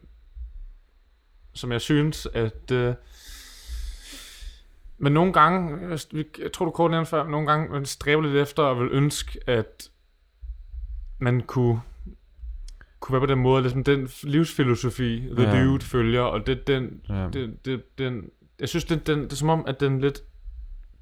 [1.54, 2.94] som jeg synes, at øh,
[4.98, 5.78] men nogle gange,
[6.12, 9.40] jeg, tror du kort nævnte før, nogle gange man stræber lidt efter og vil ønske,
[9.46, 9.90] at
[11.18, 11.80] man kunne,
[13.00, 15.64] kunne være på den måde, ligesom den livsfilosofi, The Ja.
[15.64, 17.28] Dude følger, og det, den, ja.
[17.32, 18.30] det, det, den,
[18.60, 20.22] jeg synes, det, den, det er som om, at den lidt,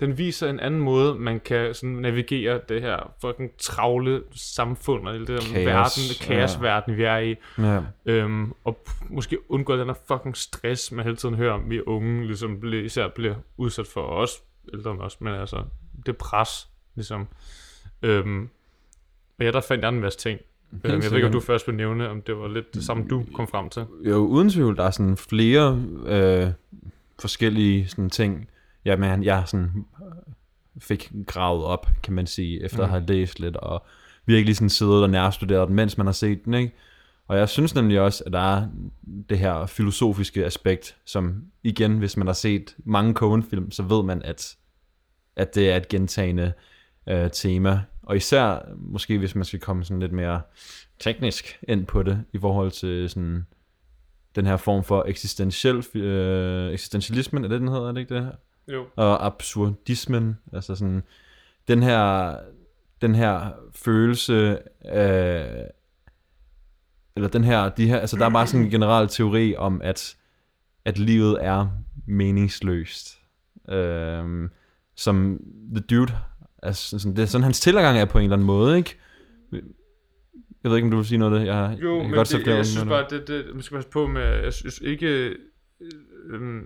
[0.00, 5.14] den viser en anden måde, man kan sådan navigere det her fucking travle samfund, og
[5.14, 7.36] det der verden, kaosverden, vi er i.
[7.58, 7.80] Ja.
[8.06, 12.26] Øhm, og måske undgå den her fucking stress, man hele tiden hører om, vi unge
[12.26, 14.40] ligesom især bliver udsat for, og også
[14.74, 15.64] ældre end os, men altså,
[16.06, 17.26] det pres, ligesom.
[18.02, 18.48] Øhm,
[19.38, 20.40] og ja, der fandt jeg en masse ting.
[20.84, 23.04] Øhm, jeg ved ikke, om du først vil nævne, om det var lidt det samme,
[23.10, 23.84] du kom frem til.
[24.04, 26.50] Jo, uden tvivl, der er sådan flere øh,
[27.20, 28.48] forskellige sådan ting,
[28.84, 30.32] ja, man, jeg sådan øh,
[30.78, 32.82] fik gravet op, kan man sige, efter mm.
[32.82, 32.92] at Mhm.
[32.92, 33.84] have læst lidt, og
[34.26, 36.72] virkelig sådan siddet og nærstuderet den, mens man har set den, ikke?
[37.28, 38.68] Og jeg synes nemlig også, at der er
[39.28, 44.22] det her filosofiske aspekt, som igen, hvis man har set mange Coen-film, så ved man,
[44.22, 44.56] at,
[45.36, 46.52] at det er et gentagende
[47.08, 47.80] øh, tema.
[48.02, 50.40] Og især, måske hvis man skal komme sådan lidt mere
[51.00, 53.46] teknisk ind på det, i forhold til sådan
[54.36, 58.32] den her form for eksistentiel, øh, eksistentialismen, er det den hedder, er det ikke det?
[58.68, 58.86] Jo.
[58.96, 61.02] Og absurdismen, altså sådan,
[61.68, 62.36] den her,
[63.00, 65.70] den her følelse af,
[67.16, 70.16] eller den her, de her, altså der er bare sådan en generel teori om, at,
[70.84, 71.68] at livet er
[72.06, 73.18] meningsløst.
[73.68, 74.50] Øhm,
[74.96, 75.40] som
[75.74, 76.12] The Dude,
[76.62, 78.98] altså sådan, det er sådan hans tilgang er på en eller anden måde, ikke?
[80.62, 81.46] Jeg ved ikke, om du vil sige noget af det.
[81.46, 83.74] Jeg, jeg Jo, kan men godt det, jeg, flere synes bare, det, det, man skal
[83.74, 85.36] passe på med, jeg synes ikke,
[86.30, 86.62] øh,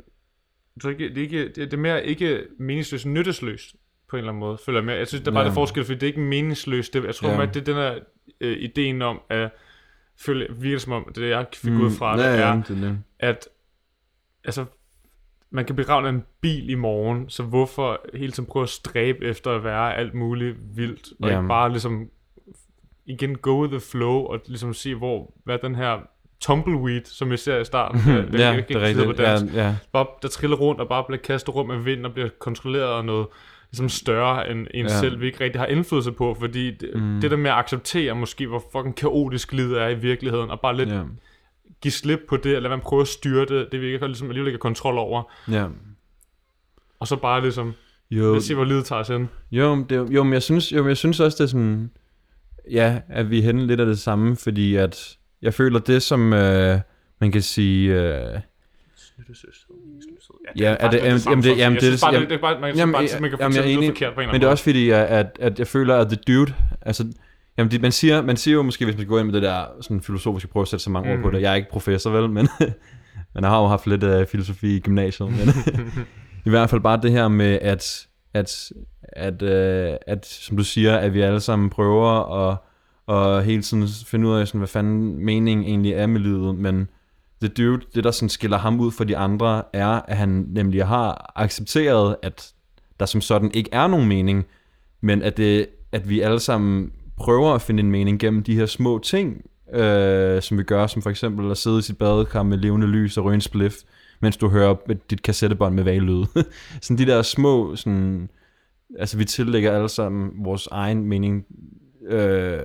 [0.79, 3.75] jeg tror ikke, det, er ikke, det, det er mere ikke meningsløst, nyttesløst
[4.09, 4.95] på en eller anden måde, føler jeg med.
[4.95, 5.49] Jeg synes, der er bare Ja.
[5.51, 5.55] ja.
[5.55, 6.95] forskel, fordi det er ikke meningsløst.
[6.95, 7.35] Det, jeg tror, Ja.
[7.37, 7.43] ja.
[7.43, 7.99] at det er den her
[8.41, 9.51] øh, ideen om, at
[10.21, 12.71] føle, virker som om, det jeg fik Mm, ud fra, det ja, ja, er, det
[12.77, 12.99] er det.
[13.19, 13.49] at
[14.45, 14.65] altså,
[15.51, 19.51] man kan begrave en bil i morgen, så hvorfor hele tiden prøve at stræbe efter
[19.51, 21.37] at være alt muligt vildt, og Ja.
[21.39, 22.11] ikke bare ligesom
[23.07, 25.99] igen go with the flow, og ligesom se, hvor, hvad den her
[26.41, 28.25] tumbleweed, som vi ser i starten, Ja, jeg
[28.55, 29.07] kan det er rigtigt.
[29.07, 29.77] på dansk, Ja, ja.
[29.93, 33.05] Bare, der triller rundt og bare bliver kastet rundt med vind og bliver kontrolleret af
[33.05, 33.27] noget
[33.71, 34.93] ligesom større end en Ja.
[34.93, 34.99] ja.
[35.01, 37.21] selv, vi ikke rigtig har indflydelse på, fordi det, Mm.
[37.21, 40.77] det der med at acceptere måske, hvor fucking kaotisk livet er i virkeligheden, og bare
[40.77, 40.95] lidt Ja.
[40.95, 41.03] ja.
[41.83, 44.29] give slip på det, eller man prøve at styre det, det vi ikke har ligesom
[44.29, 45.67] alligevel ikke har kontrol over, Ja.
[47.01, 47.73] og så bare ligesom,
[48.11, 48.23] Jo.
[48.23, 49.29] lad os se, hvor livet tager os hen.
[49.51, 51.91] Jo, det, jo, men jeg synes, jo, men jeg synes også, det er sådan,
[52.71, 56.33] ja, at vi er henne lidt af det samme, fordi at jeg føler det, som
[56.33, 56.79] øh,
[57.21, 58.41] man kan sige, øh,
[60.59, 62.93] Ja, er det, jamen, jamen, det, jamen, det, det, jamen, det, er bare, man, jamen,
[62.93, 64.91] bare, man kan jamen, jeg er enig, forkert på en Men det er også fordi,
[64.91, 67.05] at, at, at jeg føler, at The Dude, altså,
[67.59, 69.43] jamen, det, man, siger, man siger jo måske, hvis man skal gå ind med det
[69.43, 71.33] der sådan filosofiske, prøve at sætte så mange ord på Mhm.
[71.35, 71.43] det.
[71.43, 72.49] Jeg er ikke professor, vel, men,
[73.35, 75.31] men jeg har jo haft lidt uh, filosofi i gymnasiet.
[75.31, 75.49] Men,
[76.47, 78.71] I hvert fald bare det her med, at, at,
[79.03, 82.57] at, uh, at, som du siger, at vi alle sammen prøver at,
[83.09, 86.89] og hele tiden finde ud af, sådan, hvad fanden meningen egentlig er med livet, men
[87.41, 90.87] The Dude, det der sådan skiller ham ud fra de andre, er, at han nemlig
[90.87, 92.53] har accepteret, at
[93.01, 94.47] der som sådan ikke er nogen mening,
[95.01, 98.67] men at, det, at vi alle sammen prøver at finde en mening gennem de her
[98.67, 99.43] små ting,
[99.75, 103.17] øh, som vi gør, som for eksempel at sidde i sit badekar med levende lys
[103.17, 103.77] og ryge en spliff,
[104.21, 104.75] mens du hører
[105.11, 106.25] dit kassettebånd med valglyd.
[106.83, 108.31] sådan de der små, sådan,
[108.99, 111.45] altså vi tillægger alle sammen vores egen mening
[112.07, 112.59] øh,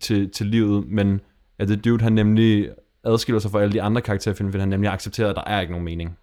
[0.00, 1.20] til, til livet, men
[1.58, 2.68] at The Dude, han nemlig
[3.04, 5.60] adskiller sig fra alle de andre karakterer, fordi han nemlig har accepteret, at der er
[5.60, 6.16] ikke nogen mening.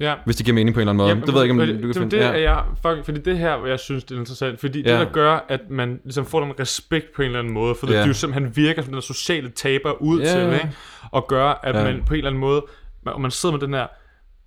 [0.00, 0.14] Ja.
[0.24, 1.08] Hvis det giver mening på en eller anden måde.
[1.08, 2.16] Jamen, det ved jeg ikke, om men du kan det, finde.
[2.16, 2.28] det, ja.
[2.28, 4.90] er jeg, fuck, fordi det her, jeg synes, det er interessant, fordi Ja.
[4.98, 7.86] det, der gør, at man ligesom får den respekt på en eller anden måde, for
[7.86, 7.92] Ja.
[7.92, 10.52] det er jo simpelthen, han virker som den sociale taber ud Ja, til, ja.
[10.54, 10.70] ikke?
[11.12, 11.84] og gør, at Ja.
[11.84, 12.64] man på en eller anden måde,
[13.04, 13.86] man, og man sidder med den her,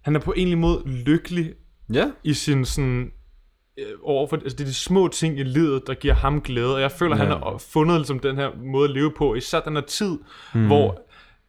[0.01, 1.53] han er på en eller anden måde lykkelig
[1.93, 2.05] ja.
[2.23, 3.11] i sin sådan,
[3.87, 6.81] øh, overfor, altså det er de små ting i livet, der giver ham glæde, og
[6.81, 7.21] jeg føler, Ja.
[7.23, 10.17] han har fundet ligesom den her måde at leve på, især den her tid,
[10.53, 10.65] mm.
[10.67, 11.01] hvor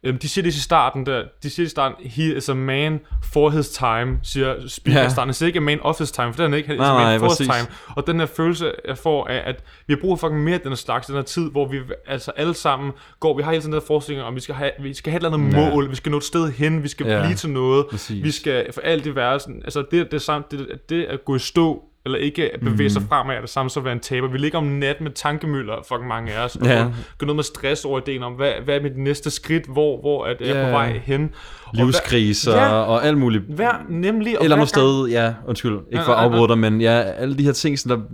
[0.04, 3.00] Øhm, de siger det i starten der, de siger i starten, he is a man
[3.32, 5.06] for his time, siger speaker ja.
[5.06, 5.28] i starten.
[5.28, 6.88] Han siger ikke a man of his time, for det er han ikke, han Nej,
[6.90, 7.46] a man nej, for præcis.
[7.46, 7.68] his time.
[7.96, 10.60] Og den her følelse, jeg får af, at vi har brug for fucking mere af
[10.60, 13.62] den her slags, den her tid, hvor vi altså alle sammen går, vi har hele
[13.62, 15.70] tiden den her forestilling om, vi skal have, vi skal have et eller andet Ja.
[15.70, 18.24] mål, vi skal nå et sted hen, vi skal Ja, blive til noget, præcis.
[18.24, 21.38] vi skal for alt i verden, altså det, det, samme, det, det at gå i
[21.38, 23.08] stå, eller ikke at bevæge sig Mhm.
[23.08, 24.28] fremad, er det samme som at være en taber.
[24.28, 26.86] Vi ligger om natten med tankemøller, fucking mange af os, og Ja.
[27.18, 30.26] går noget med stress over ideen om, hvad, hvad er mit næste skridt, hvor, hvor
[30.26, 30.64] det, jeg er Ja.
[30.64, 31.30] på vej hen.
[31.66, 32.68] Og Livskriser hvad- ja.
[32.72, 33.42] og alt muligt.
[33.48, 36.80] Hver, nemlig, og Eller hver noget sted, ja, undskyld, ikke for at afbryde dig, men
[36.80, 38.06] ja, alle de her ting, som, der,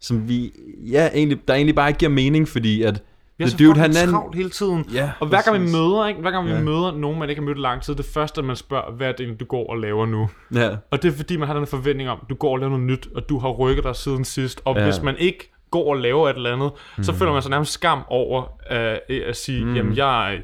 [0.00, 0.52] som vi,
[0.90, 3.02] ja, egentlig, der egentlig bare ikke giver mening, fordi at
[3.38, 4.84] Vi er The så Dude, han er travlt hele tiden.
[4.92, 6.20] Ja, og hver gang vi møder, ikke?
[6.20, 6.60] hver gang vi Ja.
[6.60, 9.40] møder nogen, man ikke har mødt lang tid, det første, man spørger, hvad er det
[9.40, 10.28] du går og laver nu?
[10.54, 10.70] Ja.
[10.90, 13.08] Og det er fordi, man har den forventning om, du går og laver noget nyt,
[13.16, 14.60] og du har rykket dig siden sidst.
[14.64, 14.84] Og Ja.
[14.84, 17.04] hvis man ikke går og laver et eller andet, mm.
[17.04, 17.18] så Mhm.
[17.18, 19.74] føler man sig nærmest skam over uh, at sige, mm.
[19.76, 20.42] jamen jeg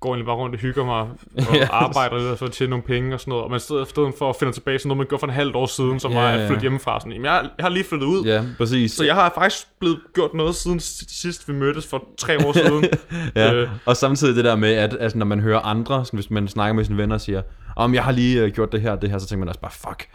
[0.00, 1.00] går egentlig bare rundt og hygger mig
[1.48, 1.68] og Ja.
[1.70, 3.44] arbejder lidt for at tjene nogle penge og sådan noget.
[3.44, 5.56] Og man sidder efter for at finde tilbage til noget, man gjorde for en halvt
[5.56, 6.46] år siden, som Ja, var at ja.
[6.48, 7.00] flytte hjemmefra.
[7.00, 8.24] Sådan, jamen, jeg, jeg har lige flyttet ud.
[8.24, 8.92] Ja, præcis.
[8.92, 12.84] Så jeg har faktisk blevet gjort noget siden sidst vi mødtes for tre år siden.
[13.36, 13.52] ja.
[13.54, 16.48] Øh, Og samtidig det der med, at altså, når man hører andre, sådan, hvis man
[16.48, 17.42] snakker med sine venner og siger,
[17.76, 19.72] om jeg har lige uh, gjort det her det her, så tænker man også bare,
[19.72, 20.08] fuck,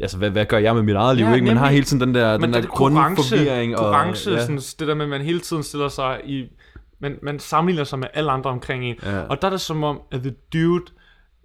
[0.00, 1.26] altså hvad, hvad gør jeg med mit eget liv?
[1.26, 1.46] Ja, ikke?
[1.46, 3.78] Man har hele tiden den der, den der er konkurrence, grundforvirring.
[3.78, 6.44] og, sådan, det der med, at man hele tiden stiller sig i...
[7.04, 8.96] Man, man sammenligner sig med alle andre omkring en.
[9.02, 9.20] Ja.
[9.22, 10.84] Og der er det som om, at The Dude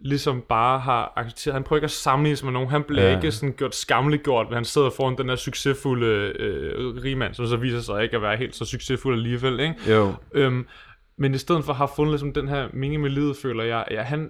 [0.02, 3.16] ligesom bare har accepteret, han prøver ikke at sammenligne sig med nogen, han bliver Ja.
[3.16, 6.06] ikke sådan gjort skammeliggjort, ved han sidder foran den der succesfulde
[6.40, 9.76] øh, rigmand, som så viser sig ikke at være helt så succesfuld alligevel, ikke?
[9.90, 10.14] Jo.
[10.32, 10.68] Øhm,
[11.18, 14.02] men i stedet for have fundet ligesom den her mening med livet, føler jeg, ja,
[14.02, 14.30] han,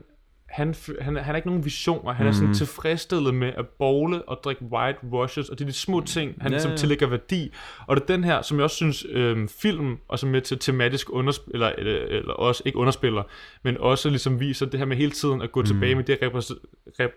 [0.52, 2.14] han, han, han har ikke nogen visioner.
[2.14, 2.54] Han er sådan Mhm.
[2.56, 6.52] tilfredsstillet med at bowle og drikke white rushes, og det er de små ting, han
[6.52, 6.78] Ja, ligesom ja.
[6.78, 7.52] tillægger værdi.
[7.88, 10.60] Og det er den her, som jeg også synes, øhm, film, og som med til
[10.60, 13.24] tematisk underspiller, eller, eller, eller også ikke underspiller,
[13.64, 15.68] men også ligesom viser det her med hele tiden at gå Mhm.
[15.68, 16.54] tilbage med det repræs-
[17.00, 17.12] rep,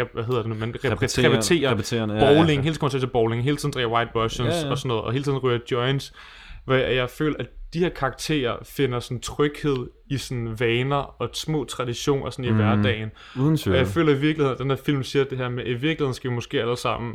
[0.00, 2.80] rep, hvad hedder det nu, man rep, Repetere- repeterer, repeterende, ja, ja, bowling, hele tiden
[2.80, 4.70] kommer til bowling, hele tiden drikker white rushes Ja, ja.
[4.70, 6.12] og sådan noget, og hele tiden ryger joints,
[6.66, 11.30] hvor jeg, jeg føler, at de her karakterer finder sådan tryghed i sådan vaner og
[11.32, 12.56] små traditioner sådan i Mhm.
[12.56, 13.10] hverdagen.
[13.40, 13.74] Uden tvivl.
[13.76, 15.74] Og jeg føler i virkeligheden, at den her film siger det her med, at i
[15.74, 17.14] virkeligheden skal vi måske alle sammen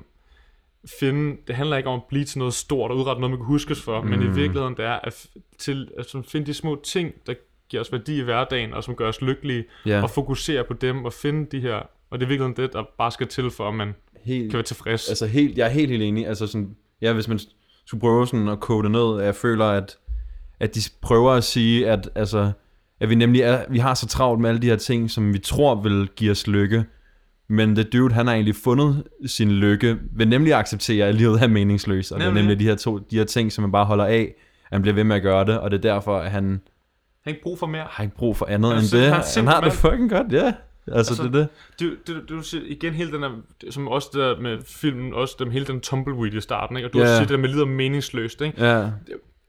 [1.00, 3.46] finde, det handler ikke om at blive til noget stort og udrette noget, man kan
[3.46, 4.08] huskes for, mm.
[4.10, 4.36] men i Mhm.
[4.36, 5.26] virkeligheden det er at,
[5.60, 7.34] til, at sådan finde de små ting, der
[7.70, 10.02] giver os værdi i hverdagen, og som gør os lykkelige, Ja.
[10.04, 13.12] og fokusere på dem, og finde de her Og det er virkelig det, der bare
[13.12, 15.10] skal til, for at man helt, kan være tilfreds.
[15.10, 16.28] Altså helt, jeg er helt, helt enig.
[16.28, 17.40] Altså sådan, ja, hvis man
[17.86, 19.98] skulle prøve sådan at kode det ned, jeg føler, at,
[20.60, 22.52] at de prøver at sige, at, altså,
[23.00, 25.40] at vi nemlig er, vi har så travlt med alle de her ting, som vi
[25.40, 26.86] tror vil give os lykke.
[27.50, 31.42] Men The Dude, han har egentlig fundet sin lykke ved nemlig at acceptere, at livet
[31.44, 32.12] er meningsløst.
[32.12, 32.44] Og det er Nemlig.
[32.44, 34.34] nemlig de her, to, de her ting, som man bare holder af.
[34.72, 36.62] Han bliver ved med at gøre det, og det er derfor, at han Han
[37.26, 37.86] har ikke brug for mere.
[37.90, 39.14] har ikke brug for andet Han end det.
[39.14, 40.54] han Han, har det fucking godt, ja.
[40.88, 41.48] Altså, altså det er
[41.80, 41.98] det.
[42.08, 43.32] Du, du, du siger igen hele den der,
[43.70, 46.90] som også det der med filmen, også dem, hele den tumbleweed i starten, ikke?
[46.90, 47.08] og du yeah.
[47.08, 48.66] siger det der med lider meningsløst, ikke?
[48.66, 48.90] Ja.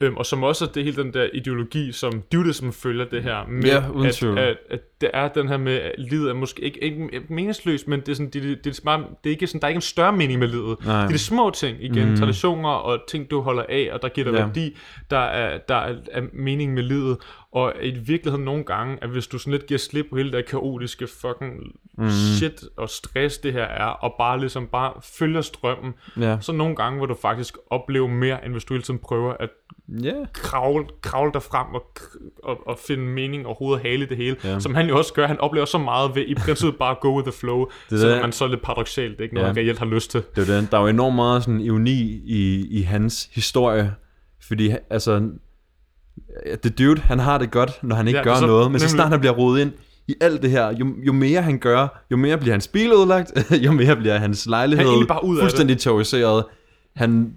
[0.02, 3.46] Øhm, og som også er det hele den der ideologi, som Dudism følger det her
[3.48, 4.38] med, Ja, uden at, tvivl.
[4.38, 8.00] at, at, det er den her med, at livet er måske ikke, ikke meningsløst, men
[8.00, 9.76] det er, sådan, det, det, det, er, bare, det er ikke sådan, der er ikke
[9.78, 10.84] en større mening med livet.
[10.86, 10.96] Nej.
[11.00, 12.16] Det er de små ting, igen, mm.
[12.16, 14.44] traditioner og ting, du holder af, og der giver dig Ja.
[14.46, 14.76] værdi,
[15.10, 17.16] der er, der er, er mening med livet.
[17.52, 20.46] Og i virkeligheden nogle gange, at hvis du sådan lidt giver slip på hele det
[20.46, 21.52] kaotiske fucking
[21.98, 22.08] mm.
[22.10, 26.36] shit og stress, det her er, og bare ligesom bare følger strømmen, Ja.
[26.40, 29.50] så nogle gange vil du faktisk opleve mere, end hvis du hele tiden prøver at
[30.02, 30.12] Ja.
[30.32, 31.82] kravle, kravle dig frem og,
[32.44, 34.36] og, og finde mening og hovedet hale det hele.
[34.44, 34.60] Ja.
[34.60, 35.26] Som han jo også gør.
[35.26, 37.58] Han oplever så meget ved i princippet bare at go with the flow.
[37.64, 38.22] Det Det selvom det.
[38.22, 39.12] man så er lidt paradoxalt.
[39.12, 39.52] Det er ikke noget, ja.
[39.52, 40.22] han reelt har lyst til.
[40.36, 40.68] Det er den.
[40.70, 43.94] Der er jo enormt meget sådan ironi i, i hans historie,
[44.48, 45.30] fordi altså,
[46.62, 48.84] The Dude, han har det godt, når han ikke Ja, gør så- noget, men så
[48.84, 48.90] nemlig.
[48.90, 49.72] snart han bliver rodet ind
[50.08, 53.32] i alt det her, jo, jo mere han gør, jo mere bliver hans bil ødelagt,
[53.66, 56.44] jo mere bliver hans lejlighed Han bare ud af fuldstændig terroriseret.
[56.96, 57.34] Han,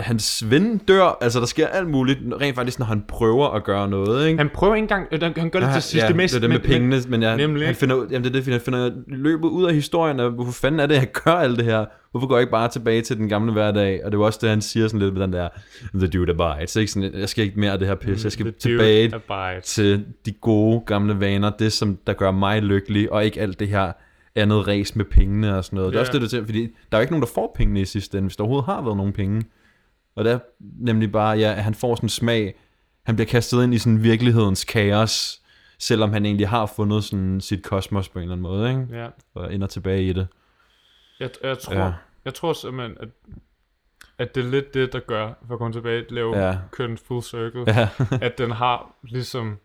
[0.00, 3.88] hans ven dør, altså der sker alt muligt, rent faktisk, når han prøver at gøre
[3.88, 4.38] noget, ikke?
[4.38, 6.02] Han prøver ikke engang, øh, han gør det til sidst.
[6.04, 7.66] ja, det, mest, det er det med pengene, men, jeg, nemlig.
[7.66, 10.52] han finder, ud- jamen det er det, han finder løbet ud af historien, og hvorfor
[10.52, 11.84] fanden er det, jeg gør alt det her?
[12.10, 14.00] Hvorfor går jeg ikke bare tilbage til den gamle hverdag?
[14.04, 15.48] Og det er også det, han siger sådan lidt med den der,
[15.94, 16.92] the dude abides, ikke?
[16.92, 19.64] Sådan, jeg skal ikke mere af det her pis, jeg skal tilbage abides.
[19.74, 23.68] til de gode gamle vaner, det som der gør mig lykkelig, og ikke alt det
[23.68, 23.92] her
[24.34, 25.92] andet ræs med pengene og sådan noget.
[25.92, 26.02] Det er Ja.
[26.02, 28.18] også det, der til, fordi der er jo ikke nogen, der får pengene i sidste
[28.18, 29.42] ende, hvis der overhovedet har været nogen penge.
[30.16, 32.54] Og det er nemlig bare, ja, at han får sådan en smag,
[33.02, 35.42] han bliver kastet ind i sådan virkelighedens kaos,
[35.78, 38.86] selvom han egentlig har fundet sådan sit kosmos på en eller anden måde, ikke?
[39.02, 39.08] Ja.
[39.34, 40.28] Og ender tilbage i det.
[41.20, 41.92] Jeg, jeg, tror, Ja.
[42.24, 43.08] jeg tror simpelthen, at,
[44.18, 46.58] at det er lidt det, der gør, for at komme tilbage, at lave ja.
[46.70, 47.88] køn full circle, Ja.
[48.26, 49.56] at den har ligesom,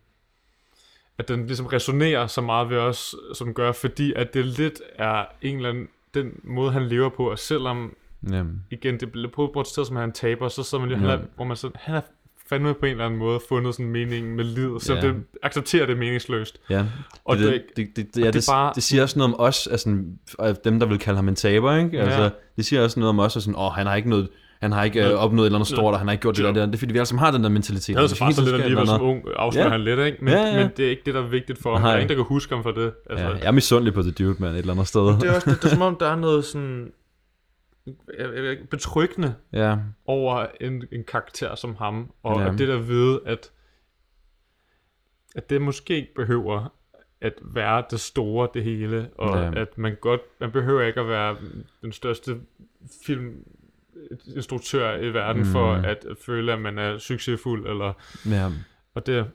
[1.17, 5.25] at den ligesom resonerer så meget ved os, som gør, fordi at det lidt er
[5.41, 7.95] en eller anden, den måde, han lever på, og selvom,
[8.32, 8.63] Jamen.
[8.72, 11.09] igen, det bliver på, på et sted, som han taber, så sidder man jo, Ja.
[11.11, 12.01] han er, hvor man sådan, han er
[12.49, 15.01] fandme på en eller anden måde fundet sådan mening med livet, så Ja.
[15.01, 16.59] det accepterer det meningsløst.
[16.69, 16.86] Ja,
[17.26, 19.34] og det, det, det, det, det, og ja, det det, bare- det siger også noget
[19.34, 20.03] om os, altså
[20.39, 22.01] af dem, der vil kalde ham en taber, ikke?
[22.01, 22.30] Altså, Ja.
[22.55, 24.30] det siger også noget om os, at sådan, åh, han har ikke noget,
[24.61, 26.43] han har ikke øh, opnået et eller andet stort, og han har ikke gjort det
[26.43, 26.55] job.
[26.55, 27.89] der, det er fordi, vi alle sammen har den der mentalitet.
[27.93, 29.72] Jeg havde så bare så lidt alligevel som ung, afslører Ja.
[29.72, 30.17] han lidt, ikke?
[30.22, 30.57] Men, Ja, ja.
[30.63, 31.82] men det er ikke det, der er vigtigt for ham.
[31.82, 31.89] Nej.
[31.89, 32.91] Der er ingen, der kan huske ham for det.
[33.09, 35.01] Altså, Ja, jeg er misundelig på The Dude, man, et eller andet sted.
[35.01, 36.88] det er også det, det er som om, der er noget sådan jeg, jeg, ved
[36.88, 37.80] ikke,
[38.69, 39.77] betryggende Ja.
[40.05, 42.51] over en, en karakter som ham, og Ja.
[42.51, 43.51] det der ved, at,
[45.35, 46.73] at det måske ikke behøver
[47.21, 49.61] at være det store, det hele, og Ja.
[49.61, 51.37] at man godt, man behøver ikke at være
[51.81, 52.39] den største
[53.05, 55.47] filminstruktør i verden mm.
[55.47, 57.93] for at føle, at man er succesfuld, eller,
[58.29, 58.49] Ja.
[58.93, 59.25] og det,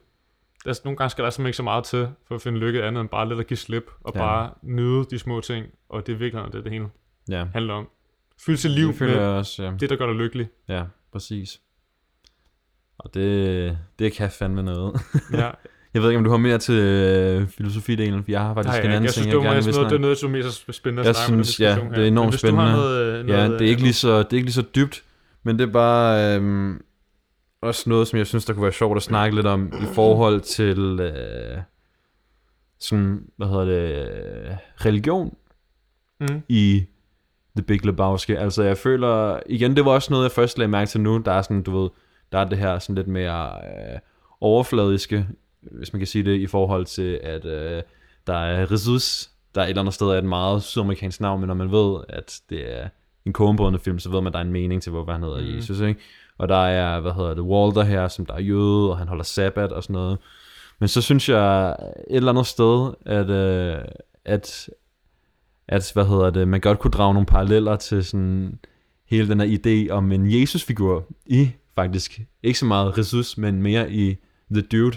[0.64, 2.82] der, er- nogle gange skal der simpelthen ikke så meget til, for at finde lykke
[2.84, 4.18] andet end bare lidt at give slip, og ja.
[4.20, 6.88] bare nyde de små ting, og det er virkelig det, det hele
[7.28, 7.44] Ja.
[7.44, 7.88] handler om.
[8.40, 9.72] Fylde sit liv Det føler med også, ja.
[9.80, 10.48] det, der gør dig lykkelig.
[10.68, 10.82] Ja,
[11.12, 11.60] præcis.
[12.98, 15.00] Og det, det kan fandme noget.
[15.32, 15.50] Ja.
[15.94, 18.76] jeg ved ikke, om du har mere til øh, filosofidelen, for jeg har Nej, faktisk
[18.76, 20.34] jeg, en anden jeg synes, ting, jeg gerne vil noget, det er snakke noget, som
[20.34, 22.72] er mest spændende at Jeg snakke med synes, ja, diskussion det er enormt spændende.
[22.72, 24.64] Noget, øh, ja, noget, det er, ikke øh, lige så, det er ikke lige så
[24.74, 25.04] dybt,
[25.42, 26.80] men det er bare øhm,
[27.62, 30.40] også noget, som jeg synes, der kunne være sjovt at snakke lidt om i forhold
[30.40, 31.58] til øh,
[32.80, 34.56] sådan, hvad hedder det, øh,
[34.86, 35.36] religion
[36.20, 36.42] Mhm.
[36.48, 36.86] i
[37.56, 38.32] The Big Lebowski.
[38.32, 41.32] Altså, jeg føler, igen, det var også noget, jeg først lagde mærke til nu, der
[41.32, 41.90] er sådan, du ved,
[42.32, 43.98] der er det her sådan lidt mere øh,
[44.40, 45.26] overfladiske,
[45.60, 47.82] hvis man kan sige det, i forhold til, at øh,
[48.26, 51.46] der er Jesus, der er et eller andet sted er et meget sydamerikansk navn, men
[51.46, 52.88] når man ved, at det er
[53.26, 55.40] en kogenbrødende film, så ved man, at der er en mening til, hvorfor han hedder
[55.40, 55.56] mm.
[55.56, 56.00] Jesus, ikke?
[56.38, 59.24] Og der er, hvad hedder det, Walter her, som der er jøde, og han holder
[59.24, 60.18] sabbat og sådan noget.
[60.78, 63.84] Men så synes jeg et eller andet sted, at, øh,
[64.24, 64.68] at,
[65.68, 68.58] at hvad hedder det, man godt kunne drage nogle paralleller til sådan
[69.06, 73.90] hele den her idé om en Jesus-figur i faktisk, ikke så meget Jesus, men mere
[73.92, 74.16] i
[74.50, 74.96] The Dude.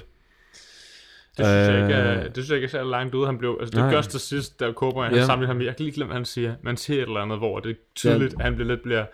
[1.37, 3.37] Det synes, jeg ikke, Øh, er, det synes jeg ikke er særlig langt ude, han
[3.37, 3.57] blev.
[3.59, 3.91] Altså, det nej.
[3.93, 5.25] gør til sidst, da Cobra, han Ja.
[5.25, 5.61] samler ham.
[5.61, 6.55] Jeg kan lige glemme, hvad han siger.
[6.63, 9.05] Man siger et eller andet, hvor det er tydeligt, at han bliver lidt bliver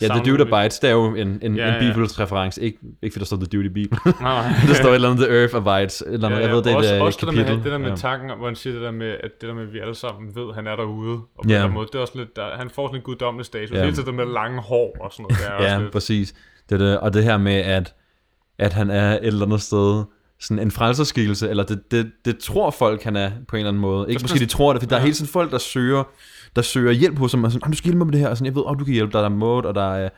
[0.00, 1.92] Ja, The Dude Bites, det er jo en, en, Ja, ja, en ja.
[1.92, 2.62] Bibels-reference.
[2.62, 4.00] Ikke, ikke fordi der står The Dude i Bibelen.
[4.20, 4.52] Nej.
[4.68, 6.00] der står et eller andet The Earth Abides.
[6.02, 7.64] Et eller andet, jeg ved, det er også, et også det der med, kapitel.
[7.64, 7.94] det der med ja.
[7.96, 10.36] tanken, hvor han siger det der med, at det der med, at vi alle sammen
[10.36, 11.12] ved, at han er derude.
[11.12, 11.56] Og på Ja.
[11.58, 11.64] ja.
[11.64, 13.70] den måde, det er også lidt, der, han får sådan en guddommelig status.
[13.70, 13.76] Ja.
[13.78, 13.84] Ja.
[13.84, 15.38] Hele tiden med lange hår og sådan noget.
[15.38, 16.34] Det er også Ja, lidt, præcis.
[16.70, 16.98] Det det.
[17.00, 17.94] Og det her med, at,
[18.58, 20.04] at han er et eller andet sted
[20.40, 23.80] sådan en frelserskikkelse, eller det, det, det tror folk, han er på en eller anden
[23.80, 24.10] måde.
[24.10, 25.04] Ikke måske de tror det, for der er Ja.
[25.04, 26.04] hele tiden folk, der søger,
[26.56, 28.28] der søger hjælp hos ham, og sådan, "Ah, du skal hjælpe mig med det her,
[28.28, 30.08] og sådan, jeg ved, oh, du kan hjælpe, der er der Maud, og der er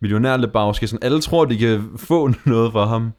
[0.00, 3.12] millionær Lebowski, sådan, alle tror, de kan få noget for ham.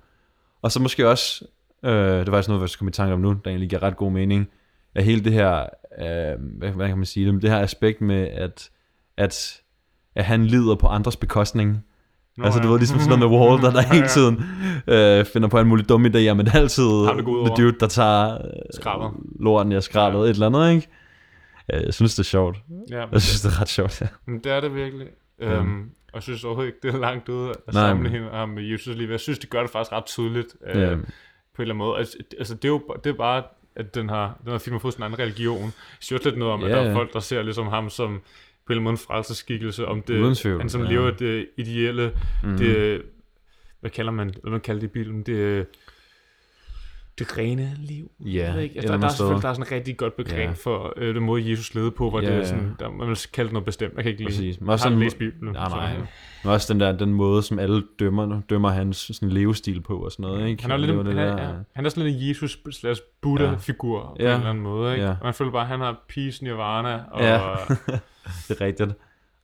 [0.61, 1.45] Og så måske også,
[1.85, 3.97] øh, det var faktisk noget, jeg kom i tanke om nu, der egentlig giver ret
[3.97, 4.47] god mening,
[4.95, 5.59] at hele det her,
[6.01, 8.69] øh, hvad, kan man sige, det, det her aspekt med, at,
[9.17, 9.61] at,
[10.15, 11.83] at han lider på andres bekostning.
[12.37, 12.71] Nå, altså, du ja.
[12.71, 14.43] ved, ligesom sådan noget med Wall, der, der hele tiden
[14.87, 18.33] øh, finder på en mulig dumme idéer, men det er altid det dude, der tager
[18.33, 18.39] øh,
[18.73, 19.11] Skraldet.
[19.39, 20.23] lorten, jeg skraldet, ja.
[20.23, 20.87] et eller andet, ikke?
[21.71, 22.57] Ja, jeg synes, det er sjovt.
[22.89, 24.07] Ja, jeg synes, det er ret sjovt, ja.
[24.25, 25.07] Men det er det virkelig.
[25.39, 25.53] Ja.
[25.53, 28.63] Øhm, og jeg synes overhovedet ikke, det er langt ude at Nej, sammenligne ham med
[28.63, 29.11] Jesus lige.
[29.11, 30.55] Jeg synes, det gør det faktisk ret tydeligt.
[30.67, 30.95] Øh, Ja.
[31.55, 31.97] På en eller anden måde.
[31.97, 33.43] Altså, altså det, er jo det er bare,
[33.75, 35.63] at den har, den har film har fået sådan en anden religion.
[35.63, 37.89] Jeg synes også lidt noget om, at Ja, der er folk, der ser ligesom ham
[37.89, 38.21] som på en
[38.69, 40.89] eller anden måde en frelserskikkelse, om det, han som ja.
[40.89, 42.11] lever det ideelle,
[42.43, 42.57] Mhm.
[42.57, 43.01] det,
[43.79, 45.67] hvad kalder man, hvad man kalder det i bilen, det,
[47.25, 48.11] det rene liv.
[48.19, 50.51] Ja, ikke, altså, der, der, er selvfølgelig, der er sådan et rigtig godt begreb Ja.
[50.63, 53.17] for øh, den måde, Jesus levede på, hvor Ja, det er sådan, der, man vil
[53.33, 53.93] kalde det noget bestemt.
[53.95, 54.57] Jeg kan ikke lige.
[54.59, 55.53] Men også sådan, læst Bibelen.
[55.53, 55.93] Nej, nej.
[56.43, 60.11] Men også den der, den måde, som alle dømmer, dømmer hans sådan levestil på og
[60.11, 60.61] sådan noget, ikke?
[60.63, 63.01] Han er, lidt, han, det er, der- ja, han er sådan lidt en Jesus slash
[63.21, 64.23] Buddha-figur ja.
[64.23, 64.93] på en eller anden måde.
[64.93, 65.05] Ikke?
[65.05, 65.11] Ja.
[65.11, 67.21] Og man føler bare, at han har peace, nirvana og...
[67.21, 67.37] Ja,
[68.47, 68.89] det er rigtigt.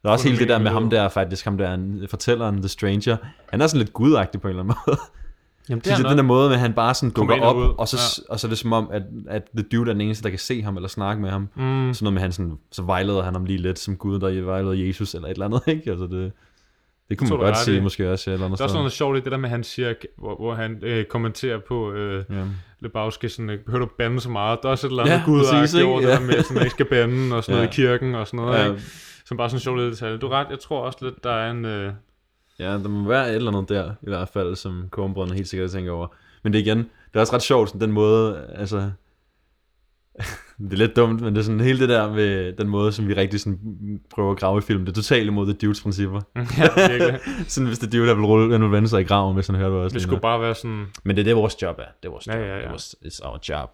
[0.03, 1.77] Der er også hele det der med ham der, faktisk, ham der,
[2.09, 3.17] fortælleren, The Stranger.
[3.49, 4.97] Han er sådan lidt gudagtig på en eller anden måde.
[5.69, 7.73] Jamen, det er den der måde, at han bare sådan dukker op, ud.
[7.77, 7.97] og så,
[8.29, 8.33] Ja.
[8.33, 10.39] og så er det som om, at, at The Dude er den eneste, der kan
[10.39, 11.41] se ham eller snakke med ham.
[11.41, 11.93] Mm.
[11.93, 14.73] Sådan noget med, han sådan, så vejleder han ham lige lidt, som Gud, der vejleder
[14.73, 15.91] Jesus eller et eller andet, ikke?
[15.91, 16.31] Altså det,
[17.09, 17.79] det kunne man godt i.
[17.79, 18.77] måske også, eller andet Der er sted.
[18.79, 22.23] noget sjovt i det der med, han siger, hvor, hvor han øh, kommenterer på øh,
[22.29, 22.43] Ja.
[22.79, 24.59] Lebowski, sådan, øh, behøver du bande så meget?
[24.61, 25.89] Der er også et eller andet Ja, ja, gud, præcis, der ikke?
[25.91, 26.13] gjort det Ja.
[26.15, 27.71] der med, sådan, at ikke skal bande og sådan noget Ja.
[27.71, 28.59] i kirken og sådan noget.
[28.59, 28.69] Ja.
[28.71, 28.81] Ikke?
[29.25, 30.17] Som bare sådan en sjov lille detalje.
[30.17, 31.65] Du er ret, jeg tror også lidt, der er en...
[31.65, 31.91] Øh,
[32.59, 35.71] Ja, der må være et eller andet der, i hvert fald, som Kornbrødrene helt sikkert
[35.71, 36.07] tænker over.
[36.43, 38.77] Men det er igen, det er også ret sjovt, sådan den måde, altså,
[40.57, 43.07] det er lidt dumt, men det er sådan hele det der med den måde, som
[43.07, 43.59] vi rigtig sådan
[44.09, 46.21] prøver at grave i film, det er totalt imod The Dudes principper.
[46.57, 47.19] Ja, virkelig.
[47.47, 49.69] sådan hvis The Dude vil rulle, han vil vende sig i graven, hvis han hører
[49.69, 49.93] det også.
[49.93, 50.85] det lige skulle bare være sådan...
[51.03, 51.83] Men det er det, vores job er.
[52.01, 52.41] Det er vores Ja, job.
[52.41, 52.57] ja, ja.
[52.57, 53.69] Det er vores, it's our job.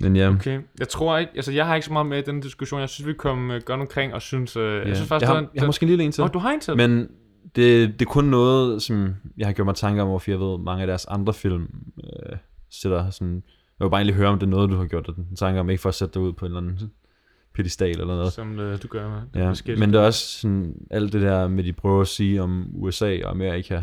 [0.00, 2.40] Men ja, Okay, jeg tror ikke, altså jeg har ikke så meget med i den
[2.40, 2.80] diskussion.
[2.80, 4.68] Jeg synes, vi kom uh, godt omkring og synes, uh, ja.
[4.68, 6.24] jeg synes faktisk, jeg, har, den, jeg har måske en lille en til.
[6.24, 6.76] Åh, du har en til?
[6.76, 7.08] Men
[7.56, 10.58] det, det er kun noget, som jeg har gjort mig tanker om, hvorfor jeg ved,
[10.58, 11.68] mange af deres andre film
[12.04, 12.36] øh,
[12.70, 13.42] sætter sådan...
[13.80, 15.70] Jeg vil bare egentlig høre, om det er noget, du har gjort dig tanker om,
[15.70, 16.90] ikke for at sætte dig ud på en eller anden
[17.54, 18.32] pedestal eller noget.
[18.32, 19.42] Som uh, du gør med.
[19.42, 22.66] Ja, men det er også sådan, alt det der med, de prøver at sige om
[22.74, 23.76] USA og Amerika.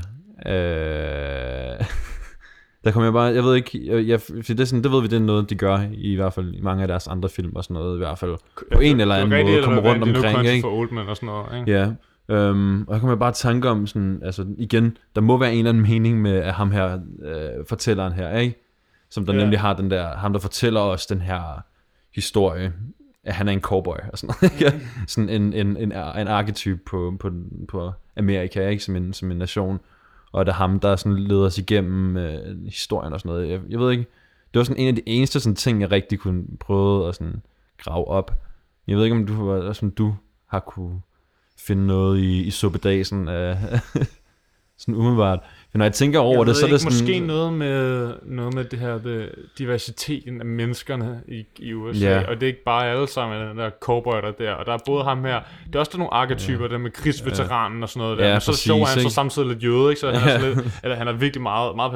[0.46, 1.86] Øh,
[2.84, 5.02] der kommer jeg bare, jeg ved ikke, jeg, jeg, for det, er sådan, det ved
[5.02, 7.56] vi, det er noget, de gør i hvert fald i mange af deres andre film
[7.56, 8.36] og sådan noget, i hvert fald
[8.74, 10.62] på en eller anden måde, kommer rundt omkring, ikke?
[10.62, 11.80] for Oldman og sådan noget, ikke?
[11.80, 11.92] Ja,
[12.30, 15.58] øhm, og jeg kommer bare i tanke om sådan, altså igen, der må være en
[15.58, 18.58] eller anden mening med at ham her, øh, fortælleren her, ikke?
[19.10, 19.40] Som der Ja.
[19.40, 21.64] nemlig har den der, ham der fortæller os den her
[22.16, 22.74] historie,
[23.24, 24.82] at han er en cowboy og sådan noget, ikke?
[25.08, 27.32] sådan en, en, en, en arketyp på, på,
[27.68, 28.84] på Amerika, ikke?
[28.84, 29.80] Som en, som en nation,
[30.32, 33.50] og det er ham, der sådan leder os igennem øh, historien og sådan noget.
[33.50, 34.06] Jeg, jeg ved ikke,
[34.54, 37.42] det var sådan en af de eneste sådan ting, jeg rigtig kunne prøve at sådan
[37.78, 38.42] grave op.
[38.88, 40.16] Jeg ved ikke, om du, var- som du
[40.48, 41.02] har kunne
[41.68, 43.28] finde noget i, i suppedasen.
[43.28, 43.58] Øh,
[44.78, 45.40] sådan umiddelbart.
[45.74, 46.94] Men når jeg tænker over jeg det, så er det sådan...
[46.94, 52.22] Måske noget med, noget med det her det, diversiteten af menneskerne i, i USA, Ja.
[52.28, 54.78] og det er ikke bare alle sammen, den der cowboy der der, og der er
[54.86, 56.68] både ham her, det er også der nogle arketyper, ja.
[56.72, 59.10] der med krigsveteranen og sådan noget der, Ja, men så præcis, sjov er han så
[59.10, 60.00] samtidig lidt jøde, ikke?
[60.02, 60.40] så han, er Ja.
[60.40, 61.92] sådan lidt, eller han er virkelig meget, meget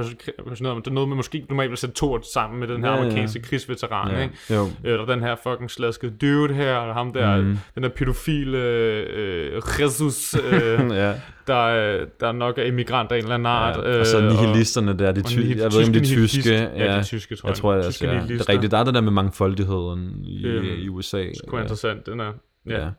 [0.47, 2.91] passioneret, men det er noget med måske normalt vil sætte to sammen med den her
[2.91, 2.97] ja.
[2.97, 4.33] amerikanske krigsveteran, Ja, ikke?
[4.53, 4.67] jo.
[4.83, 7.57] Eller den her fucking slaskede dude her, og ham der, Mhm.
[7.75, 11.13] den der pædofile øh, Jesus, øh, Ja.
[11.47, 13.77] Der, øh, der nok er immigrant af en eller anden art.
[13.77, 16.03] Ja, og så øh, nihilisterne der, de ty- nihil- jeg ved ikke om de er
[16.03, 16.53] tyske.
[16.53, 17.51] Ja, de er tyske, tror jeg.
[17.51, 17.57] jeg.
[17.57, 18.71] tror, jeg, Tyske ja, det er rigtigt.
[18.71, 21.25] Der er det der med mangfoldigheden i, Øhm, i USA.
[21.33, 22.31] Sgu interessant, den er.
[22.67, 22.73] Ja.
[22.77, 22.83] Ja.
[22.83, 22.89] ja.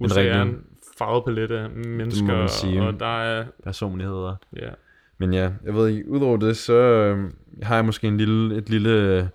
[0.00, 0.56] USA er en
[0.98, 2.82] farvet palet af mennesker, man sige.
[2.82, 3.44] og der er...
[3.64, 4.34] personligheder.
[4.56, 4.68] Ja.
[5.18, 7.30] Men ja, jeg ved ikke, udover det, så øh,
[7.62, 9.28] har jeg måske en lille, et lille,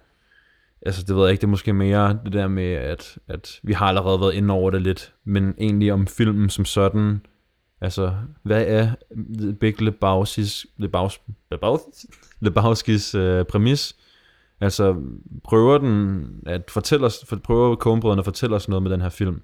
[0.86, 3.74] altså det ved jeg ikke, det er måske mere det der med, at, at vi
[3.74, 7.22] har allerede været inde over det lidt, men egentlig om filmen som sådan,
[7.82, 8.14] altså
[8.44, 8.92] hvad er
[9.60, 11.22] Big Lebowski's, Lebaus,
[11.52, 11.82] Lebaus,
[12.46, 13.96] Lebowski's øh, præmis?
[14.62, 14.96] Altså
[15.44, 19.10] prøver den at fortælle os, for, prøver Coen-brødrene at fortælle os noget med den her
[19.10, 19.42] film?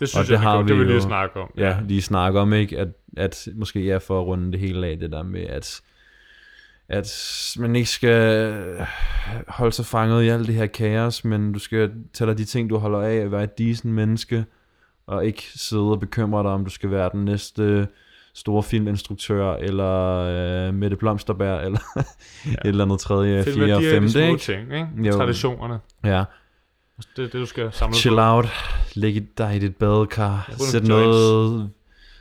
[0.00, 1.76] Det synes Og jeg, vi det vil vi vi lige jo- snakke om, Ja, ja.
[1.88, 2.78] lige snakke om, ikke?
[2.78, 5.80] At at måske er for at runde det hele af, det der med, at
[6.88, 7.08] at
[7.58, 8.86] man ikke skal
[9.48, 12.70] holde sig fanget i alt det her kaos, men du skal tage dig de ting,
[12.70, 14.44] du holder af, at være et decent menneske,
[15.06, 17.88] og ikke sidde og bekymre dig, om du skal være den næste
[18.34, 20.18] store filminstruktør, eller
[20.68, 21.78] øh, Mette Blomsterberg, eller
[22.46, 22.50] ja.
[22.50, 24.38] et eller andet tredje, fjerde og de femte, små ikke?
[24.38, 24.88] ting, ikke?
[24.96, 25.12] Jo.
[25.12, 25.80] Traditionerne.
[26.04, 26.24] Ja.
[27.16, 28.22] Det er det, du skal samle Chill på.
[28.22, 28.46] out,
[28.94, 31.70] læg dig i dit badekar, sæt noget,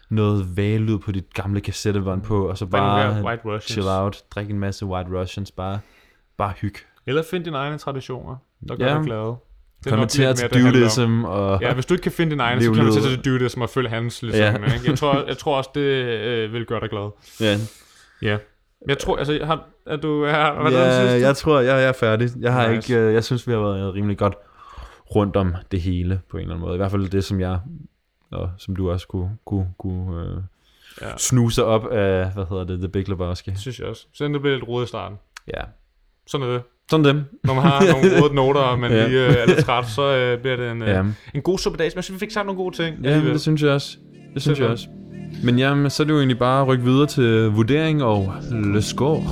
[0.10, 4.60] noget valud på dit gamle kassettebånd på, og så Bare White chill out, drik en
[4.60, 5.80] masse White Russians, bare,
[6.38, 6.76] bare hyg.
[7.06, 8.36] Eller find dine egne traditioner,
[8.68, 8.96] der gør Ja.
[8.98, 9.36] dig glade.
[9.84, 10.74] Det er lidt til om.
[10.74, 13.62] dudism og Ja, hvis du ikke kan finde din egen, så kan du til dudism
[13.62, 14.42] og følge hans, ligesom.
[14.42, 14.52] Ja.
[14.52, 14.74] Ja.
[14.74, 14.90] Ikke?
[14.90, 17.10] Jeg, tror, jeg tror også, det øh, vil gøre dig glad.
[17.42, 17.58] Ja.
[18.22, 18.38] Ja.
[18.88, 20.24] Jeg tror, altså, har, er du...
[20.24, 21.26] Er, hvad Ja, synes du?
[21.28, 22.30] jeg tror, jeg, jeg er færdig.
[22.40, 22.94] Jeg har Nice.
[22.94, 24.34] ikke, øh, jeg synes, vi har været rimelig godt
[25.16, 26.76] rundt om det hele, på en eller anden måde.
[26.76, 27.60] I hvert fald det, som jeg,
[28.32, 30.38] og som du også kunne, kunne, kunne øh,
[31.02, 31.18] Ja.
[31.18, 33.52] snuse op af, hvad hedder det, The Big Lebowski.
[33.52, 34.08] Det synes jeg også.
[34.14, 35.18] Selvom det bliver lidt rodet i starten.
[35.48, 35.62] Ja.
[36.28, 36.62] Sådan er det.
[36.90, 37.22] Sådan dem.
[37.44, 39.08] Når man har nogle røde noter, og man Ja.
[39.08, 41.02] lige øh, er lidt træt, så øh, bliver det en, øh, Ja.
[41.36, 41.96] en god suppedags.
[41.96, 42.96] Men jeg synes, vi fik sagt nogle gode ting.
[43.04, 43.34] Ja, alligevel.
[43.34, 43.98] det synes jeg også.
[44.34, 44.88] Det synes jeg også.
[45.44, 48.82] Men jamen, så er det jo egentlig bare at rykke videre til vurdering og le
[48.82, 49.24] score.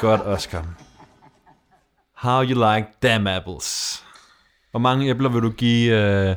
[0.00, 0.64] Godt, Oscar.
[2.14, 4.00] How you like damn apples.
[4.70, 5.92] Hvor mange æbler vil du give
[6.30, 6.36] uh,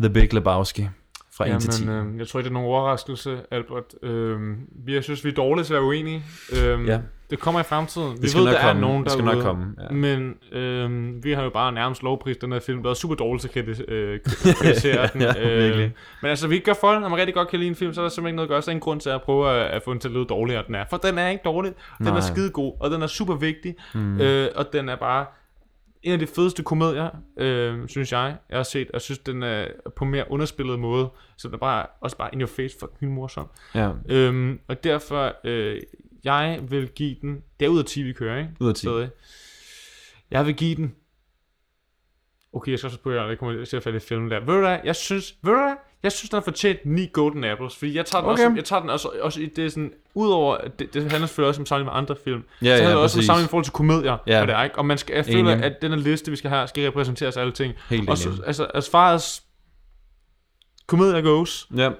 [0.00, 0.88] The Big Lebowski
[1.36, 1.84] fra 1 til 10?
[1.84, 3.94] Jamen, øh, jeg tror ikke, det er nogen overraskelse, Albert.
[4.02, 6.22] Øh, vi- jeg synes, vi er dårlige til at være uenige.
[6.52, 7.00] Øh, Ja.
[7.30, 8.22] Det kommer i fremtiden.
[8.22, 8.68] Vi skal ved, der komme.
[8.70, 9.94] er nogen, Det der skal nok komme, ja.
[9.94, 12.82] Men øh, vi har jo bare nærmest lovpris den her film.
[12.82, 14.20] Det er super dårligt til at kritis- øh,
[14.60, 15.20] kritisere den.
[15.20, 15.94] Ja, øh, virkelig.
[16.22, 16.98] men altså, vi ikke gør for.
[16.98, 18.50] Når man rigtig godt kan lide en film, så er der simpelthen ikke noget at
[18.50, 18.62] gøre.
[18.62, 20.64] Så er ingen grund til at prøve at, at få den til at lyde dårligere,
[20.66, 20.84] den er.
[20.90, 21.72] For den er ikke dårlig.
[21.98, 22.16] Den Nej.
[22.16, 23.74] er skide god, og den er super vigtig.
[23.94, 24.20] Mm.
[24.20, 25.26] Øh, og den er bare
[26.02, 27.08] en af de fedeste komedier,
[27.38, 28.88] øh, synes jeg, jeg har set.
[28.92, 29.66] Jeg synes, den er
[29.96, 31.08] på en mere underspillet måde.
[31.36, 33.46] Så den er bare, også bare in your face fucking morsom.
[33.74, 33.90] Ja.
[34.08, 35.76] Øhm, og derfor, øh,
[36.32, 37.42] jeg vil give den...
[37.60, 38.50] Det er ud af 10, vi kører, ikke?
[38.60, 38.80] Ud af 10.
[38.80, 39.08] Stadig.
[40.30, 40.94] Jeg vil give den...
[42.52, 44.40] Okay, jeg skal også på, at jeg kommer til at falde i filmen der.
[44.40, 44.78] Ved du hvad?
[44.84, 45.34] Jeg synes...
[45.42, 45.74] Ved du hvad?
[46.02, 47.76] Jeg synes, den har fortjent 9 Golden Apples.
[47.76, 48.44] Fordi jeg tager den, Okay.
[48.44, 49.92] også, jeg tager den også, også i det sådan...
[50.14, 50.54] Udover...
[50.56, 52.42] at Det, det handler selvfølgelig også om sammenligning med andre film.
[52.62, 54.16] Ja, så ja, handler det også om sammenligning i forhold til komedier.
[54.26, 54.40] Ja.
[54.40, 54.78] Og, det er, ikke?
[54.78, 55.64] og man skal, jeg føler, Enig.
[55.64, 57.74] at den her liste, vi skal have, skal repræsentere os alle ting.
[57.90, 59.42] Helt og så, altså, as far as
[60.86, 61.90] komedier goes, Ja.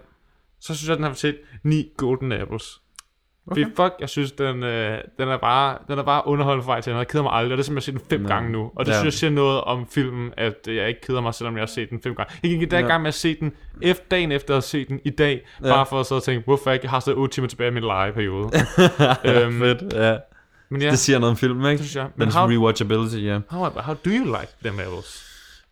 [0.60, 2.80] så synes jeg, den har fortjent 9 Golden Apples.
[3.50, 3.62] Okay.
[3.62, 6.80] Fordi fuck, jeg synes, den, øh, den, er bare, den er bare underholdende for vej
[6.80, 6.92] til.
[6.92, 8.34] Jeg keder mig aldrig, og det er simpelthen, jeg har set den fem Ja.
[8.34, 8.70] gange nu.
[8.76, 8.96] Og det Ja.
[8.98, 11.90] synes jeg siger noget om filmen, at jeg ikke keder mig, selvom jeg har set
[11.90, 12.32] den fem gange.
[12.42, 12.80] Jeg gik i Ja.
[12.80, 13.52] gang med at se den
[13.82, 15.68] efter, dagen efter at have set den i dag, Ja.
[15.68, 17.74] bare for at sidde og tænke, hvorfor jeg ikke har stadig 8 timer tilbage i
[17.74, 18.48] min legeperiode.
[19.24, 20.16] øhm, Fedt, ja.
[20.68, 21.78] Men ja, Det siger noget om filmen, ikke?
[21.78, 22.06] Det synes jeg.
[22.16, 23.38] Men Dens how- rewatchability, ja.
[23.50, 25.22] how, how do you like them apples?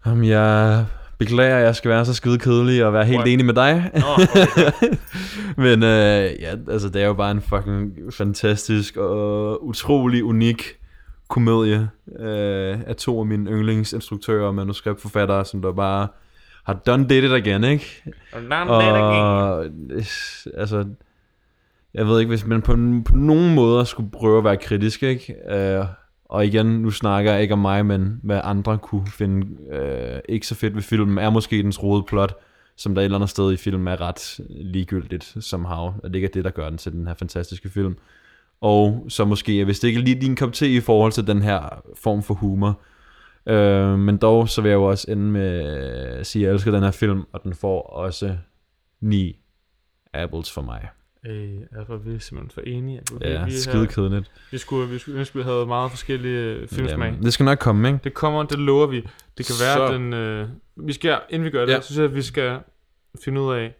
[0.07, 0.85] Jamen, jeg
[1.19, 3.29] beklager, at jeg skal være så skide kedelig og være helt What?
[3.29, 3.91] enig med dig.
[3.95, 4.97] Nå, okay.
[5.65, 10.63] Men øh, ja, altså, det er jo bare en fucking fantastisk og utrolig unik
[11.29, 11.89] komedie
[12.19, 16.09] øh, af to af mine yndlingsinstruktører og manuskriptforfattere, som der bare
[16.65, 18.03] har done did it again, ikke?
[18.69, 19.65] Og
[20.57, 20.85] altså,
[21.95, 22.73] jeg ved ikke, hvis man på,
[23.05, 25.35] på nogen måder skulle prøve at være kritisk, ikke?
[25.51, 25.85] Øh,
[26.35, 30.47] og igen, nu snakker jeg ikke om mig, men hvad andre kunne finde øh, ikke
[30.47, 32.35] så fedt ved filmen, er måske dens rode plot,
[32.77, 36.27] som der et eller andet sted i filmen er ret ligegyldigt somehow, og det ikke
[36.27, 37.97] er det, der gør den til den her fantastiske film.
[38.61, 41.43] Og så måske, hvis det ikke er lige din kop te i forhold til den
[41.43, 42.81] her form for humor,
[43.47, 45.61] øh, men dog, så vil jeg jo også ende med
[46.21, 48.37] at sige, at jeg elsker den her film, og den får også
[49.01, 49.37] 9
[50.15, 50.89] apples for mig.
[51.27, 53.01] Øh, altså, vi er simpelthen for enige.
[53.13, 54.31] Vi- Ja, vi er skide her- kedeligt.
[54.51, 57.07] Vi skulle, vi skulle ønske, vi havde meget forskellige øh, filmsmag.
[57.09, 58.01] Jamen, det skal nok komme, ikke?
[58.05, 58.97] Det kommer, det lover vi.
[59.39, 60.13] Det kan være, Så- at den...
[60.13, 61.75] Øh, vi skal, inden vi gør det, Ja.
[61.75, 61.81] ja.
[61.81, 62.59] så synes jeg, at vi skal
[63.25, 63.75] finde ud af,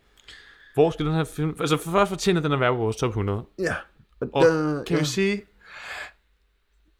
[0.75, 1.57] hvor skal den her film...
[1.61, 3.43] Altså, for først fortjener den at være på vores top 100.
[3.59, 3.75] Ja.
[4.33, 4.45] Og
[4.87, 5.43] kan vi sige...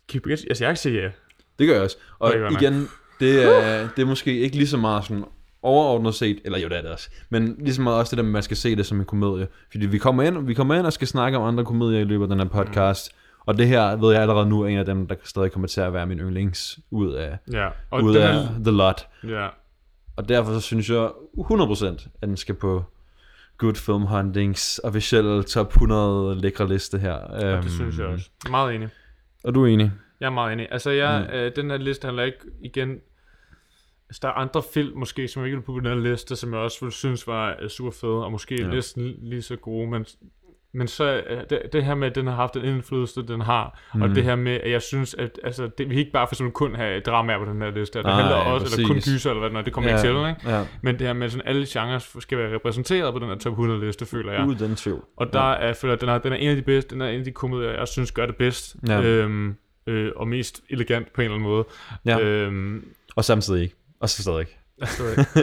[0.09, 0.33] Kan vi?
[0.33, 1.11] Altså, jeg kan sige ja.
[1.59, 1.97] Det gør jeg også.
[2.19, 2.53] Og nok.
[2.63, 2.89] igen,
[3.21, 5.25] det er, det er måske ikke lige så meget sådan
[5.65, 8.23] overordnet set, eller jo det er det også, men lige så meget også det der
[8.23, 9.49] med, at man skal se det som en komedie.
[9.71, 12.25] Fordi vi kommer ind, vi kommer ind og skal snakke om andre komedier i løbet
[12.25, 13.13] af den her podcast,
[13.47, 15.81] og det her ved jeg allerede nu er en af dem, der stadig kommer til
[15.81, 19.07] at være min yndlings ud af, Ja, og ud den af The Lot.
[19.29, 19.49] Ja.
[20.17, 22.85] Og derfor så synes jeg 100% at den skal på
[23.59, 27.13] Good Film Huntings officielle top 100 lækre liste her.
[27.13, 28.31] Og det synes jeg også.
[28.51, 28.89] Meget enig.
[29.45, 29.93] Og du er enig?
[30.21, 30.69] Jeg er meget enig.
[30.71, 31.35] Altså, jeg, Mm.
[31.37, 31.39] mm.
[31.39, 32.99] øh, den her liste handler ikke igen...
[34.09, 36.53] Altså, der er andre film, måske, som jeg ikke vil på den her liste, som
[36.53, 38.65] jeg også ville synes var øh, super fede, og måske Ja.
[38.67, 38.71] ja.
[38.75, 40.07] næsten lige så gode, men,
[40.75, 43.81] men så øh, det, det her med, at den har haft den indflydelse, den har,
[43.95, 44.03] mm.
[44.03, 46.53] og det her med, at jeg synes, at altså, det, vi ikke bare for eksempel
[46.53, 49.13] kun have dramaer på den her liste, det Nej, handler også, eller kun præcis.
[49.15, 50.57] gyser, eller hvad er, det kommer Ja, ikke til, ikke?
[50.57, 50.67] ja.
[50.83, 53.53] Men det her med, at sådan alle genrer skal være repræsenteret på den her top
[53.53, 54.47] 100 liste, føler jeg.
[54.47, 55.05] Uden tvivl.
[55.17, 57.03] Og der er, jeg føler, at den er, den er en af de bedste, den
[57.03, 59.03] er en af de komedier, jeg synes gør det bedst, Ja.
[59.03, 59.55] øhm,
[59.87, 61.65] øh, og mest elegant på en eller anden måde.
[62.05, 62.19] Ja.
[62.21, 62.85] Øhm,
[63.17, 63.75] Og samtidig ikke.
[64.05, 64.59] Og så stadig ikke.
[64.81, 65.03] Altså,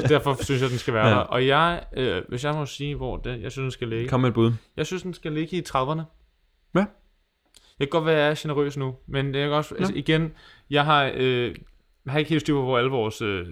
[0.09, 1.13] derfor synes jeg, den skal være Ja.
[1.13, 1.15] ja.
[1.15, 1.21] der.
[1.21, 4.07] Og jeg, øh, hvis jeg må sige, hvor den, jeg synes, den skal ligge.
[4.09, 4.51] Kom med et bud.
[4.77, 6.01] Jeg synes, den skal ligge i 30'erne.
[6.75, 6.79] Ja.
[6.79, 6.85] Jeg
[7.79, 10.33] kan godt være, at jeg er generøs nu, men det er også, altså, igen,
[10.69, 11.55] jeg har, øh,
[12.05, 13.47] jeg har ikke helt styr på, hvor alle vores, øh,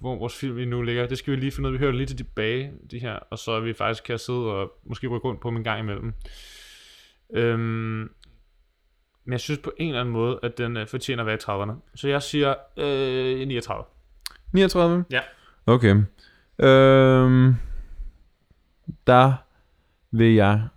[0.00, 1.06] hvor vores film lige nu ligger.
[1.06, 1.78] Det skal vi lige finde ud af.
[1.80, 4.72] Vi hører lige til tilbage, de her, og så er vi faktisk kan sidde og
[4.84, 6.12] måske rykke rundt på dem en gang imellem.
[7.34, 8.10] Øhm,
[9.24, 11.38] men jeg synes på en eller anden måde, at den øh, fortjener at være i
[11.38, 11.90] 30'erne.
[11.94, 13.84] Så jeg siger øh, 39.
[14.52, 15.04] 39?
[15.10, 15.20] Ja.
[15.66, 15.96] Okay.
[16.58, 17.54] Øhm,
[19.06, 19.32] der
[20.10, 20.68] vil jeg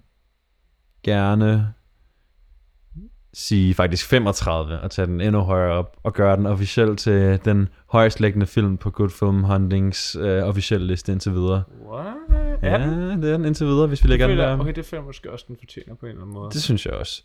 [1.04, 1.74] gerne
[3.34, 7.70] sige faktisk 35 og tage den endnu højere op og gøre den officielt til den
[7.86, 11.64] højst liggende film på Good Film Huntings øh, officielle liste indtil videre.
[11.92, 12.06] What?
[12.64, 12.78] Ja,
[13.22, 14.60] det er den indtil videre, hvis vi lægger den der.
[14.60, 16.52] Okay, det føler jeg måske også, den fortjener på en eller anden måde.
[16.52, 17.24] Det synes jeg også.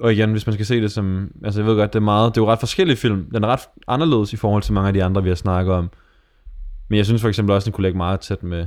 [0.00, 1.30] Og igen, hvis man skal se det som...
[1.44, 2.34] Altså, jeg ved godt, det er meget...
[2.34, 3.30] Det er jo ret forskellige film.
[3.34, 5.90] Den er ret anderledes i forhold til mange af de andre, vi har snakket om.
[6.90, 8.66] Men jeg synes for eksempel også, den kunne lægge meget tæt med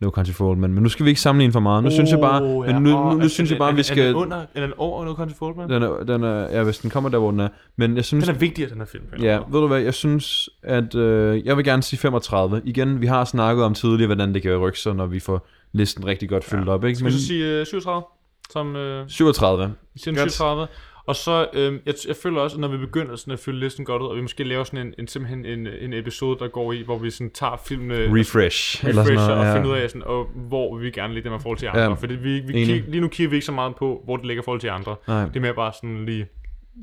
[0.00, 0.74] No Country for Old Men.
[0.74, 1.84] Men nu skal vi ikke sammenligne for meget.
[1.84, 2.42] Nu synes jeg bare...
[2.42, 4.06] Oh, Men nu, nu, nu synes jeg bare, vi Er skal...
[4.06, 5.70] den under, er den over No Country for Old Men?
[5.70, 7.48] Den er, den er, ja, hvis den kommer der, hvor den er.
[7.76, 8.24] Men jeg synes...
[8.24, 9.04] Den er vigtigere, den her film.
[9.22, 12.62] Ja, ved du hvad, jeg synes, at øh, jeg vil gerne sige 35.
[12.64, 16.06] Igen, vi har snakket om tidligere, hvordan det kan rykke sig, når vi får listen
[16.06, 16.84] rigtig godt fyldt op.
[16.84, 16.96] Ikke?
[16.98, 18.02] Skal vi så sige øh, 37?
[18.50, 19.74] Som, øh, 37.
[19.94, 20.32] vi siger Godt.
[20.32, 20.66] 37.
[21.06, 23.84] Og så, øh, jeg, jeg føler også, at når vi begynder sådan at fylde listen
[23.84, 26.72] godt ud, og vi måske laver sådan en, en simpelthen en, en episode, der går
[26.72, 28.20] i, hvor vi sådan tager filmene...
[28.20, 29.56] Refresh, eller Refresh sådan noget, og ja.
[29.56, 31.96] finder ud af, sådan, og hvor vi gerne ligger dem i forhold til Ja, andre.
[31.96, 34.42] Fordi vi, vi kig, lige nu kigger vi ikke så meget på, hvor det ligger
[34.42, 34.96] i forhold til andre.
[35.08, 35.24] Nej.
[35.24, 36.26] Det er mere bare sådan lige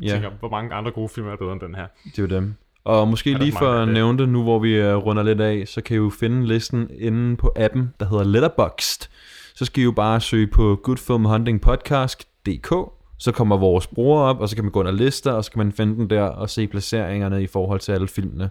[0.01, 0.07] Ja.
[0.07, 1.87] tænker, hvor mange andre gode film er bedre end den her.
[2.05, 2.55] Det er jo dem.
[2.83, 5.81] Og måske lige for at nævne det, nu hvor vi uh, runder lidt af, så
[5.81, 9.09] kan I jo finde listen inde på appen, der hedder Letterboxd.
[9.55, 12.73] Så skal I jo bare søge på goodfilmhuntingpodcast.dk,
[13.17, 15.57] så kommer vores brugere op, og så kan man gå under lister, og så kan
[15.57, 18.49] man finde den der og se placeringerne i forhold til alle filmene.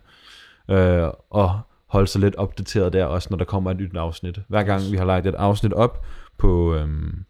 [0.71, 4.39] Øh, og holde sig lidt opdateret der også, når der kommer et nyt afsnit.
[4.49, 6.05] Hver gang vi har lagt et afsnit op
[6.39, 7.25] på, øhm,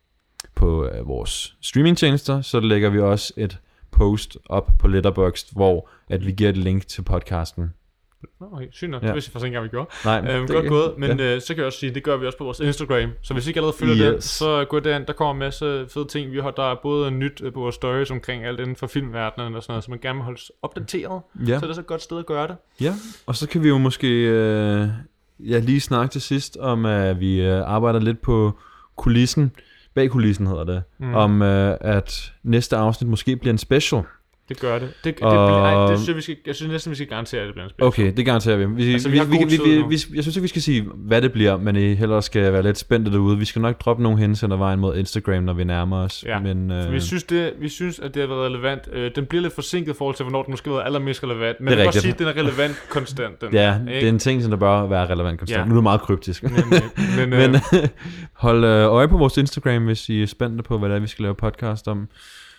[0.55, 3.59] på øh, vores streamingtjenester, så lægger vi også et
[3.91, 7.71] post op på Letterboxd, hvor at vi giver et link til podcasten.
[8.41, 9.03] Nå, okay, sygt nok.
[9.03, 9.07] Ja.
[9.07, 9.91] Det vidste jeg faktisk ikke engang, vi gjorde.
[10.05, 10.93] Nej, øhm, det- godt gået.
[10.99, 11.35] Men ja.
[11.35, 13.11] øh, så kan jeg også sige, det gør vi også på vores Instagram.
[13.23, 14.25] Så hvis I ikke allerede følger den, Yes.
[14.25, 15.07] så gå derind.
[15.07, 16.33] Der kommer en masse fede ting.
[16.33, 19.55] Vi har, der er både nyt øh, på vores stories omkring alt inden for filmverdenen
[19.55, 21.23] og sådan noget, så man gerne vil holde sig opdateret.
[21.47, 21.59] Ja.
[21.59, 22.57] Så er det så et godt sted at gøre det.
[22.81, 22.95] Ja,
[23.27, 24.89] og så kan vi jo måske øh,
[25.39, 28.53] ja, lige snakke til sidst om, at vi øh, arbejder lidt på
[28.97, 29.53] kulissen.
[29.95, 30.83] Bag kulissen hedder det.
[30.99, 31.15] Mm.
[31.15, 34.03] Om øh, at næste afsnit måske bliver en special.
[34.51, 34.89] Det gør det.
[35.05, 37.07] Det, det, Og- bliver, ej, det synes jeg, vi skal, jeg synes næsten, vi skal
[37.09, 37.87] garantere, at det bliver en special.
[37.87, 38.65] Okay, det garanterer vi.
[38.85, 41.33] vi, Altså, vi vi, vi, vi, vi, jeg synes ikke, vi skal sige, hvad det
[41.33, 43.39] bliver, men I hellere skal være lidt spændte derude.
[43.39, 46.25] Vi skal nok droppe nogle hensender vejen mod Instagram, når vi nærmer os.
[46.27, 48.81] Ja, men, øh, øh, vi, synes det, vi synes, at det har været relevant.
[48.93, 51.61] Øh, den bliver lidt forsinket i forhold til, hvornår den måske har været allermest relevant.
[51.61, 52.03] Men Det er jeg rigtigt.
[52.03, 53.41] sige, at den er relevant konstant.
[53.41, 54.07] Den, Ja, det ikke?
[54.07, 55.61] er en ting, som der bør være relevant konstant.
[55.61, 55.65] Ja.
[55.65, 56.43] Nu er det meget kryptisk.
[56.43, 56.83] Men, øh,
[57.29, 57.61] men, øh, men
[58.33, 61.07] hold øh, øje på vores Instagram, hvis I er spændte på, hvad det er, vi
[61.07, 62.09] skal lave podcast om.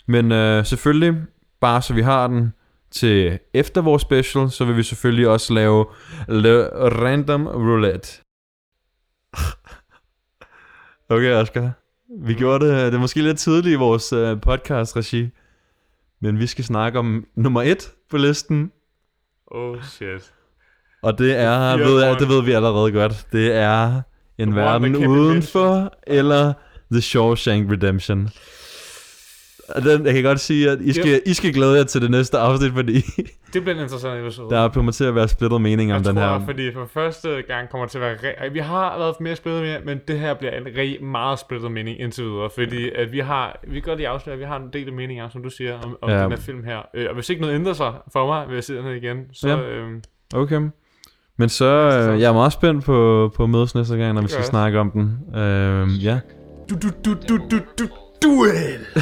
[0.07, 1.13] Men øh, selvfølgelig,
[1.61, 2.53] bare så vi har den
[2.91, 5.85] til efter vores special, så vil vi selvfølgelig også lave
[6.27, 8.09] Le Random Roulette.
[11.15, 11.71] okay, Oscar.
[12.19, 15.29] Vi gjorde det, det er måske lidt tidligt i vores øh, podcast-regi,
[16.21, 18.71] men vi skal snakke om nummer et på listen,
[19.47, 20.33] Oh shit.
[21.01, 24.01] og det er, ved jeg, det ved vi allerede godt, det er
[24.38, 26.53] en verden udenfor, eller
[26.91, 28.29] The Shawshank Redemption.
[29.76, 32.38] Den, jeg kan godt sige, at I skal, I skal glæde jer til det næste
[32.38, 33.02] afsnit, fordi
[33.53, 34.49] Det bliver en interessant episode.
[34.56, 36.45] der kommer til at være splittet mening om jeg den tror, her.
[36.45, 38.15] fordi for første gang kommer til at være...
[38.48, 41.72] Re- vi har været mere splittet mere, men det her bliver en re- meget splittet
[41.72, 43.60] mening indtil videre, fordi at vi har...
[43.68, 45.80] Vi kan godt lige afsløre, at vi har en del af meninger, som du siger,
[45.80, 46.23] om, om Ja.
[46.23, 46.80] den her film her.
[46.93, 49.48] Øh, og hvis ikke noget ændrer sig for mig, vil jeg den her igen, så...
[49.49, 49.57] Ja.
[49.61, 50.02] øhm,
[50.34, 50.61] Okay.
[51.38, 54.43] Men så, øh, jeg er meget spændt på, på mødes næste gang, når vi skal
[54.43, 55.35] snakke om den.
[55.41, 56.19] Øhm, ja.
[56.69, 57.38] du, du, du, du,
[57.80, 57.85] du,
[58.23, 59.02] du, it!